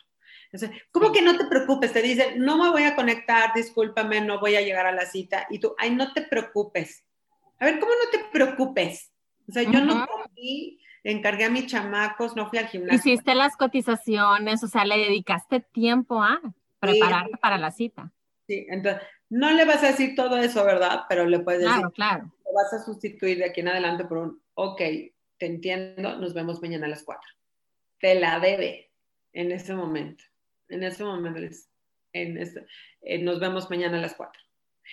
¿Cómo 0.91 1.12
que 1.12 1.21
no 1.21 1.38
te 1.38 1.45
preocupes? 1.45 1.93
Te 1.93 2.01
dicen, 2.01 2.39
no 2.39 2.58
me 2.58 2.69
voy 2.69 2.84
a 2.84 2.95
conectar, 2.95 3.51
discúlpame, 3.53 4.21
no 4.21 4.39
voy 4.39 4.56
a 4.56 4.62
llegar 4.62 4.86
a 4.86 4.91
la 4.91 5.06
cita. 5.06 5.45
Y 5.49 5.60
tú, 5.60 5.75
ay, 5.77 5.93
no 5.93 6.13
te 6.13 6.21
preocupes. 6.21 7.03
A 7.60 7.65
ver, 7.65 7.80
¿cómo 7.80 7.91
no 7.91 8.10
te 8.12 8.25
preocupes? 8.32 9.12
O 9.47 9.51
sea, 9.51 9.63
yo 9.63 9.82
no 9.82 10.06
encargué 11.12 11.46
a 11.46 11.50
mis 11.50 11.67
chamacos, 11.67 12.36
no 12.36 12.50
fui 12.50 12.60
al 12.60 12.67
gimnasio. 12.67 12.98
Hiciste 12.98 13.34
las 13.34 13.56
cotizaciones, 13.56 14.62
o 14.63 14.67
sea, 14.67 14.86
le 14.86 14.98
dedicaste 14.98 15.62
tiempo 15.62 16.22
a 16.22 16.41
prepararte 16.80 17.38
para 17.38 17.58
la 17.58 17.72
cita. 17.72 18.12
Sí, 18.46 18.65
entonces, 18.70 19.02
no 19.30 19.52
le 19.52 19.65
vas 19.65 19.84
a 19.84 19.88
decir 19.88 20.15
todo 20.15 20.38
eso, 20.38 20.63
¿verdad? 20.65 21.04
Pero 21.08 21.26
le 21.26 21.39
puedes 21.39 21.62
decir, 21.62 21.76
claro, 21.76 21.91
claro. 21.91 22.34
Lo 22.46 22.54
vas 22.54 22.74
a 22.74 22.84
sustituir 22.84 23.38
de 23.38 23.46
aquí 23.46 23.62
en 23.62 23.70
adelante 23.70 24.06
por 24.06 24.17
un, 24.17 24.41
ok, 24.54 24.82
te 25.38 25.46
entiendo, 25.46 26.17
nos 26.17 26.34
vemos 26.34 26.62
mañana 26.62 26.88
a 26.88 26.89
las 26.89 27.04
cuatro. 27.04 27.30
Te 28.00 28.20
la 28.20 28.39
debe 28.39 28.91
en 29.34 29.52
ese 29.52 29.74
momento. 29.74 30.24
En 30.70 30.84
ese 30.84 31.06
momento, 31.06 31.39
en 32.12 32.38
ese, 32.38 32.65
eh, 33.02 33.20
nos 33.20 33.39
vemos 33.39 33.70
mañana 33.70 33.98
a 33.98 34.02
las 34.02 34.15
cuatro. 34.15 34.41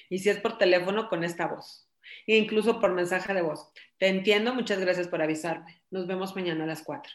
Y 0.08 0.20
si 0.20 0.30
es 0.30 0.38
por 0.38 0.58
teléfono, 0.58 1.08
con 1.08 1.24
esta 1.24 1.48
voz 1.48 1.83
e 2.26 2.36
incluso 2.36 2.80
por 2.80 2.92
mensaje 2.92 3.32
de 3.34 3.42
voz. 3.42 3.70
Te 3.98 4.08
entiendo, 4.08 4.54
muchas 4.54 4.78
gracias 4.78 5.08
por 5.08 5.22
avisarme. 5.22 5.82
Nos 5.90 6.06
vemos 6.06 6.34
mañana 6.34 6.64
a 6.64 6.66
las 6.66 6.82
4. 6.82 7.12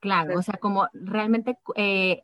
Claro, 0.00 0.38
o 0.38 0.42
sea, 0.42 0.54
como 0.54 0.88
realmente 0.92 1.58
eh, 1.74 2.22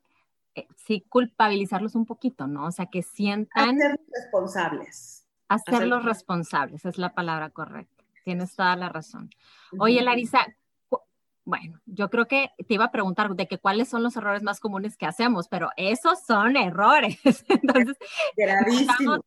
eh, 0.54 0.66
sí 0.76 1.04
culpabilizarlos 1.08 1.94
un 1.94 2.06
poquito, 2.06 2.46
¿no? 2.46 2.66
O 2.66 2.72
sea, 2.72 2.86
que 2.86 3.02
sientan... 3.02 3.76
Hacerlos 3.76 4.06
responsables. 4.12 5.26
Hacerlos 5.48 6.04
responsables, 6.04 6.84
es 6.84 6.98
la 6.98 7.14
palabra 7.14 7.50
correcta. 7.50 8.04
Tienes 8.24 8.54
toda 8.56 8.74
la 8.76 8.88
razón. 8.88 9.30
Oye, 9.78 10.02
Larisa, 10.02 10.46
bueno, 11.46 11.80
yo 11.86 12.10
creo 12.10 12.26
que 12.26 12.50
te 12.66 12.74
iba 12.74 12.86
a 12.86 12.90
preguntar 12.90 13.34
de 13.36 13.46
que 13.46 13.58
cuáles 13.58 13.88
son 13.88 14.02
los 14.02 14.16
errores 14.16 14.42
más 14.42 14.58
comunes 14.58 14.96
que 14.96 15.06
hacemos, 15.06 15.46
pero 15.46 15.70
esos 15.76 16.20
son 16.20 16.56
errores. 16.56 17.18
Entonces, 17.48 17.96
gravísimos. 18.36 19.20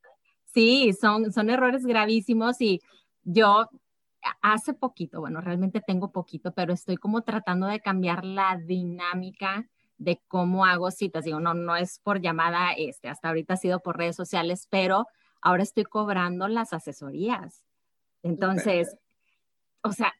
Sí, 0.53 0.93
son, 0.93 1.31
son 1.31 1.49
errores 1.49 1.85
gravísimos 1.85 2.59
y 2.61 2.81
yo 3.23 3.69
hace 4.41 4.73
poquito, 4.73 5.19
bueno, 5.19 5.41
realmente 5.41 5.81
tengo 5.81 6.11
poquito, 6.11 6.53
pero 6.53 6.73
estoy 6.73 6.97
como 6.97 7.21
tratando 7.21 7.67
de 7.67 7.79
cambiar 7.79 8.25
la 8.25 8.57
dinámica 8.57 9.67
de 9.97 10.21
cómo 10.27 10.65
hago 10.65 10.91
citas. 10.91 11.25
Digo, 11.25 11.39
no, 11.39 11.53
no 11.53 11.75
es 11.75 11.99
por 11.99 12.21
llamada, 12.21 12.71
este, 12.71 13.09
hasta 13.09 13.29
ahorita 13.29 13.53
ha 13.53 13.57
sido 13.57 13.79
por 13.79 13.97
redes 13.97 14.15
sociales, 14.15 14.67
pero 14.69 15.07
ahora 15.41 15.63
estoy 15.63 15.83
cobrando 15.83 16.47
las 16.47 16.73
asesorías. 16.73 17.63
Entonces, 18.23 18.95
o 19.81 19.91
sea, 19.91 20.13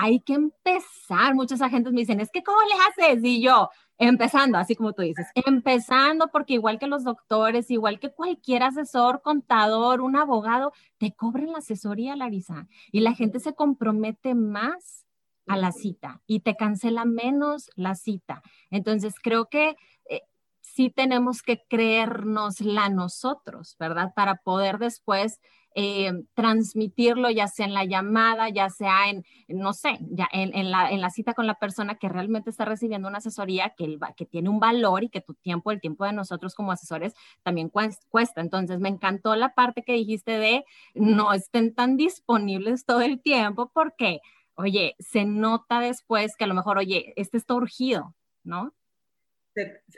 hay 0.00 0.20
que 0.20 0.34
empezar. 0.34 1.34
Muchos 1.34 1.60
agentes 1.60 1.92
me 1.92 2.00
dicen, 2.00 2.20
es 2.20 2.30
que 2.30 2.42
¿cómo 2.42 2.58
le 2.62 3.04
haces? 3.04 3.24
Y 3.24 3.42
yo, 3.42 3.68
Empezando, 4.00 4.58
así 4.58 4.76
como 4.76 4.92
tú 4.92 5.02
dices, 5.02 5.26
empezando 5.34 6.28
porque 6.28 6.54
igual 6.54 6.78
que 6.78 6.86
los 6.86 7.02
doctores, 7.02 7.68
igual 7.68 7.98
que 7.98 8.12
cualquier 8.12 8.62
asesor, 8.62 9.22
contador, 9.22 10.02
un 10.02 10.14
abogado, 10.14 10.72
te 10.98 11.12
cobran 11.16 11.50
la 11.50 11.58
asesoría, 11.58 12.14
Larisa, 12.14 12.68
y 12.92 13.00
la 13.00 13.14
gente 13.14 13.40
se 13.40 13.56
compromete 13.56 14.36
más 14.36 15.04
a 15.48 15.56
la 15.56 15.72
cita 15.72 16.22
y 16.28 16.40
te 16.40 16.54
cancela 16.54 17.04
menos 17.06 17.70
la 17.74 17.96
cita. 17.96 18.42
Entonces, 18.70 19.14
creo 19.20 19.46
que 19.48 19.76
eh, 20.08 20.22
sí 20.60 20.90
tenemos 20.90 21.42
que 21.42 21.64
creérnosla 21.68 22.90
nosotros, 22.90 23.74
¿verdad? 23.80 24.12
Para 24.14 24.36
poder 24.36 24.78
después 24.78 25.40
eh, 25.74 26.12
transmitirlo 26.34 27.30
ya 27.30 27.46
sea 27.46 27.66
en 27.66 27.74
la 27.74 27.84
llamada, 27.84 28.48
ya 28.48 28.68
sea 28.70 29.10
en, 29.10 29.24
no 29.48 29.72
sé, 29.72 29.98
ya 30.00 30.28
en, 30.32 30.70
la, 30.70 30.90
en, 30.90 31.00
la, 31.00 31.10
cita 31.10 31.34
con 31.34 31.46
la 31.46 31.54
persona 31.54 31.96
que 31.96 32.08
realmente 32.08 32.50
está 32.50 32.64
recibiendo 32.64 33.06
una 33.06 33.18
asesoría 33.18 33.74
que, 33.76 33.98
que 34.16 34.26
tiene 34.26 34.48
un 34.48 34.60
valor 34.60 35.04
y 35.04 35.08
que 35.08 35.20
tu 35.20 35.34
tiempo, 35.34 35.70
el 35.70 35.80
tiempo 35.80 36.04
de 36.04 36.12
nosotros 36.12 36.54
como 36.54 36.72
asesores 36.72 37.14
también 37.42 37.68
cuesta. 37.68 38.40
Entonces, 38.40 38.80
me 38.80 38.88
encantó 38.88 39.36
la 39.36 39.54
parte 39.54 39.82
que 39.82 39.92
dijiste 39.92 40.38
de 40.38 40.64
no 40.94 41.32
estén 41.32 41.74
tan 41.74 41.96
disponibles 41.96 42.84
todo 42.84 43.02
el 43.02 43.20
tiempo 43.20 43.70
porque, 43.72 44.20
oye, 44.54 44.96
se 44.98 45.24
nota 45.24 45.80
después 45.80 46.34
que 46.36 46.44
a 46.44 46.48
lo 46.48 46.54
mejor, 46.54 46.78
oye, 46.78 47.12
este 47.16 47.36
está 47.36 47.54
urgido, 47.54 48.14
¿no? 48.42 48.74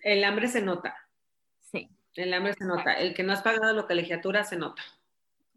El 0.03 0.25
hambre 0.25 0.49
se 0.49 0.63
nota. 0.63 0.97
Sí. 1.61 1.89
El 2.15 2.33
hambre 2.35 2.55
se 2.55 2.65
nota. 2.65 2.95
El 2.95 3.15
que 3.15 3.23
no 3.23 3.33
has 3.33 3.43
pagado 3.43 3.73
la 3.73 3.87
colegiatura 3.87 4.45
se 4.45 4.57
nota. 4.57 4.83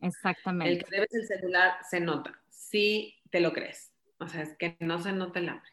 Exactamente. 0.03 0.73
El 0.73 0.83
que 0.83 0.91
debes 0.91 1.13
el 1.13 1.25
celular 1.25 1.77
se 1.89 1.99
nota, 1.99 2.39
si 2.49 3.15
te 3.31 3.39
lo 3.39 3.53
crees. 3.53 3.91
O 4.19 4.27
sea, 4.27 4.41
es 4.41 4.55
que 4.57 4.75
no 4.79 5.01
se 5.01 5.13
nota 5.13 5.39
el 5.39 5.49
hambre. 5.49 5.71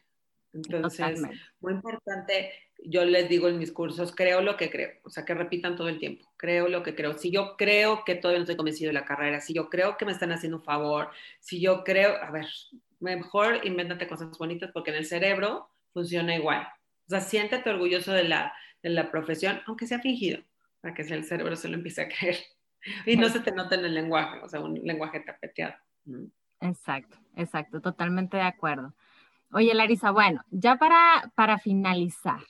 Entonces, 0.53 1.21
muy 1.59 1.73
importante, 1.73 2.51
yo 2.83 3.05
les 3.05 3.29
digo 3.29 3.47
en 3.47 3.57
mis 3.57 3.71
cursos, 3.71 4.13
creo 4.13 4.41
lo 4.41 4.57
que 4.57 4.69
creo, 4.69 4.99
o 5.03 5.09
sea, 5.09 5.23
que 5.23 5.33
repitan 5.33 5.77
todo 5.77 5.87
el 5.87 5.99
tiempo, 5.99 6.29
creo 6.35 6.67
lo 6.67 6.83
que 6.83 6.93
creo. 6.93 7.17
Si 7.17 7.31
yo 7.31 7.55
creo 7.57 8.03
que 8.05 8.15
todavía 8.15 8.39
no 8.39 8.43
estoy 8.43 8.57
convencido 8.57 8.89
de 8.89 8.93
la 8.93 9.05
carrera, 9.05 9.39
si 9.39 9.53
yo 9.53 9.69
creo 9.69 9.95
que 9.97 10.05
me 10.05 10.11
están 10.11 10.31
haciendo 10.31 10.57
un 10.57 10.63
favor, 10.63 11.09
si 11.39 11.61
yo 11.61 11.83
creo, 11.83 12.21
a 12.21 12.31
ver, 12.31 12.47
mejor 12.99 13.65
invéntate 13.65 14.07
cosas 14.07 14.37
bonitas 14.37 14.71
porque 14.73 14.91
en 14.91 14.97
el 14.97 15.05
cerebro 15.05 15.69
funciona 15.93 16.35
igual. 16.35 16.67
O 17.07 17.09
sea, 17.09 17.21
siéntete 17.21 17.69
orgulloso 17.69 18.11
de 18.11 18.25
la, 18.25 18.53
de 18.83 18.89
la 18.89 19.09
profesión, 19.09 19.61
aunque 19.67 19.87
sea 19.87 19.99
fingido, 19.99 20.41
para 20.81 20.93
que 20.93 21.03
el 21.03 21.23
cerebro 21.23 21.55
se 21.55 21.69
lo 21.69 21.75
empiece 21.75 22.01
a 22.01 22.09
creer. 22.09 22.37
Y 23.05 23.15
no 23.17 23.29
se 23.29 23.39
te 23.39 23.51
nota 23.51 23.75
en 23.75 23.85
el 23.85 23.93
lenguaje, 23.93 24.39
o 24.41 24.49
sea, 24.49 24.59
un 24.59 24.73
lenguaje 24.73 25.19
tapeteado. 25.19 25.75
Exacto, 26.59 27.17
exacto, 27.35 27.81
totalmente 27.81 28.37
de 28.37 28.43
acuerdo. 28.43 28.93
Oye, 29.51 29.73
Larisa, 29.73 30.11
bueno, 30.11 30.43
ya 30.49 30.77
para, 30.77 31.31
para 31.35 31.57
finalizar, 31.57 32.41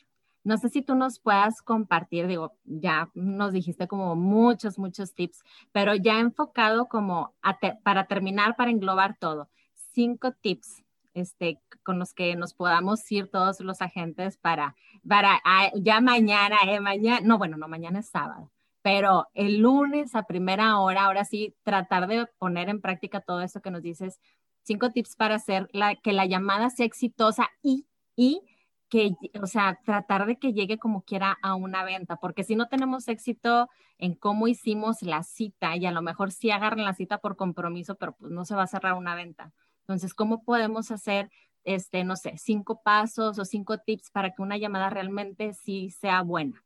no 0.43 0.57
sé 0.57 0.69
si 0.69 0.81
tú 0.81 0.95
nos 0.95 1.19
puedas 1.19 1.61
compartir, 1.61 2.27
digo, 2.27 2.53
ya 2.63 3.09
nos 3.13 3.53
dijiste 3.53 3.87
como 3.87 4.15
muchos, 4.15 4.79
muchos 4.79 5.13
tips, 5.13 5.43
pero 5.71 5.95
ya 5.95 6.19
enfocado 6.19 6.87
como 6.87 7.35
para 7.83 8.05
terminar, 8.05 8.55
para 8.55 8.71
englobar 8.71 9.17
todo, 9.17 9.49
cinco 9.93 10.31
tips 10.31 10.83
este, 11.13 11.59
con 11.83 11.99
los 11.99 12.13
que 12.13 12.35
nos 12.35 12.53
podamos 12.53 13.09
ir 13.11 13.29
todos 13.29 13.59
los 13.59 13.81
agentes 13.81 14.37
para, 14.37 14.75
para 15.07 15.39
ah, 15.43 15.71
ya 15.75 16.01
mañana, 16.01 16.57
eh, 16.67 16.79
mañana, 16.79 17.19
no, 17.23 17.37
bueno, 17.37 17.57
no, 17.57 17.67
mañana 17.67 17.99
es 17.99 18.09
sábado, 18.09 18.51
pero 18.81 19.27
el 19.33 19.59
lunes 19.59 20.15
a 20.15 20.23
primera 20.23 20.79
hora, 20.79 21.05
ahora 21.05 21.25
sí, 21.25 21.55
tratar 21.63 22.07
de 22.07 22.27
poner 22.37 22.69
en 22.69 22.81
práctica 22.81 23.21
todo 23.21 23.41
eso 23.41 23.61
que 23.61 23.71
nos 23.71 23.81
dices 23.81 24.19
cinco 24.63 24.91
tips 24.91 25.15
para 25.15 25.35
hacer 25.35 25.67
la, 25.71 25.95
que 25.95 26.13
la 26.13 26.25
llamada 26.25 26.69
sea 26.69 26.85
exitosa 26.85 27.49
y, 27.61 27.87
y 28.15 28.41
que, 28.89 29.15
o 29.41 29.47
sea, 29.47 29.79
tratar 29.85 30.25
de 30.25 30.37
que 30.37 30.53
llegue 30.53 30.77
como 30.77 31.03
quiera 31.03 31.37
a 31.41 31.55
una 31.55 31.83
venta, 31.83 32.17
porque 32.17 32.43
si 32.43 32.55
no 32.55 32.67
tenemos 32.67 33.07
éxito 33.07 33.69
en 33.97 34.15
cómo 34.15 34.47
hicimos 34.47 35.01
la 35.01 35.23
cita 35.23 35.77
y 35.77 35.85
a 35.85 35.91
lo 35.91 36.01
mejor 36.01 36.31
sí 36.31 36.51
agarran 36.51 36.83
la 36.83 36.93
cita 36.93 37.19
por 37.19 37.37
compromiso, 37.37 37.95
pero 37.95 38.15
pues 38.17 38.31
no 38.31 38.43
se 38.45 38.55
va 38.55 38.63
a 38.63 38.67
cerrar 38.67 38.95
una 38.95 39.15
venta. 39.15 39.53
Entonces, 39.81 40.13
¿cómo 40.13 40.43
podemos 40.43 40.91
hacer, 40.91 41.31
este, 41.63 42.03
no 42.03 42.15
sé, 42.17 42.37
cinco 42.37 42.81
pasos 42.83 43.39
o 43.39 43.45
cinco 43.45 43.77
tips 43.77 44.11
para 44.11 44.31
que 44.31 44.41
una 44.41 44.57
llamada 44.57 44.89
realmente 44.89 45.53
sí 45.53 45.89
sea 45.89 46.21
buena? 46.21 46.63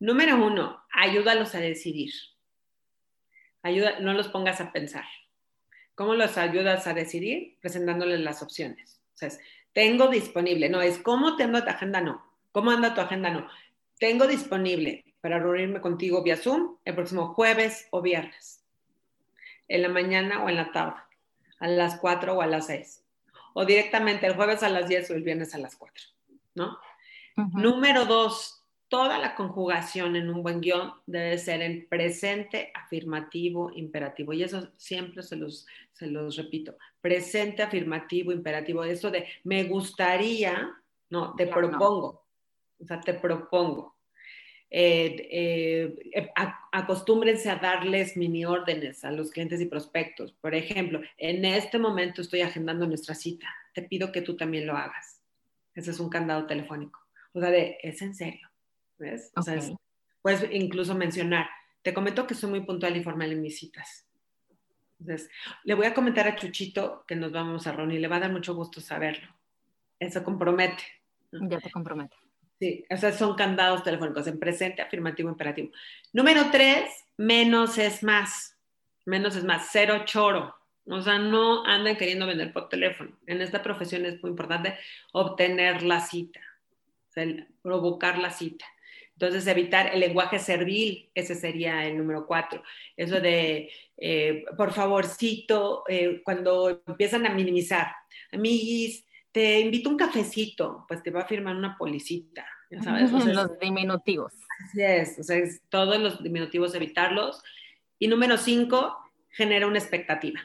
Número 0.00 0.36
uno, 0.36 0.84
ayúdalos 0.92 1.54
a 1.54 1.60
decidir. 1.60 2.12
Ayuda, 3.62 3.98
no 4.00 4.12
los 4.12 4.28
pongas 4.28 4.60
a 4.60 4.72
pensar. 4.72 5.04
¿Cómo 5.94 6.14
los 6.14 6.38
ayudas 6.38 6.86
a 6.86 6.94
decidir? 6.94 7.58
Presentándoles 7.60 8.20
las 8.20 8.42
opciones. 8.42 9.00
O 9.14 9.18
sea, 9.18 9.30
tengo 9.72 10.08
disponible, 10.08 10.68
no, 10.68 10.80
es 10.80 10.98
cómo 10.98 11.36
tengo 11.36 11.62
tu 11.62 11.68
agenda, 11.68 12.00
no. 12.00 12.24
¿Cómo 12.52 12.70
anda 12.70 12.94
tu 12.94 13.00
agenda? 13.00 13.30
No. 13.30 13.48
Tengo 13.98 14.26
disponible 14.26 15.04
para 15.20 15.38
reunirme 15.38 15.80
contigo 15.80 16.22
vía 16.22 16.36
Zoom 16.36 16.76
el 16.84 16.94
próximo 16.94 17.34
jueves 17.34 17.88
o 17.90 18.00
viernes, 18.00 18.64
en 19.66 19.82
la 19.82 19.88
mañana 19.88 20.44
o 20.44 20.48
en 20.48 20.56
la 20.56 20.70
tarde, 20.72 21.00
a 21.58 21.66
las 21.66 21.98
4 21.98 22.34
o 22.34 22.42
a 22.42 22.46
las 22.46 22.66
6, 22.66 23.04
o 23.54 23.64
directamente 23.64 24.26
el 24.26 24.34
jueves 24.34 24.62
a 24.62 24.68
las 24.68 24.88
10 24.88 25.10
o 25.10 25.14
el 25.14 25.22
viernes 25.22 25.54
a 25.54 25.58
las 25.58 25.76
4, 25.76 26.04
¿no? 26.54 26.78
Número 27.36 28.04
dos, 28.04 28.57
toda 28.88 29.18
la 29.18 29.34
conjugación 29.34 30.16
en 30.16 30.30
un 30.30 30.42
buen 30.42 30.60
guion 30.60 30.92
debe 31.06 31.38
ser 31.38 31.62
en 31.62 31.86
presente, 31.88 32.72
afirmativo, 32.74 33.70
imperativo. 33.74 34.32
Y 34.32 34.42
eso 34.42 34.70
siempre 34.76 35.22
se 35.22 35.36
los, 35.36 35.66
se 35.92 36.06
los 36.06 36.36
repito. 36.36 36.76
Presente, 37.00 37.62
afirmativo, 37.62 38.32
imperativo. 38.32 38.82
Eso 38.84 39.10
de 39.10 39.26
me 39.44 39.64
gustaría, 39.64 40.74
no, 41.10 41.34
te 41.36 41.46
propongo. 41.46 42.24
O 42.80 42.84
sea, 42.84 43.00
te 43.00 43.14
propongo. 43.14 43.94
Eh, 44.70 45.96
eh, 46.14 46.30
acostúmbrense 46.72 47.48
a 47.48 47.56
darles 47.56 48.16
mini 48.16 48.44
órdenes 48.44 49.04
a 49.04 49.10
los 49.10 49.30
clientes 49.30 49.60
y 49.60 49.66
prospectos. 49.66 50.32
Por 50.32 50.54
ejemplo, 50.54 51.00
en 51.18 51.44
este 51.44 51.78
momento 51.78 52.22
estoy 52.22 52.40
agendando 52.40 52.86
nuestra 52.86 53.14
cita. 53.14 53.48
Te 53.74 53.82
pido 53.82 54.12
que 54.12 54.22
tú 54.22 54.36
también 54.36 54.66
lo 54.66 54.76
hagas. 54.76 55.20
Ese 55.74 55.90
es 55.90 56.00
un 56.00 56.08
candado 56.08 56.46
telefónico. 56.46 57.00
O 57.32 57.40
sea, 57.40 57.50
de, 57.50 57.78
es 57.82 58.00
en 58.02 58.14
serio 58.14 58.47
¿ves? 58.98 59.32
O 59.36 59.42
sea, 59.42 59.58
puedes 60.22 60.46
incluso 60.52 60.94
mencionar, 60.94 61.48
te 61.82 61.94
comento 61.94 62.26
que 62.26 62.34
soy 62.34 62.50
muy 62.50 62.60
puntual 62.60 62.96
y 62.96 63.02
formal 63.02 63.32
en 63.32 63.40
mis 63.40 63.58
citas. 63.58 64.06
Entonces, 65.00 65.30
le 65.64 65.74
voy 65.74 65.86
a 65.86 65.94
comentar 65.94 66.26
a 66.26 66.36
Chuchito 66.36 67.04
que 67.06 67.14
nos 67.14 67.32
vamos 67.32 67.66
a 67.66 67.72
reunir, 67.72 68.00
le 68.00 68.08
va 68.08 68.16
a 68.16 68.20
dar 68.20 68.32
mucho 68.32 68.54
gusto 68.54 68.80
saberlo. 68.80 69.28
Eso 69.98 70.24
compromete. 70.24 70.82
Ya 71.32 71.58
te 71.58 71.70
compromete. 71.70 72.16
Sí, 72.58 72.84
esos 72.88 73.14
son 73.14 73.36
candados 73.36 73.84
telefónicos 73.84 74.26
en 74.26 74.38
presente, 74.38 74.82
afirmativo, 74.82 75.28
imperativo. 75.28 75.70
Número 76.12 76.50
tres, 76.50 76.90
menos 77.16 77.78
es 77.78 78.02
más. 78.02 78.56
Menos 79.06 79.36
es 79.36 79.44
más, 79.44 79.68
cero 79.70 80.02
choro. 80.04 80.54
O 80.86 81.00
sea, 81.02 81.18
no 81.18 81.64
anden 81.64 81.96
queriendo 81.96 82.26
vender 82.26 82.52
por 82.52 82.68
teléfono. 82.68 83.16
En 83.26 83.40
esta 83.42 83.62
profesión 83.62 84.06
es 84.06 84.20
muy 84.22 84.30
importante 84.30 84.76
obtener 85.12 85.82
la 85.82 86.00
cita, 86.00 86.40
o 87.08 87.12
sea, 87.12 87.26
provocar 87.62 88.18
la 88.18 88.30
cita. 88.30 88.64
Entonces, 89.20 89.48
evitar 89.48 89.92
el 89.92 89.98
lenguaje 89.98 90.38
servil, 90.38 91.10
ese 91.12 91.34
sería 91.34 91.84
el 91.84 91.98
número 91.98 92.24
cuatro. 92.24 92.62
Eso 92.96 93.20
de, 93.20 93.68
eh, 93.96 94.44
por 94.56 94.72
favorcito, 94.72 95.82
eh, 95.88 96.22
cuando 96.24 96.84
empiezan 96.86 97.26
a 97.26 97.34
minimizar, 97.34 97.88
amiguis, 98.30 99.04
te 99.32 99.58
invito 99.58 99.90
un 99.90 99.96
cafecito, 99.96 100.84
pues 100.86 101.02
te 101.02 101.10
va 101.10 101.22
a 101.22 101.26
firmar 101.26 101.56
una 101.56 101.76
policita, 101.76 102.46
ya 102.70 102.80
sabes. 102.80 103.10
los 103.10 103.58
diminutivos. 103.58 104.34
Así 104.64 104.82
es, 104.82 105.18
o 105.18 105.24
sea, 105.24 105.42
todos 105.68 105.98
los 105.98 106.22
diminutivos 106.22 106.76
evitarlos. 106.76 107.42
Y 107.98 108.06
número 108.06 108.36
cinco, 108.36 108.96
genera 109.30 109.66
una 109.66 109.80
expectativa. 109.80 110.40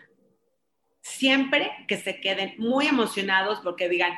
Siempre 0.99 1.69
que 1.87 1.97
se 1.97 2.19
queden 2.19 2.55
muy 2.57 2.87
emocionados 2.87 3.59
porque 3.59 3.87
digan, 3.87 4.13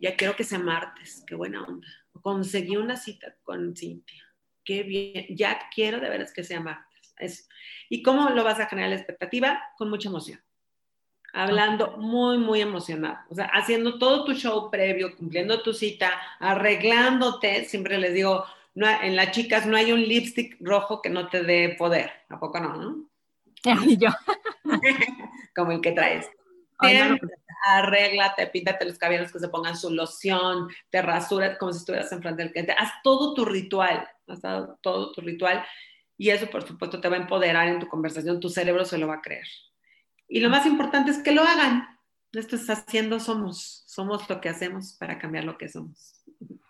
ya 0.00 0.16
quiero 0.16 0.34
que 0.34 0.42
sea 0.42 0.58
martes, 0.58 1.22
qué 1.28 1.36
buena 1.36 1.62
onda 1.62 1.86
conseguí 2.22 2.76
una 2.76 2.96
cita 2.96 3.34
con 3.42 3.76
Cintia. 3.76 4.24
Qué 4.64 4.82
bien, 4.82 5.26
ya 5.30 5.58
quiero 5.74 6.00
de 6.00 6.08
veras 6.08 6.32
que 6.32 6.44
sea 6.44 6.60
martes. 6.60 7.48
¿Y 7.88 8.02
cómo 8.02 8.30
lo 8.30 8.44
vas 8.44 8.60
a 8.60 8.66
generar 8.66 8.90
la 8.90 8.96
expectativa? 8.96 9.62
Con 9.76 9.90
mucha 9.90 10.08
emoción. 10.08 10.40
Hablando 11.32 11.96
muy, 11.98 12.38
muy 12.38 12.60
emocionado. 12.60 13.18
O 13.28 13.34
sea, 13.34 13.46
haciendo 13.46 13.98
todo 13.98 14.24
tu 14.24 14.34
show 14.34 14.70
previo, 14.70 15.16
cumpliendo 15.16 15.62
tu 15.62 15.72
cita, 15.72 16.10
arreglándote. 16.38 17.64
Siempre 17.64 17.98
les 17.98 18.14
digo, 18.14 18.44
no, 18.74 18.88
en 18.88 19.16
las 19.16 19.30
chicas 19.30 19.66
no 19.66 19.76
hay 19.76 19.92
un 19.92 20.02
lipstick 20.02 20.56
rojo 20.60 21.00
que 21.02 21.10
no 21.10 21.28
te 21.28 21.42
dé 21.42 21.76
poder. 21.78 22.10
¿A 22.28 22.38
poco 22.38 22.60
no? 22.60 22.76
no? 22.76 23.10
Y 23.86 23.96
yo. 23.96 24.08
Como 25.54 25.72
el 25.72 25.80
que 25.80 25.92
traes. 25.92 26.28
Siempre 26.80 27.28
arréglate, 27.62 28.46
píntate 28.48 28.84
los 28.84 28.98
cabellos 28.98 29.32
que 29.32 29.38
se 29.38 29.48
pongan 29.48 29.76
su 29.76 29.90
loción, 29.90 30.68
te 30.90 31.02
rasuras 31.02 31.58
como 31.58 31.72
si 31.72 31.78
estuvieras 31.78 32.12
enfrente 32.12 32.42
del 32.42 32.52
cliente, 32.52 32.74
haz 32.76 32.92
todo 33.02 33.34
tu 33.34 33.44
ritual, 33.44 34.08
haz 34.26 34.40
todo 34.80 35.12
tu 35.12 35.20
ritual 35.20 35.64
y 36.16 36.30
eso 36.30 36.48
por 36.50 36.66
supuesto 36.66 37.00
te 37.00 37.08
va 37.08 37.16
a 37.16 37.20
empoderar 37.20 37.68
en 37.68 37.80
tu 37.80 37.88
conversación, 37.88 38.40
tu 38.40 38.50
cerebro 38.50 38.84
se 38.84 38.98
lo 38.98 39.08
va 39.08 39.14
a 39.14 39.22
creer. 39.22 39.46
Y 40.28 40.40
lo 40.40 40.50
más 40.50 40.66
importante 40.66 41.10
es 41.10 41.18
que 41.18 41.32
lo 41.32 41.42
hagan. 41.42 41.98
Esto 42.32 42.56
es 42.56 42.70
haciendo 42.70 43.18
somos, 43.18 43.82
somos 43.86 44.28
lo 44.28 44.40
que 44.40 44.48
hacemos 44.48 44.92
para 44.92 45.18
cambiar 45.18 45.44
lo 45.44 45.58
que 45.58 45.68
somos. 45.68 46.22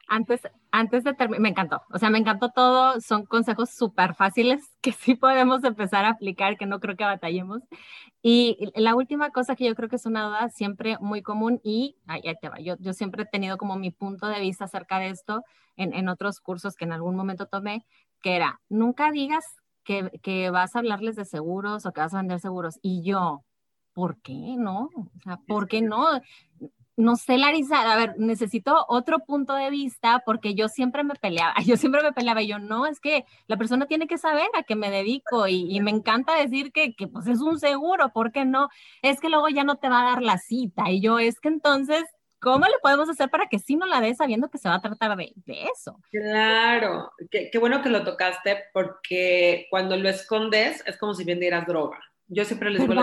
Antes, 0.07 0.41
antes 0.73 1.05
de 1.05 1.15
terminar, 1.15 1.41
me 1.41 1.49
encantó, 1.49 1.83
o 1.91 1.99
sea, 1.99 2.11
me 2.11 2.19
encantó 2.19 2.51
todo, 2.51 3.01
son 3.01 3.27
consejos 3.27 3.71
súper 3.71 4.15
fáciles 4.15 4.63
que 4.81 4.93
sí 4.93 5.15
podemos 5.15 5.65
empezar 5.65 6.05
a 6.05 6.11
aplicar, 6.11 6.57
que 6.57 6.67
no 6.67 6.81
creo 6.81 6.97
que 6.97 7.05
batallemos. 7.05 7.63
Y 8.23 8.71
la 8.75 8.95
última 8.95 9.31
cosa 9.31 9.57
que 9.57 9.67
yo 9.67 9.75
creo 9.75 9.89
que 9.89 9.97
es 9.97 10.07
una 10.07 10.27
duda 10.27 10.49
siempre 10.51 10.97
muy 11.01 11.23
común 11.23 11.61
y 11.65 11.97
ahí 12.07 12.23
te 12.41 12.49
va, 12.49 12.61
yo, 12.61 12.77
yo 12.79 12.93
siempre 12.93 13.23
he 13.23 13.27
tenido 13.27 13.57
como 13.59 13.77
mi 13.77 13.91
punto 13.91 14.27
de 14.29 14.41
vista 14.41 14.65
acerca 14.65 14.99
de 14.99 15.11
esto 15.11 15.43
en, 15.77 15.95
en 15.95 16.09
otros 16.09 16.41
cursos 16.41 16.77
que 16.77 16.85
en 16.85 16.93
algún 16.93 17.17
momento 17.17 17.47
tomé, 17.47 17.87
que 18.23 18.37
era, 18.37 18.61
nunca 18.69 19.11
digas 19.11 19.45
que, 19.85 20.11
que 20.23 20.51
vas 20.51 20.77
a 20.77 20.81
hablarles 20.81 21.17
de 21.17 21.25
seguros 21.25 21.87
o 21.87 21.93
que 21.93 22.01
vas 22.01 22.15
a 22.15 22.19
vender 22.19 22.41
seguros. 22.41 22.79
Y 22.83 23.03
yo, 23.03 23.45
¿por 23.93 24.21
qué 24.21 24.57
no? 24.57 24.91
O 24.95 25.21
sea, 25.25 25.39
¿por 25.47 25.69
qué 25.69 25.83
no? 25.83 26.07
No 27.01 27.17
sé, 27.17 27.39
Larisa, 27.39 27.93
a 27.93 27.97
ver, 27.97 28.15
necesito 28.19 28.85
otro 28.89 29.21
punto 29.21 29.55
de 29.55 29.71
vista 29.71 30.23
porque 30.25 30.55
yo 30.55 30.69
siempre 30.69 31.03
me 31.03 31.15
peleaba, 31.15 31.55
yo 31.67 31.77
siempre 31.77 32.03
me 32.03 32.13
peleaba 32.13 32.43
y 32.43 32.49
yo, 32.49 32.59
no, 32.59 32.87
es 32.87 33.01
que 33.01 33.25
la 33.47 33.57
persona 33.57 33.87
tiene 33.87 34.07
que 34.07 34.19
saber 34.19 34.49
a 34.55 34.63
qué 34.63 34.77
me 34.77 34.91
dedico 34.91 35.49
y, 35.49 35.81
me 35.81 35.91
encanta 35.91 36.35
decir 36.35 36.73
que, 36.73 36.95
que, 36.95 37.07
pues 37.07 37.27
es 37.27 37.41
un 37.41 37.59
seguro, 37.59 38.13
¿por 38.13 38.33
qué 38.33 38.45
no? 38.45 38.69
Es 39.01 39.19
que 39.19 39.31
luego 39.31 39.49
ya 39.49 39.65
no 39.65 39.77
te 39.77 39.89
va 39.89 40.03
a 40.03 40.11
dar 40.11 40.23
la 40.23 40.37
cita 40.37 40.91
y 40.91 41.01
yo, 41.01 41.19
es 41.19 41.41
que 41.41 41.49
entonces, 41.49 42.05
¿cómo 42.39 42.67
le 42.67 42.75
podemos 42.83 43.09
hacer 43.09 43.31
para 43.31 43.47
que 43.47 43.59
sí 43.59 43.77
no 43.77 43.87
la 43.87 44.03
dé 44.03 44.15
sabiendo 44.15 44.51
que 44.51 44.59
se 44.59 44.69
va 44.69 44.75
a 44.75 44.83
tratar 44.83 45.17
de, 45.17 45.33
de 45.37 45.65
eso? 45.75 45.99
Claro, 46.11 47.13
qué, 47.31 47.49
qué 47.51 47.59
bueno 47.59 47.81
que 47.81 47.89
lo 47.89 48.05
tocaste 48.05 48.65
porque 48.75 49.67
cuando 49.71 49.97
lo 49.97 50.11
escondes 50.11 50.83
es 50.87 50.99
como 50.99 51.15
si 51.15 51.25
vendieras 51.25 51.67
droga. 51.67 51.99
Yo 52.29 52.45
siempre 52.45 52.71
les 52.71 52.87
digo, 52.87 53.03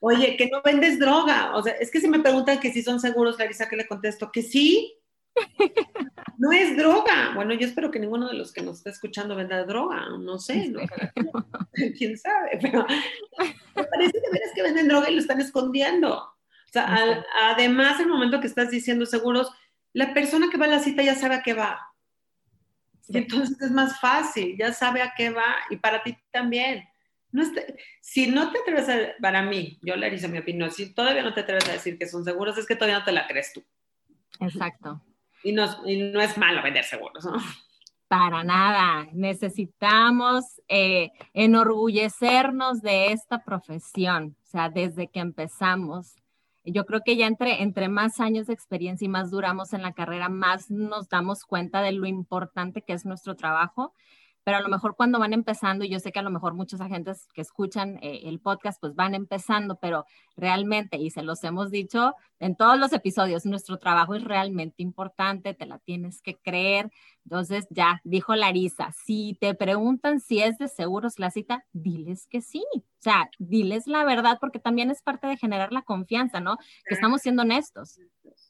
oye, 0.00 0.36
que 0.36 0.48
no 0.48 0.62
vendes 0.62 0.98
droga. 0.98 1.54
O 1.54 1.62
sea, 1.62 1.74
es 1.74 1.90
que 1.90 2.00
si 2.00 2.08
me 2.08 2.20
preguntan 2.20 2.58
que 2.58 2.72
si 2.72 2.82
son 2.82 3.00
seguros, 3.00 3.38
Larisa, 3.38 3.68
que 3.68 3.76
le 3.76 3.86
contesto 3.86 4.30
que 4.32 4.42
sí. 4.42 4.96
No 6.38 6.52
es 6.52 6.74
droga. 6.74 7.32
Bueno, 7.34 7.52
yo 7.52 7.66
espero 7.66 7.90
que 7.90 7.98
ninguno 7.98 8.26
de 8.26 8.32
los 8.32 8.50
que 8.50 8.62
nos 8.62 8.78
está 8.78 8.88
escuchando 8.88 9.36
venda 9.36 9.62
droga. 9.66 10.06
No 10.18 10.38
sé, 10.38 10.72
quién 11.98 12.16
sabe, 12.16 12.58
pero 12.62 12.86
me 13.76 13.84
parece 13.84 14.18
de 14.18 14.30
veras 14.32 14.50
que 14.54 14.62
venden 14.62 14.88
droga 14.88 15.10
y 15.10 15.16
lo 15.16 15.20
están 15.20 15.38
escondiendo. 15.38 16.14
O 16.16 16.72
sea, 16.72 17.22
además, 17.42 18.00
el 18.00 18.06
momento 18.06 18.40
que 18.40 18.46
estás 18.46 18.70
diciendo 18.70 19.04
seguros, 19.04 19.52
la 19.92 20.14
persona 20.14 20.48
que 20.50 20.56
va 20.56 20.64
a 20.64 20.68
la 20.68 20.78
cita 20.78 21.02
ya 21.02 21.14
sabe 21.14 21.34
a 21.34 21.42
qué 21.42 21.52
va. 21.52 21.78
Y 23.08 23.18
entonces 23.18 23.60
es 23.60 23.70
más 23.70 24.00
fácil, 24.00 24.56
ya 24.56 24.72
sabe 24.72 25.02
a 25.02 25.12
qué 25.14 25.28
va 25.28 25.56
y 25.68 25.76
para 25.76 26.02
ti 26.02 26.16
también. 26.30 26.84
No 27.32 27.44
si 28.00 28.26
no 28.26 28.50
te 28.50 28.58
atreves 28.58 28.88
a, 28.88 29.20
para 29.20 29.42
mí, 29.42 29.78
yo 29.82 29.96
le 29.96 30.12
hice 30.12 30.28
mi 30.28 30.38
opinión, 30.38 30.70
si 30.70 30.92
todavía 30.92 31.22
no 31.22 31.32
te 31.32 31.40
atreves 31.40 31.68
a 31.68 31.72
decir 31.72 31.98
que 31.98 32.08
son 32.08 32.24
seguros, 32.24 32.58
es 32.58 32.66
que 32.66 32.74
todavía 32.74 32.98
no 32.98 33.04
te 33.04 33.12
la 33.12 33.26
crees 33.26 33.52
tú. 33.52 33.64
Exacto. 34.40 35.00
Y 35.42 35.52
no, 35.52 35.64
no 35.64 36.20
es 36.20 36.36
malo 36.36 36.62
vender 36.62 36.84
seguros, 36.84 37.24
¿no? 37.24 37.32
Para 38.08 38.44
nada. 38.44 39.08
Necesitamos 39.14 40.60
eh, 40.68 41.12
enorgullecernos 41.32 42.82
de 42.82 43.12
esta 43.12 43.42
profesión. 43.42 44.36
O 44.42 44.46
sea, 44.46 44.68
desde 44.68 45.08
que 45.08 45.20
empezamos, 45.20 46.16
yo 46.62 46.84
creo 46.84 47.00
que 47.02 47.16
ya 47.16 47.26
entre, 47.26 47.62
entre 47.62 47.88
más 47.88 48.20
años 48.20 48.48
de 48.48 48.52
experiencia 48.52 49.06
y 49.06 49.08
más 49.08 49.30
duramos 49.30 49.72
en 49.72 49.80
la 49.80 49.94
carrera, 49.94 50.28
más 50.28 50.70
nos 50.70 51.08
damos 51.08 51.46
cuenta 51.46 51.80
de 51.80 51.92
lo 51.92 52.06
importante 52.06 52.82
que 52.82 52.92
es 52.92 53.06
nuestro 53.06 53.34
trabajo 53.34 53.94
pero 54.44 54.58
a 54.58 54.60
lo 54.60 54.68
mejor 54.68 54.96
cuando 54.96 55.18
van 55.18 55.32
empezando, 55.32 55.84
y 55.84 55.90
yo 55.90 55.98
sé 55.98 56.12
que 56.12 56.18
a 56.18 56.22
lo 56.22 56.30
mejor 56.30 56.54
muchos 56.54 56.80
agentes 56.80 57.28
que 57.34 57.42
escuchan 57.42 57.98
eh, 58.02 58.22
el 58.24 58.40
podcast 58.40 58.80
pues 58.80 58.94
van 58.94 59.14
empezando, 59.14 59.78
pero 59.80 60.04
realmente, 60.36 60.96
y 60.96 61.10
se 61.10 61.22
los 61.22 61.42
hemos 61.44 61.70
dicho 61.70 62.14
en 62.38 62.56
todos 62.56 62.78
los 62.78 62.92
episodios, 62.92 63.44
nuestro 63.44 63.78
trabajo 63.78 64.14
es 64.14 64.24
realmente 64.24 64.82
importante, 64.82 65.52
te 65.52 65.66
la 65.66 65.78
tienes 65.78 66.22
que 66.22 66.36
creer. 66.36 66.90
Entonces 67.24 67.66
ya 67.70 68.00
dijo 68.02 68.34
Larisa, 68.34 68.92
si 69.04 69.36
te 69.38 69.54
preguntan 69.54 70.20
si 70.20 70.40
es 70.40 70.56
de 70.56 70.68
seguros 70.68 71.18
la 71.18 71.30
cita, 71.30 71.64
diles 71.72 72.26
que 72.26 72.40
sí. 72.40 72.64
O 72.74 73.02
sea, 73.02 73.30
diles 73.38 73.86
la 73.86 74.04
verdad 74.04 74.38
porque 74.40 74.58
también 74.58 74.90
es 74.90 75.02
parte 75.02 75.26
de 75.26 75.36
generar 75.36 75.72
la 75.72 75.82
confianza, 75.82 76.40
¿no? 76.40 76.56
Que 76.86 76.94
estamos 76.94 77.20
siendo 77.20 77.42
honestos. 77.42 77.98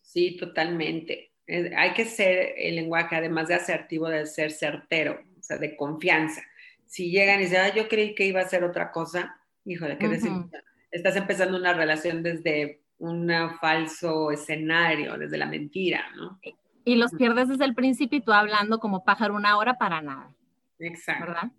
Sí, 0.03 0.37
totalmente. 0.37 1.30
Hay 1.77 1.93
que 1.95 2.05
ser 2.05 2.55
el 2.57 2.77
lenguaje, 2.77 3.17
además 3.17 3.49
de 3.49 3.55
asertivo, 3.55 4.09
de 4.09 4.27
ser 4.27 4.53
certero 4.53 5.21
de 5.59 5.77
confianza. 5.77 6.43
Si 6.87 7.11
llegan 7.11 7.41
y 7.41 7.45
dicen, 7.45 7.61
ah, 7.61 7.75
yo 7.75 7.89
creí 7.89 8.15
que 8.15 8.27
iba 8.27 8.41
a 8.41 8.49
ser 8.49 8.65
otra 8.65 8.93
cosa, 8.93 9.37
híjole, 9.65 9.99
qué 9.99 10.07
uh 10.07 10.51
Estás 10.91 11.15
empezando 11.15 11.57
una 11.57 11.73
relación 11.73 12.21
desde 12.23 12.81
un 12.99 13.31
falso 13.61 14.33
escenario, 14.33 15.17
desde 15.17 15.39
la 15.39 15.47
mentira, 15.47 16.05
¿no? 16.17 16.41
Y 16.85 16.97
los 16.97 17.13
pierdes 17.13 17.49
desde 17.49 17.65
el 17.65 17.77
principio 17.77 18.19
y 18.19 18.23
tú 18.23 18.33
hablando 18.33 18.81
como 18.81 19.05
pájaro 19.05 19.37
una 19.37 19.57
hora 19.57 19.75
para 19.75 20.03
nada. 20.03 20.35
Exacto. 20.81 21.27
¿Verdad? 21.27 21.53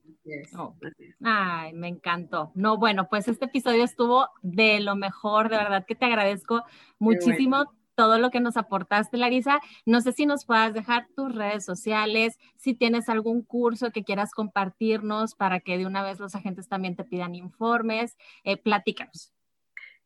Oh. 0.58 0.76
Ay, 1.24 1.72
me 1.74 1.88
encantó. 1.88 2.52
No, 2.56 2.78
bueno, 2.78 3.08
pues 3.08 3.30
este 3.30 3.46
episodio 3.46 3.86
estuvo 3.86 4.28
de 4.42 4.82
lo 4.82 4.98
mejor, 4.98 5.50
de 5.50 5.58
verdad 5.58 5.86
que 5.86 5.96
te 5.96 6.06
agradezco 6.06 6.64
muchísimo 7.00 7.72
todo 7.96 8.20
lo 8.20 8.32
que 8.32 8.40
nos 8.40 8.58
aportaste, 8.58 9.18
Larisa. 9.18 9.60
No 9.86 10.02
sé 10.02 10.12
si 10.12 10.26
nos 10.26 10.46
puedas 10.46 10.74
dejar 10.74 11.08
tus 11.16 11.34
redes 11.34 11.66
sociales, 11.66 12.38
si 12.58 12.74
tienes 12.74 13.10
algún 13.10 13.42
curso 13.44 13.92
que 13.92 14.04
quieras 14.04 14.32
compartirnos 14.32 15.36
para 15.36 15.60
que 15.60 15.78
de 15.78 15.86
una 15.86 16.04
vez 16.04 16.20
los 16.20 16.36
agentes 16.36 16.68
también 16.68 16.96
te 16.96 17.04
pidan 17.04 17.36
informes. 17.36 18.18
Eh, 18.44 18.58
platícanos. 18.58 19.34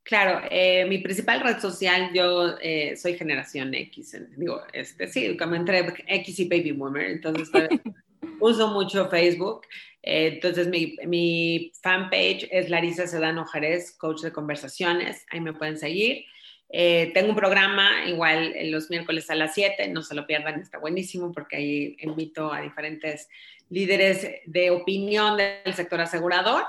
Claro, 0.03 0.47
eh, 0.51 0.85
mi 0.85 0.99
principal 0.99 1.41
red 1.41 1.59
social, 1.59 2.11
yo 2.13 2.57
eh, 2.61 2.95
soy 2.95 3.15
generación 3.15 3.73
X, 3.73 4.15
digo, 4.37 4.61
este, 4.71 5.07
sí, 5.07 5.35
como 5.35 5.55
entre 5.55 5.79
X 6.07 6.39
y 6.39 6.47
Baby 6.47 6.73
Boomer, 6.73 7.09
entonces 7.09 7.49
uso 8.39 8.67
mucho 8.67 9.09
Facebook. 9.09 9.61
entonces, 10.03 10.67
mi, 10.67 10.95
mi 11.07 11.71
fanpage 11.81 12.47
es 12.51 12.69
Larisa 12.69 13.07
Sedano 13.07 13.45
Jerez, 13.45 13.97
coach 13.97 14.21
de 14.21 14.31
conversaciones, 14.31 15.25
ahí 15.31 15.41
me 15.41 15.53
pueden 15.53 15.79
seguir. 15.79 16.25
Eh, 16.69 17.11
tengo 17.13 17.29
un 17.29 17.35
programa 17.35 18.05
igual 18.07 18.53
los 18.71 18.89
miércoles 18.89 19.29
a 19.29 19.35
las 19.35 19.53
7, 19.53 19.87
no 19.89 20.01
se 20.01 20.15
lo 20.15 20.25
pierdan, 20.25 20.59
está 20.59 20.77
buenísimo 20.79 21.31
porque 21.31 21.57
ahí 21.57 21.97
invito 21.99 22.51
a 22.51 22.61
diferentes 22.61 23.29
líderes 23.69 24.27
de 24.45 24.71
opinión 24.71 25.37
del 25.37 25.73
sector 25.73 26.01
asegurador. 26.01 26.63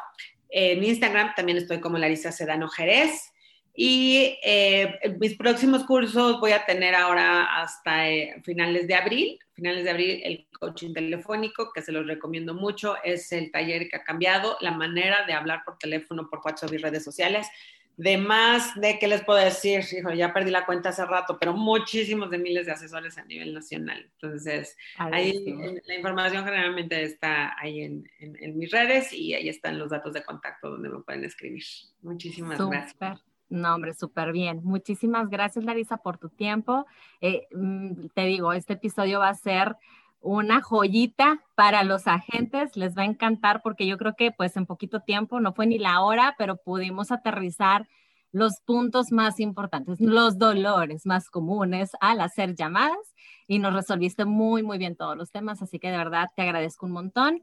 en 0.48 0.84
Instagram 0.84 1.34
también 1.34 1.58
estoy 1.58 1.80
como 1.80 1.98
Larisa 1.98 2.32
Sedano 2.32 2.68
Jerez. 2.68 3.32
Y 3.78 4.38
eh, 4.42 4.98
mis 5.20 5.36
próximos 5.36 5.84
cursos 5.84 6.40
voy 6.40 6.52
a 6.52 6.64
tener 6.64 6.94
ahora 6.94 7.60
hasta 7.60 8.08
eh, 8.08 8.40
finales 8.42 8.88
de 8.88 8.94
abril, 8.94 9.38
finales 9.52 9.84
de 9.84 9.90
abril 9.90 10.20
el 10.24 10.46
coaching 10.58 10.94
telefónico, 10.94 11.72
que 11.74 11.82
se 11.82 11.92
los 11.92 12.06
recomiendo 12.06 12.54
mucho, 12.54 12.96
es 13.04 13.30
el 13.32 13.50
taller 13.50 13.90
que 13.90 13.96
ha 13.96 14.02
cambiado 14.02 14.56
la 14.62 14.70
manera 14.70 15.26
de 15.26 15.34
hablar 15.34 15.60
por 15.62 15.76
teléfono, 15.76 16.30
por 16.30 16.40
WhatsApp 16.42 16.72
y 16.72 16.78
redes 16.78 17.04
sociales 17.04 17.48
de 17.96 18.18
más 18.18 18.78
de, 18.78 18.98
¿qué 18.98 19.08
les 19.08 19.24
puedo 19.24 19.38
decir? 19.38 19.84
Hijo, 19.90 20.12
ya 20.12 20.32
perdí 20.34 20.50
la 20.50 20.66
cuenta 20.66 20.90
hace 20.90 21.04
rato, 21.06 21.38
pero 21.38 21.54
muchísimos 21.54 22.30
de 22.30 22.38
miles 22.38 22.66
de 22.66 22.72
asesores 22.72 23.16
a 23.16 23.24
nivel 23.24 23.54
nacional. 23.54 24.10
Entonces, 24.12 24.76
ahí 24.96 25.44
la 25.86 25.94
información 25.94 26.44
generalmente 26.44 27.02
está 27.02 27.58
ahí 27.58 27.80
en, 27.80 28.08
en, 28.18 28.58
mis 28.58 28.70
redes 28.70 29.12
y 29.12 29.34
ahí 29.34 29.48
están 29.48 29.78
los 29.78 29.90
datos 29.90 30.12
de 30.12 30.22
contacto 30.24 30.70
donde 30.70 30.90
me 30.90 31.00
pueden 31.00 31.24
escribir. 31.24 31.64
Muchísimas 32.02 32.58
gracias. 32.58 33.24
No, 33.48 33.74
hombre, 33.74 33.94
súper 33.94 34.32
bien. 34.32 34.60
Muchísimas 34.64 35.30
gracias, 35.30 35.64
Larisa, 35.64 35.98
por 35.98 36.18
tu 36.18 36.28
tiempo. 36.28 36.84
Eh, 37.20 37.46
mm, 37.52 38.08
te 38.12 38.22
digo, 38.22 38.52
este 38.52 38.72
episodio 38.74 39.20
va 39.20 39.28
a 39.28 39.34
ser 39.34 39.76
una 40.20 40.60
joyita 40.60 41.42
para 41.54 41.84
los 41.84 42.06
agentes, 42.06 42.76
les 42.76 42.96
va 42.96 43.02
a 43.02 43.06
encantar 43.06 43.62
porque 43.62 43.86
yo 43.86 43.98
creo 43.98 44.14
que 44.16 44.32
pues 44.32 44.56
en 44.56 44.66
poquito 44.66 45.00
tiempo, 45.00 45.40
no 45.40 45.52
fue 45.54 45.66
ni 45.66 45.78
la 45.78 46.02
hora, 46.02 46.34
pero 46.38 46.56
pudimos 46.56 47.12
aterrizar 47.12 47.86
los 48.32 48.60
puntos 48.60 49.12
más 49.12 49.40
importantes, 49.40 50.00
los 50.00 50.38
dolores 50.38 51.06
más 51.06 51.30
comunes 51.30 51.90
al 52.00 52.20
hacer 52.20 52.54
llamadas 52.54 53.14
y 53.46 53.58
nos 53.58 53.72
resolviste 53.72 54.24
muy, 54.24 54.62
muy 54.62 54.78
bien 54.78 54.96
todos 54.96 55.16
los 55.16 55.30
temas, 55.30 55.62
así 55.62 55.78
que 55.78 55.90
de 55.90 55.96
verdad 55.96 56.28
te 56.36 56.42
agradezco 56.42 56.86
un 56.86 56.92
montón. 56.92 57.42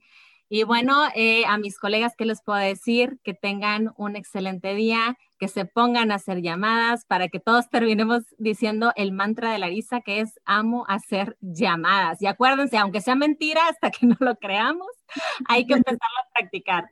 Y 0.49 0.63
bueno, 0.63 1.07
eh, 1.15 1.45
a 1.45 1.57
mis 1.57 1.79
colegas, 1.79 2.13
¿qué 2.17 2.25
les 2.25 2.41
puedo 2.43 2.59
decir? 2.59 3.19
Que 3.23 3.33
tengan 3.33 3.93
un 3.97 4.15
excelente 4.15 4.75
día, 4.75 5.17
que 5.39 5.47
se 5.47 5.65
pongan 5.65 6.11
a 6.11 6.15
hacer 6.15 6.41
llamadas 6.41 7.05
para 7.05 7.27
que 7.27 7.39
todos 7.39 7.69
terminemos 7.71 8.23
diciendo 8.37 8.91
el 8.95 9.11
mantra 9.11 9.51
de 9.51 9.59
Larisa, 9.59 10.01
que 10.01 10.19
es 10.19 10.39
amo 10.45 10.85
hacer 10.87 11.37
llamadas. 11.41 12.21
Y 12.21 12.27
acuérdense, 12.27 12.77
aunque 12.77 13.01
sea 13.01 13.15
mentira, 13.15 13.61
hasta 13.69 13.91
que 13.91 14.05
no 14.05 14.15
lo 14.19 14.35
creamos, 14.35 14.87
hay 15.47 15.65
que 15.65 15.73
empezarlo 15.73 16.19
a 16.19 16.33
practicar. 16.33 16.89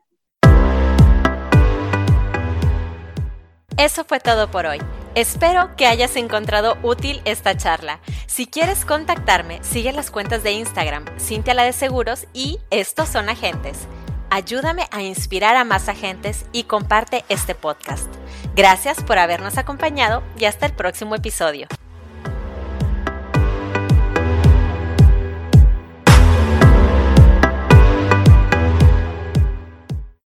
Eso 3.78 4.04
fue 4.04 4.20
todo 4.20 4.50
por 4.52 4.66
hoy. 4.66 4.80
Espero 5.14 5.76
que 5.76 5.88
hayas 5.88 6.16
encontrado 6.16 6.78
útil 6.84 7.22
esta 7.26 7.58
charla. 7.58 8.00
Si 8.28 8.48
quieres 8.48 8.86
contactarme, 8.86 9.60
sigue 9.62 9.92
las 9.92 10.10
cuentas 10.10 10.42
de 10.42 10.54
Instagram, 10.54 11.04
Cintia 11.20 11.54
la 11.54 11.64
de 11.64 11.74
Seguros 11.74 12.28
y 12.34 12.60
Estos 12.70 13.10
son 13.10 13.28
Agentes. 13.28 13.90
Ayúdame 14.30 14.88
a 14.90 15.02
inspirar 15.02 15.58
a 15.58 15.66
más 15.66 15.90
agentes 15.90 16.46
y 16.54 16.64
comparte 16.64 17.26
este 17.28 17.56
podcast. 17.56 18.08
Gracias 18.56 19.04
por 19.04 19.20
habernos 19.20 19.58
acompañado 19.58 20.24
y 20.40 20.46
hasta 20.46 20.66
el 20.66 20.72
próximo 20.72 21.16
episodio. 21.16 21.68